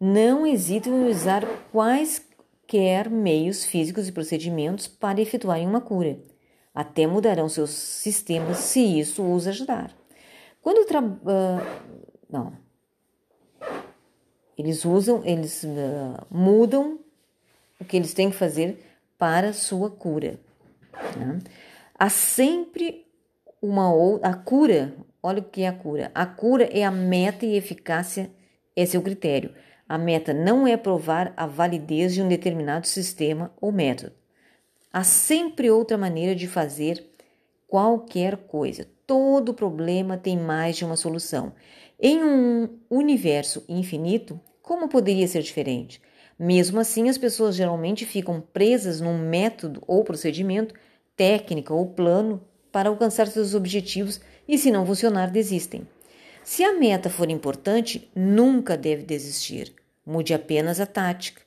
não 0.00 0.44
hesitam 0.44 0.92
em 0.92 1.08
usar 1.08 1.46
quais 1.70 2.26
quer 2.66 3.08
meios 3.08 3.64
físicos 3.64 4.08
e 4.08 4.12
procedimentos 4.12 4.88
para 4.88 5.20
efetuarem 5.20 5.64
uma 5.64 5.80
cura. 5.80 6.18
Até 6.74 7.06
mudarão 7.06 7.48
seus 7.48 7.70
sistemas 7.70 8.58
se 8.58 8.80
isso 8.98 9.22
os 9.32 9.46
ajudar. 9.46 9.96
Quando 10.60 10.84
tra... 10.84 11.00
Uh, 11.00 12.02
não. 12.28 12.52
Eles 14.58 14.84
usam, 14.84 15.22
eles 15.24 15.62
uh, 15.62 16.26
mudam 16.28 16.98
o 17.80 17.84
que 17.84 17.96
eles 17.96 18.12
têm 18.12 18.28
que 18.28 18.36
fazer 18.36 18.84
para 19.16 19.52
sua 19.52 19.88
cura. 19.88 20.40
Né? 21.16 21.38
Há 22.02 22.08
sempre 22.08 23.06
uma 23.62 23.94
outra. 23.94 24.30
A 24.30 24.34
cura, 24.34 24.92
olha 25.22 25.38
o 25.38 25.44
que 25.44 25.62
é 25.62 25.68
a 25.68 25.72
cura. 25.72 26.10
A 26.12 26.26
cura 26.26 26.64
é 26.64 26.82
a 26.82 26.90
meta 26.90 27.46
e 27.46 27.54
eficácia, 27.54 28.28
é 28.74 28.98
o 28.98 29.02
critério. 29.02 29.54
A 29.88 29.96
meta 29.96 30.34
não 30.34 30.66
é 30.66 30.76
provar 30.76 31.32
a 31.36 31.46
validez 31.46 32.12
de 32.12 32.20
um 32.20 32.26
determinado 32.26 32.88
sistema 32.88 33.54
ou 33.60 33.70
método. 33.70 34.14
Há 34.92 35.04
sempre 35.04 35.70
outra 35.70 35.96
maneira 35.96 36.34
de 36.34 36.48
fazer 36.48 37.08
qualquer 37.68 38.36
coisa. 38.36 38.84
Todo 39.06 39.54
problema 39.54 40.18
tem 40.18 40.36
mais 40.36 40.76
de 40.76 40.84
uma 40.84 40.96
solução. 40.96 41.52
Em 42.00 42.20
um 42.20 42.80
universo 42.90 43.64
infinito, 43.68 44.40
como 44.60 44.88
poderia 44.88 45.28
ser 45.28 45.42
diferente? 45.42 46.02
Mesmo 46.36 46.80
assim, 46.80 47.08
as 47.08 47.16
pessoas 47.16 47.54
geralmente 47.54 48.04
ficam 48.04 48.40
presas 48.40 49.00
num 49.00 49.16
método 49.16 49.80
ou 49.86 50.02
procedimento, 50.02 50.74
técnica 51.22 51.72
ou 51.72 51.86
plano 51.86 52.42
para 52.72 52.88
alcançar 52.88 53.28
seus 53.28 53.54
objetivos 53.54 54.20
e, 54.48 54.58
se 54.58 54.72
não 54.72 54.84
funcionar, 54.84 55.30
desistem. 55.30 55.86
Se 56.42 56.64
a 56.64 56.76
meta 56.76 57.08
for 57.08 57.30
importante, 57.30 58.10
nunca 58.12 58.76
deve 58.76 59.04
desistir. 59.04 59.72
Mude 60.04 60.34
apenas 60.34 60.80
a 60.80 60.86
tática. 60.86 61.40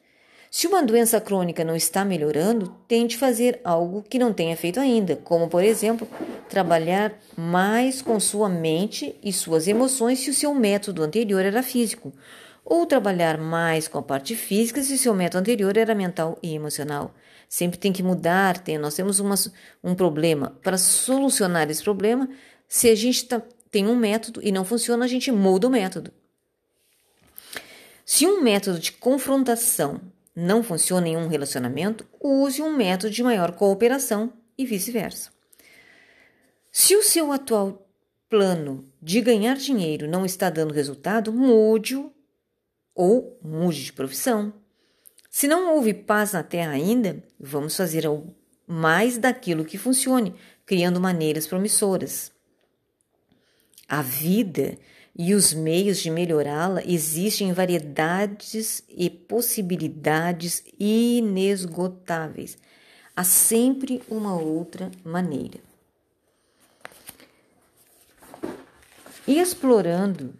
Se 0.49 0.65
uma 0.65 0.81
doença 0.81 1.19
crônica 1.19 1.65
não 1.65 1.75
está 1.75 2.05
melhorando, 2.05 2.73
tente 2.87 3.17
fazer 3.17 3.59
algo 3.65 4.01
que 4.01 4.17
não 4.17 4.31
tenha 4.31 4.55
feito 4.55 4.79
ainda, 4.79 5.17
como, 5.17 5.49
por 5.49 5.61
exemplo, 5.61 6.07
trabalhar 6.47 7.13
mais 7.35 8.01
com 8.01 8.17
sua 8.17 8.47
mente 8.47 9.13
e 9.21 9.33
suas 9.33 9.67
emoções 9.67 10.19
se 10.19 10.29
o 10.29 10.33
seu 10.33 10.55
método 10.55 11.03
anterior 11.03 11.43
era 11.43 11.61
físico, 11.61 12.13
ou 12.63 12.85
trabalhar 12.85 13.37
mais 13.37 13.89
com 13.89 13.97
a 13.97 14.01
parte 14.01 14.37
física 14.37 14.81
se 14.81 14.93
o 14.93 14.97
seu 14.97 15.13
método 15.13 15.41
anterior 15.41 15.75
era 15.75 15.93
mental 15.93 16.39
e 16.41 16.55
emocional. 16.55 17.13
Sempre 17.55 17.79
tem 17.79 17.93
que 17.93 18.03
mudar, 18.03 18.57
tem, 18.57 18.77
nós 18.77 18.95
temos 18.95 19.21
uma, 19.21 19.33
um 19.81 19.95
problema. 19.95 20.59
Para 20.61 20.77
solucionar 20.77 21.71
esse 21.71 21.81
problema, 21.81 22.27
se 22.67 22.89
a 22.89 22.95
gente 22.95 23.23
tá, 23.23 23.41
tem 23.71 23.87
um 23.87 23.95
método 23.95 24.41
e 24.43 24.51
não 24.51 24.65
funciona, 24.65 25.05
a 25.05 25.07
gente 25.07 25.31
muda 25.31 25.65
o 25.65 25.69
método. 25.69 26.11
Se 28.05 28.27
um 28.27 28.41
método 28.41 28.77
de 28.77 28.91
confrontação 28.91 30.01
não 30.35 30.61
funciona 30.61 31.07
em 31.07 31.15
um 31.15 31.29
relacionamento, 31.29 32.05
use 32.19 32.61
um 32.61 32.75
método 32.75 33.13
de 33.13 33.23
maior 33.23 33.53
cooperação 33.53 34.33
e 34.57 34.65
vice-versa. 34.65 35.31
Se 36.73 36.93
o 36.93 37.03
seu 37.03 37.31
atual 37.31 37.87
plano 38.29 38.85
de 39.01 39.21
ganhar 39.21 39.55
dinheiro 39.55 40.09
não 40.09 40.25
está 40.25 40.49
dando 40.49 40.73
resultado, 40.73 41.31
mude-o 41.31 42.11
ou 42.93 43.39
mude 43.41 43.85
de 43.85 43.93
profissão. 43.93 44.53
Se 45.35 45.49
não 45.49 45.75
houve 45.75 45.93
paz 45.93 46.31
na 46.31 46.41
Terra 46.43 46.71
ainda, 46.71 47.21
vamos 47.37 47.75
fazer 47.75 48.05
mais 48.65 49.17
daquilo 49.17 49.65
que 49.65 49.77
funcione, 49.77 50.33
criando 50.65 50.97
maneiras 50.97 51.45
promissoras. 51.45 52.31
A 53.85 54.01
vida 54.01 54.77
e 55.13 55.33
os 55.33 55.53
meios 55.53 55.97
de 55.97 56.09
melhorá-la 56.09 56.81
existem 56.85 57.51
variedades 57.51 58.81
e 58.87 59.09
possibilidades 59.09 60.63
inesgotáveis. 60.79 62.57
Há 63.13 63.25
sempre 63.25 64.01
uma 64.07 64.39
outra 64.39 64.89
maneira. 65.03 65.59
E 69.27 69.37
explorando 69.37 70.33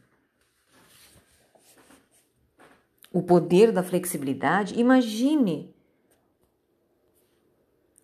o 3.15 3.23
poder 3.23 3.71
da 3.71 3.81
flexibilidade, 3.81 4.77
imagine 4.77 5.73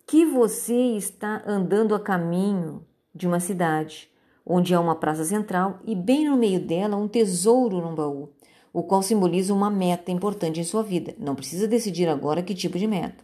que 0.06 0.24
você 0.24 0.96
está 0.96 1.42
andando 1.46 1.94
a 1.94 2.00
caminho 2.00 2.82
de 3.14 3.26
uma 3.26 3.38
cidade 3.38 4.10
onde 4.44 4.74
há 4.74 4.80
uma 4.80 4.96
praça 4.96 5.22
central 5.22 5.80
e 5.84 5.94
bem 5.94 6.30
no 6.30 6.38
meio 6.38 6.58
dela 6.58 6.96
um 6.96 7.06
tesouro 7.06 7.82
num 7.82 7.94
baú, 7.94 8.30
o 8.72 8.82
qual 8.82 9.02
simboliza 9.02 9.52
uma 9.52 9.68
meta 9.68 10.10
importante 10.10 10.60
em 10.60 10.64
sua 10.64 10.82
vida. 10.82 11.14
Não 11.18 11.34
precisa 11.34 11.68
decidir 11.68 12.08
agora 12.08 12.42
que 12.42 12.54
tipo 12.54 12.78
de 12.78 12.86
meta. 12.86 13.22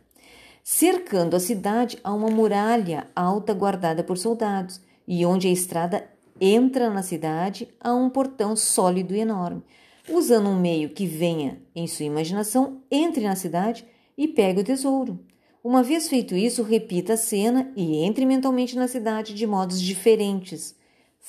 Cercando 0.62 1.36
a 1.36 1.41
cidade 1.41 1.99
há 2.05 2.12
uma 2.12 2.28
muralha 2.28 3.09
alta 3.16 3.55
guardada 3.55 4.05
por 4.05 4.18
soldados, 4.18 4.78
e 5.07 5.24
onde 5.24 5.49
a 5.49 5.51
estrada 5.51 6.07
entra 6.39 6.91
na 6.91 7.03
cidade 7.03 7.66
há 7.80 7.95
um 7.95 8.11
portão 8.11 8.55
sólido 8.55 9.14
e 9.14 9.20
enorme. 9.20 9.62
Usando 10.11 10.48
um 10.48 10.59
meio 10.59 10.90
que 10.90 11.06
venha 11.06 11.61
em 11.74 11.86
sua 11.86 12.06
imaginação, 12.06 12.82
entre 12.90 13.24
na 13.24 13.36
cidade 13.36 13.84
e 14.16 14.26
pegue 14.26 14.61
o 14.61 14.64
tesouro. 14.64 15.18
Uma 15.62 15.82
vez 15.82 16.09
feito 16.09 16.34
isso, 16.34 16.62
repita 16.62 17.14
a 17.14 17.16
cena 17.16 17.70
e 17.76 17.96
entre 17.96 18.24
mentalmente 18.24 18.76
na 18.76 18.88
cidade 18.88 19.34
de 19.34 19.46
modos 19.46 19.80
diferentes, 19.80 20.76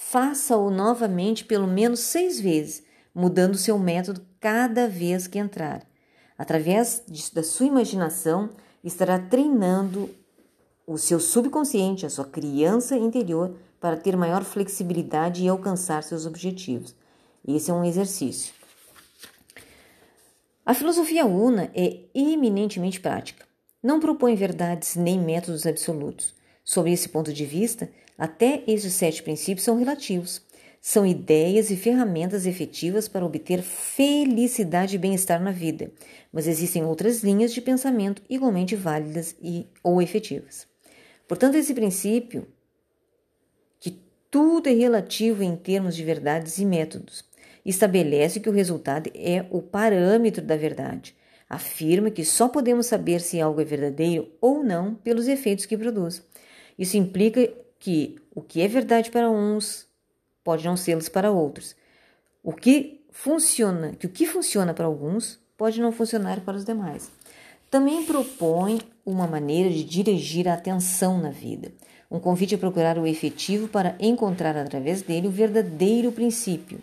Faça-o 0.01 0.71
novamente 0.71 1.43
pelo 1.43 1.67
menos 1.67 1.99
seis 1.99 2.39
vezes, 2.39 2.84
mudando 3.13 3.57
seu 3.57 3.77
método 3.77 4.25
cada 4.39 4.88
vez 4.88 5.27
que 5.27 5.38
entrar. 5.38 5.86
Através 6.38 7.03
da 7.34 7.43
sua 7.43 7.65
imaginação, 7.65 8.49
estará 8.84 9.19
treinando 9.19 10.09
o 10.88 10.97
seu 10.97 11.19
subconsciente, 11.19 12.05
a 12.05 12.09
sua 12.09 12.25
criança 12.25 12.97
interior, 12.97 13.53
para 13.80 13.97
ter 13.97 14.15
maior 14.15 14.43
flexibilidade 14.43 15.43
e 15.43 15.49
alcançar 15.49 16.01
seus 16.01 16.25
objetivos. 16.25 16.95
Esse 17.47 17.69
é 17.69 17.73
um 17.73 17.84
exercício. 17.84 18.53
A 20.70 20.74
filosofia 20.76 21.26
una 21.26 21.72
é 21.74 22.01
eminentemente 22.13 22.99
prática. 22.99 23.43
Não 23.82 23.99
propõe 23.99 24.36
verdades 24.36 24.95
nem 24.95 25.20
métodos 25.20 25.65
absolutos. 25.65 26.36
Sob 26.63 26.91
esse 26.91 27.09
ponto 27.09 27.34
de 27.34 27.43
vista, 27.43 27.89
até 28.15 28.63
esses 28.67 28.93
sete 28.93 29.24
princípios 29.24 29.65
são 29.65 29.80
relativos. 29.80 30.43
São 30.80 31.07
ideias 31.07 31.72
e 31.72 31.76
ferramentas 31.76 32.45
efetivas 32.45 33.07
para 33.07 33.26
obter 33.26 33.63
felicidade 33.63 34.93
e 34.93 34.99
bem-estar 34.99 35.41
na 35.41 35.51
vida, 35.51 35.91
mas 36.32 36.45
existem 36.45 36.86
outras 36.86 37.24
linhas 37.24 37.51
de 37.51 37.61
pensamento 37.61 38.22
igualmente 38.30 38.76
válidas 38.76 39.36
e 39.41 39.65
ou 39.82 39.99
efetivas. 39.99 40.67
Portanto, 41.28 41.55
esse 41.55 41.74
princípio 41.74 42.47
que 43.80 43.99
tudo 44.30 44.70
é 44.70 44.74
relativo 44.74 45.41
em 45.41 45.55
termos 45.55 45.95
de 45.95 46.03
verdades 46.03 46.59
e 46.59 46.65
métodos, 46.65 47.24
estabelece 47.70 48.39
que 48.39 48.49
o 48.49 48.53
resultado 48.53 49.09
é 49.13 49.45
o 49.49 49.61
parâmetro 49.61 50.43
da 50.43 50.55
verdade. 50.55 51.15
Afirma 51.49 52.11
que 52.11 52.24
só 52.24 52.47
podemos 52.47 52.86
saber 52.86 53.22
se 53.22 53.41
algo 53.41 53.61
é 53.61 53.65
verdadeiro 53.65 54.30
ou 54.39 54.63
não 54.63 54.95
pelos 54.95 55.28
efeitos 55.28 55.65
que 55.65 55.78
produz. 55.78 56.24
Isso 56.78 56.97
implica 56.97 57.49
que 57.80 58.17
o 58.34 58.41
que 58.41 58.61
é 58.61 58.67
verdade 58.67 59.09
para 59.09 59.30
uns 59.30 59.88
pode 60.43 60.65
não 60.65 60.78
ser 60.78 60.97
para 61.09 61.32
outros. 61.32 61.76
O 62.43 62.53
que 62.53 63.01
funciona, 63.11 63.93
que 63.93 64.05
o 64.05 64.09
que 64.09 64.26
funciona 64.26 64.74
para 64.74 64.86
alguns 64.86 65.39
pode 65.57 65.82
não 65.82 65.91
funcionar 65.91 66.41
para 66.41 66.57
os 66.57 66.65
demais. 66.65 67.11
Também 67.70 68.03
propõe 68.05 68.80
uma 69.05 69.28
maneira 69.28 69.70
de 69.70 69.84
dirigir 69.84 70.47
a 70.47 70.53
atenção 70.53 71.20
na 71.20 71.30
vida. 71.30 71.72
Um 72.09 72.20
convite 72.20 72.55
a 72.55 72.57
procurar 72.57 72.97
o 72.97 73.05
efetivo 73.05 73.67
para 73.67 73.95
encontrar 73.99 74.55
através 74.57 75.01
dele 75.01 75.28
o 75.28 75.32
verdadeiro 75.32 76.11
princípio. 76.11 76.80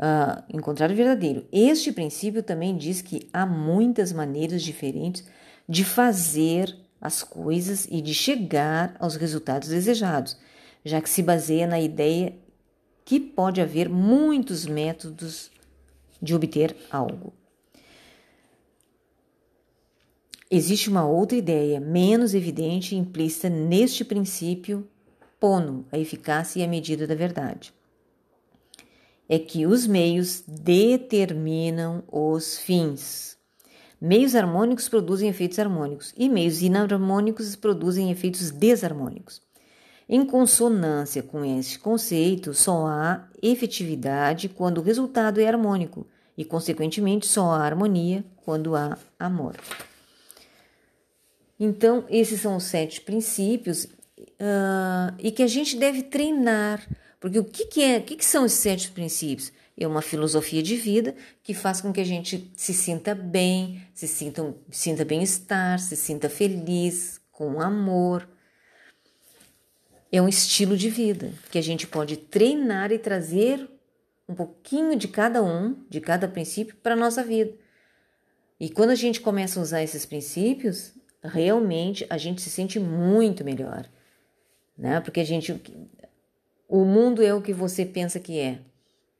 Uh, 0.00 0.42
encontrar 0.56 0.90
o 0.90 0.94
verdadeiro. 0.94 1.46
Este 1.52 1.92
princípio 1.92 2.42
também 2.42 2.74
diz 2.74 3.02
que 3.02 3.28
há 3.34 3.44
muitas 3.44 4.14
maneiras 4.14 4.62
diferentes 4.62 5.22
de 5.68 5.84
fazer 5.84 6.74
as 6.98 7.22
coisas 7.22 7.86
e 7.90 8.00
de 8.00 8.14
chegar 8.14 8.96
aos 8.98 9.16
resultados 9.16 9.68
desejados, 9.68 10.38
já 10.82 11.02
que 11.02 11.10
se 11.10 11.22
baseia 11.22 11.66
na 11.66 11.78
ideia 11.78 12.34
que 13.04 13.20
pode 13.20 13.60
haver 13.60 13.90
muitos 13.90 14.64
métodos 14.64 15.50
de 16.20 16.34
obter 16.34 16.74
algo. 16.90 17.34
Existe 20.50 20.88
uma 20.88 21.06
outra 21.06 21.36
ideia, 21.36 21.78
menos 21.78 22.34
evidente 22.34 22.94
e 22.94 22.98
implícita 22.98 23.48
neste 23.48 24.04
princípio, 24.04 24.88
pono 25.38 25.86
a 25.92 25.98
eficácia 25.98 26.60
e 26.60 26.64
a 26.64 26.68
medida 26.68 27.06
da 27.06 27.14
verdade. 27.14 27.72
É 29.30 29.38
que 29.38 29.64
os 29.64 29.86
meios 29.86 30.42
determinam 30.44 32.02
os 32.10 32.58
fins. 32.58 33.38
Meios 34.00 34.34
harmônicos 34.34 34.88
produzem 34.88 35.28
efeitos 35.28 35.60
harmônicos 35.60 36.12
e 36.16 36.28
meios 36.28 36.62
inarmônicos 36.62 37.54
produzem 37.54 38.10
efeitos 38.10 38.50
desarmônicos. 38.50 39.40
Em 40.08 40.26
consonância 40.26 41.22
com 41.22 41.44
este 41.44 41.78
conceito, 41.78 42.52
só 42.52 42.88
há 42.88 43.28
efetividade 43.40 44.48
quando 44.48 44.78
o 44.78 44.82
resultado 44.82 45.40
é 45.40 45.46
harmônico 45.46 46.04
e, 46.36 46.44
consequentemente, 46.44 47.28
só 47.28 47.52
há 47.52 47.60
harmonia 47.60 48.24
quando 48.44 48.74
há 48.74 48.98
amor. 49.16 49.54
Então, 51.60 52.04
esses 52.08 52.40
são 52.40 52.56
os 52.56 52.64
sete 52.64 53.02
princípios 53.02 53.84
uh, 53.84 55.14
e 55.18 55.30
que 55.30 55.42
a 55.42 55.46
gente 55.46 55.76
deve 55.76 56.02
treinar, 56.02 56.84
porque 57.20 57.38
o 57.38 57.44
que, 57.44 57.66
que 57.66 57.82
é, 57.82 57.98
o 57.98 58.02
que, 58.02 58.16
que 58.16 58.24
são 58.24 58.46
esses 58.46 58.58
sete 58.58 58.90
princípios? 58.90 59.52
é 59.80 59.86
uma 59.86 60.02
filosofia 60.02 60.62
de 60.62 60.76
vida 60.76 61.14
que 61.42 61.54
faz 61.54 61.80
com 61.80 61.90
que 61.90 62.00
a 62.00 62.04
gente 62.04 62.52
se 62.54 62.74
sinta 62.74 63.14
bem, 63.14 63.82
se 63.94 64.06
sinta, 64.06 64.54
sinta 64.70 65.04
bem-estar, 65.06 65.78
se 65.78 65.96
sinta 65.96 66.28
feliz, 66.28 67.18
com 67.32 67.62
amor. 67.62 68.28
É 70.12 70.20
um 70.20 70.28
estilo 70.28 70.76
de 70.76 70.90
vida 70.90 71.32
que 71.50 71.56
a 71.56 71.62
gente 71.62 71.86
pode 71.86 72.18
treinar 72.18 72.92
e 72.92 72.98
trazer 72.98 73.66
um 74.28 74.34
pouquinho 74.34 74.94
de 74.96 75.08
cada 75.08 75.42
um, 75.42 75.82
de 75.88 76.00
cada 76.00 76.28
princípio, 76.28 76.76
para 76.76 76.92
a 76.92 76.96
nossa 76.96 77.24
vida. 77.24 77.54
E 78.60 78.68
quando 78.68 78.90
a 78.90 78.94
gente 78.94 79.20
começa 79.20 79.58
a 79.58 79.62
usar 79.62 79.82
esses 79.82 80.04
princípios, 80.04 80.92
realmente 81.24 82.06
a 82.10 82.18
gente 82.18 82.42
se 82.42 82.50
sente 82.50 82.78
muito 82.78 83.42
melhor, 83.42 83.88
né? 84.76 85.00
Porque 85.00 85.20
a 85.20 85.24
gente, 85.24 85.58
o 86.70 86.84
mundo 86.84 87.22
é 87.22 87.34
o 87.34 87.42
que 87.42 87.52
você 87.52 87.84
pensa 87.84 88.20
que 88.20 88.38
é. 88.38 88.60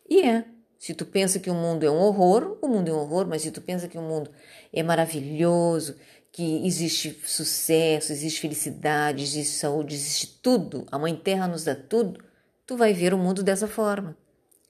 E 0.08 0.22
é. 0.22 0.44
Se 0.78 0.94
tu 0.94 1.04
pensa 1.04 1.38
que 1.38 1.50
o 1.50 1.54
mundo 1.54 1.84
é 1.84 1.90
um 1.90 1.98
horror, 1.98 2.56
o 2.62 2.68
mundo 2.68 2.88
é 2.88 2.92
um 2.92 2.98
horror, 2.98 3.26
mas 3.26 3.42
se 3.42 3.50
tu 3.50 3.60
pensa 3.60 3.88
que 3.88 3.98
o 3.98 4.02
mundo 4.02 4.30
é 4.72 4.82
maravilhoso, 4.82 5.96
que 6.32 6.64
existe 6.64 7.20
sucesso, 7.26 8.12
existe 8.12 8.40
felicidade, 8.40 9.22
existe 9.22 9.56
saúde, 9.56 9.96
existe 9.96 10.38
tudo, 10.40 10.86
a 10.90 10.98
Mãe 10.98 11.14
Terra 11.14 11.48
nos 11.48 11.64
dá 11.64 11.74
tudo, 11.74 12.24
tu 12.64 12.76
vai 12.76 12.94
ver 12.94 13.12
o 13.12 13.18
mundo 13.18 13.42
dessa 13.42 13.66
forma. 13.66 14.16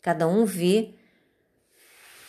Cada 0.01 0.27
um 0.27 0.45
vê 0.47 0.95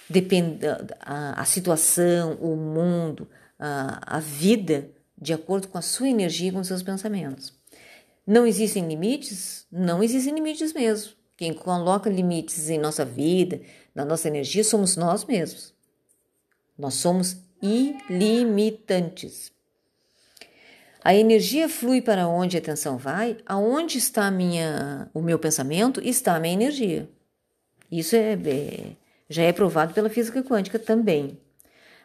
depend, 0.10 0.60
a, 1.00 1.42
a 1.42 1.46
situação, 1.46 2.34
o 2.36 2.56
mundo, 2.58 3.28
a, 3.58 4.18
a 4.18 4.20
vida 4.20 4.92
de 5.18 5.34
acordo 5.34 5.70
com 5.70 5.78
a 5.78 5.82
sua 5.82 6.10
energia 6.10 6.50
e 6.50 6.52
com 6.52 6.64
seus 6.64 6.84
pensamentos. 6.84 7.61
Não 8.26 8.46
existem 8.46 8.88
limites? 8.88 9.66
Não 9.72 10.04
existem 10.04 10.34
limites 10.34 10.74
mesmo. 10.74 11.14
Quem 11.36 11.54
coloca 11.54 12.10
limites 12.10 12.70
em 12.70 12.78
nossa 12.78 13.04
vida, 13.04 13.62
na 13.96 14.06
nossa 14.06 14.28
energia, 14.28 14.64
somos 14.64 14.96
nós 14.96 15.26
mesmos. 15.26 15.74
Nós 16.78 16.94
somos 16.96 17.38
ilimitantes. 17.62 19.52
A 21.04 21.16
energia 21.16 21.68
flui 21.68 22.00
para 22.00 22.28
onde 22.28 22.58
a 22.58 22.60
atenção 22.60 22.96
vai, 22.96 23.38
aonde 23.46 23.98
está 23.98 24.30
minha, 24.30 25.10
o 25.14 25.22
meu 25.22 25.40
pensamento, 25.40 26.00
está 26.04 26.36
a 26.36 26.40
minha 26.40 26.54
energia. 26.54 27.10
Isso 27.92 28.16
é, 28.16 28.34
é, 28.34 28.96
já 29.28 29.42
é 29.42 29.52
provado 29.52 29.96
pela 29.96 30.10
física 30.10 30.44
quântica 30.44 30.78
também. 30.78 31.40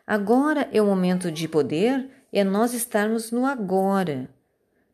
Agora 0.07 0.67
é 0.73 0.81
o 0.81 0.87
momento 0.87 1.31
de 1.31 1.47
poder, 1.47 2.09
é 2.33 2.43
nós 2.43 2.73
estarmos 2.73 3.31
no 3.31 3.45
agora. 3.45 4.31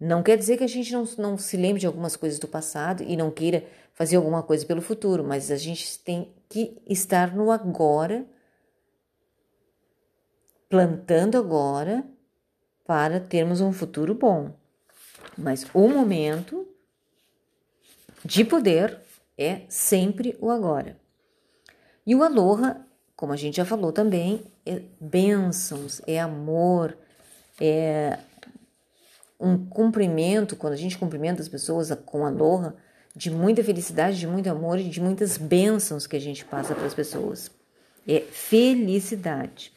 Não 0.05 0.21
quer 0.21 0.37
dizer 0.37 0.57
que 0.57 0.65
a 0.65 0.69
gente 0.69 0.93
não, 0.93 1.05
não 1.17 1.39
se 1.39 1.57
lembre 1.57 1.79
de 1.79 1.87
algumas 1.87 2.17
coisas 2.17 2.37
do 2.41 2.49
passado 2.49 3.05
e 3.05 3.17
não 3.17 3.31
queira 3.31 3.65
fazer 3.95 4.17
alguma 4.17 4.43
coisa 4.43 4.67
pelo 4.67 4.83
futuro, 4.83 5.23
mas 5.23 5.49
a 5.49 5.55
gente 5.55 5.97
tem 6.01 6.29
que 6.49 6.77
estar 6.89 7.33
no 7.33 7.53
agora, 7.53 8.27
plantando 10.69 11.39
agora 11.39 12.05
para 12.85 13.21
termos 13.21 13.61
um 13.61 13.73
futuro 13.73 14.13
bom. 14.13 14.53
Mas 15.39 15.67
o 15.73 15.87
momento 15.87 16.67
de 18.25 18.45
poder 18.45 18.99
é 19.39 19.61
sempre 19.69 20.37
o 20.41 20.51
agora. 20.51 20.97
E 22.05 22.13
o 22.17 22.25
aloha, 22.25 22.85
como 23.15 23.33
a 23.33 23.37
gente 23.37 23.59
já 23.59 23.65
falou 23.65 23.93
também, 23.93 24.43
é 24.67 24.83
bênçãos, 25.01 26.03
é 26.09 26.19
amor, 26.21 26.99
é 27.61 28.19
um 29.43 29.67
cumprimento, 29.67 30.55
quando 30.55 30.75
a 30.75 30.77
gente 30.77 30.97
cumprimenta 30.97 31.43
as 31.43 31.49
pessoas 31.49 31.91
com 32.07 32.25
aloha, 32.25 32.75
de 33.15 33.31
muita 33.31 33.63
felicidade, 33.63 34.19
de 34.19 34.27
muito 34.27 34.49
amor 34.49 34.79
e 34.79 34.89
de 34.89 35.01
muitas 35.01 35.37
bênçãos 35.37 36.07
que 36.07 36.17
a 36.17 36.21
gente 36.21 36.45
passa 36.45 36.75
para 36.75 36.87
as 36.87 36.95
pessoas. 36.95 37.51
É 38.07 38.21
felicidade. 38.21 39.73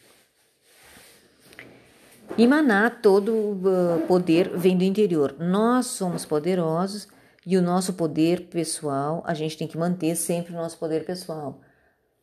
E 2.37 2.47
maná, 2.47 2.89
todo 2.89 3.31
uh, 3.31 4.07
poder 4.07 4.57
vem 4.57 4.77
do 4.77 4.83
interior. 4.83 5.35
Nós 5.39 5.87
somos 5.87 6.25
poderosos 6.25 7.07
e 7.45 7.57
o 7.57 7.61
nosso 7.61 7.93
poder 7.93 8.47
pessoal, 8.47 9.23
a 9.25 9.33
gente 9.33 9.57
tem 9.57 9.67
que 9.67 9.77
manter 9.77 10.15
sempre 10.15 10.53
o 10.53 10.55
nosso 10.55 10.77
poder 10.77 11.05
pessoal. 11.05 11.61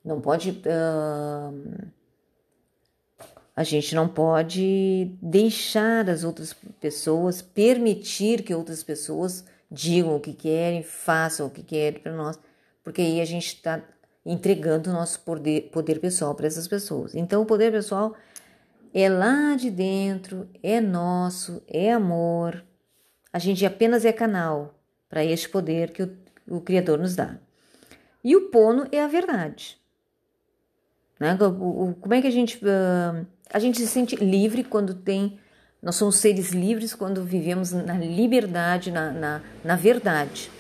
Não 0.05 0.21
pode. 0.21 0.51
Uh, 0.51 1.93
a 3.55 3.65
gente 3.65 3.95
não 3.95 4.09
pode 4.09 5.11
deixar 5.21 6.09
as 6.09 6.25
outras 6.25 6.55
pessoas, 6.81 7.43
permitir 7.43 8.43
que 8.43 8.55
outras 8.55 8.83
pessoas 8.83 9.45
digam 9.71 10.17
o 10.17 10.21
que 10.21 10.33
querem, 10.33 10.83
façam 10.83 11.47
o 11.47 11.51
que 11.51 11.63
querem 11.63 12.01
para 12.01 12.13
nós, 12.13 12.39
porque 12.83 13.03
aí 13.03 13.21
a 13.21 13.25
gente 13.25 13.47
está 13.47 13.83
entregando 14.25 14.91
o 14.91 14.93
nosso 14.93 15.21
poder, 15.21 15.71
poder 15.71 16.01
pessoal 16.01 16.35
para 16.35 16.47
essas 16.47 16.67
pessoas. 16.67 17.15
Então, 17.15 17.43
o 17.43 17.47
poder 17.47 17.73
pessoal 17.73 18.15
é 18.95 19.09
lá 19.09 19.55
de 19.57 19.71
dentro, 19.71 20.49
é 20.63 20.81
nosso, 20.81 21.63
é 21.67 21.93
amor. 21.93 22.65
A 23.33 23.39
gente 23.39 23.65
apenas 23.67 24.05
é 24.05 24.13
canal 24.13 24.75
para 25.09 25.25
este 25.25 25.49
poder 25.49 25.91
que 25.91 26.03
o, 26.03 26.17
o 26.49 26.61
Criador 26.61 26.99
nos 26.99 27.17
dá. 27.17 27.37
E 28.23 28.37
o 28.37 28.51
pono 28.51 28.87
é 28.93 29.03
a 29.03 29.09
verdade. 29.09 29.79
Né? 31.19 31.37
O, 31.41 31.91
o, 31.91 31.95
como 31.95 32.15
é 32.15 32.21
que 32.21 32.27
a 32.27 32.33
gente. 32.33 32.59
Uh, 32.59 33.27
a 33.53 33.59
gente 33.59 33.79
se 33.79 33.87
sente 33.87 34.17
livre 34.17 34.65
quando 34.65 34.95
tem. 34.95 35.39
Nós 35.83 35.97
somos 35.97 36.17
seres 36.17 36.51
livres 36.51 36.95
quando 36.95 37.23
vivemos 37.23 37.73
na 37.73 37.95
liberdade, 37.95 38.91
na, 38.91 39.11
na, 39.13 39.43
na 39.65 39.77
verdade. 39.77 40.51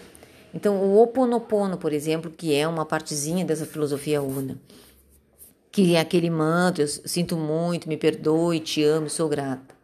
Então, 0.54 0.76
o 0.76 1.00
Oponopono, 1.00 1.78
por 1.78 1.92
exemplo, 1.92 2.30
que 2.30 2.54
é 2.54 2.68
uma 2.68 2.84
partezinha 2.84 3.44
dessa 3.44 3.64
filosofia 3.64 4.20
una, 4.20 4.58
que 5.70 5.94
é 5.94 6.00
aquele 6.00 6.28
mantra, 6.28 6.84
eu 6.84 6.88
sinto 6.88 7.36
muito, 7.36 7.88
me 7.88 7.96
perdoe, 7.96 8.60
te 8.60 8.82
amo, 8.84 9.08
sou 9.08 9.28
grata. 9.28 9.74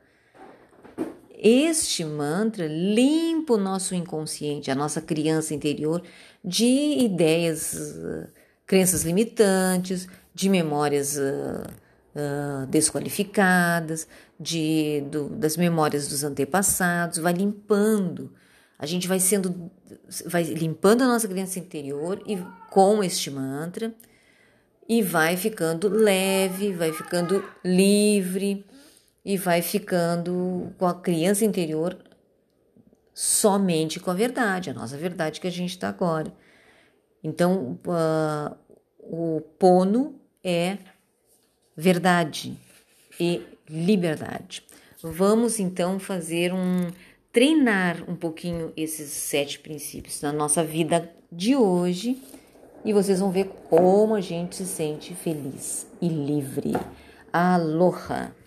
Este 1.41 2.05
mantra 2.05 2.67
limpa 2.67 3.55
o 3.55 3.59
nosso 3.59 3.95
inconsciente, 3.95 4.71
a 4.71 4.75
nossa 4.75 5.01
criança 5.01 5.55
interior, 5.55 6.03
de 6.45 6.67
ideias, 6.99 7.73
uh, 7.73 8.29
crenças 8.67 9.05
limitantes, 9.05 10.09
de 10.35 10.51
memórias 10.51 11.17
uh, 11.17 11.63
uh, 12.15 12.67
desqualificadas, 12.67 14.09
de, 14.39 15.03
do, 15.11 15.29
das 15.29 15.57
memórias 15.57 16.09
dos 16.09 16.25
antepassados, 16.25 17.19
vai 17.19 17.33
limpando. 17.33 18.33
A 18.79 18.87
gente 18.87 19.09
vai 19.09 19.19
sendo, 19.19 19.71
vai 20.27 20.45
limpando 20.45 21.03
a 21.03 21.07
nossa 21.07 21.27
criança 21.27 21.59
interior 21.59 22.23
e 22.27 22.39
com 22.71 23.03
este 23.03 23.31
mantra 23.31 23.93
e 24.89 25.03
vai 25.03 25.37
ficando 25.37 25.89
leve, 25.89 26.73
vai 26.73 26.93
ficando 26.93 27.45
livre 27.65 28.65
e 29.25 29.37
vai 29.37 29.61
ficando 29.61 30.73
com 30.79 30.87
a 30.87 30.95
criança 30.95 31.45
interior 31.45 31.99
somente 33.13 33.99
com 33.99 34.13
a 34.13 34.15
verdade, 34.15 34.71
a 34.71 34.73
nossa 34.73 34.97
verdade 34.97 35.41
que 35.41 35.49
a 35.49 35.51
gente 35.51 35.71
está 35.71 35.89
agora. 35.89 36.33
Então, 37.23 37.77
uh, 37.85 38.57
o 39.01 39.41
pono 39.59 40.21
é 40.43 40.79
verdade 41.79 42.59
e 43.21 43.41
liberdade. 43.71 44.65
Vamos 45.01 45.61
então 45.61 46.01
fazer 46.01 46.53
um 46.53 46.89
treinar 47.33 48.03
um 48.09 48.17
pouquinho 48.17 48.73
esses 48.77 49.11
sete 49.11 49.61
princípios 49.61 50.21
na 50.21 50.33
nossa 50.33 50.65
vida 50.65 51.09
de 51.31 51.55
hoje 51.55 52.21
e 52.85 52.93
vocês 52.93 53.21
vão 53.21 53.31
ver 53.31 53.49
como 53.71 54.17
a 54.17 54.21
gente 54.21 54.57
se 54.57 54.67
sente 54.67 55.15
feliz 55.15 55.87
e 56.03 56.09
livre. 56.09 56.73
Aloha! 57.33 58.38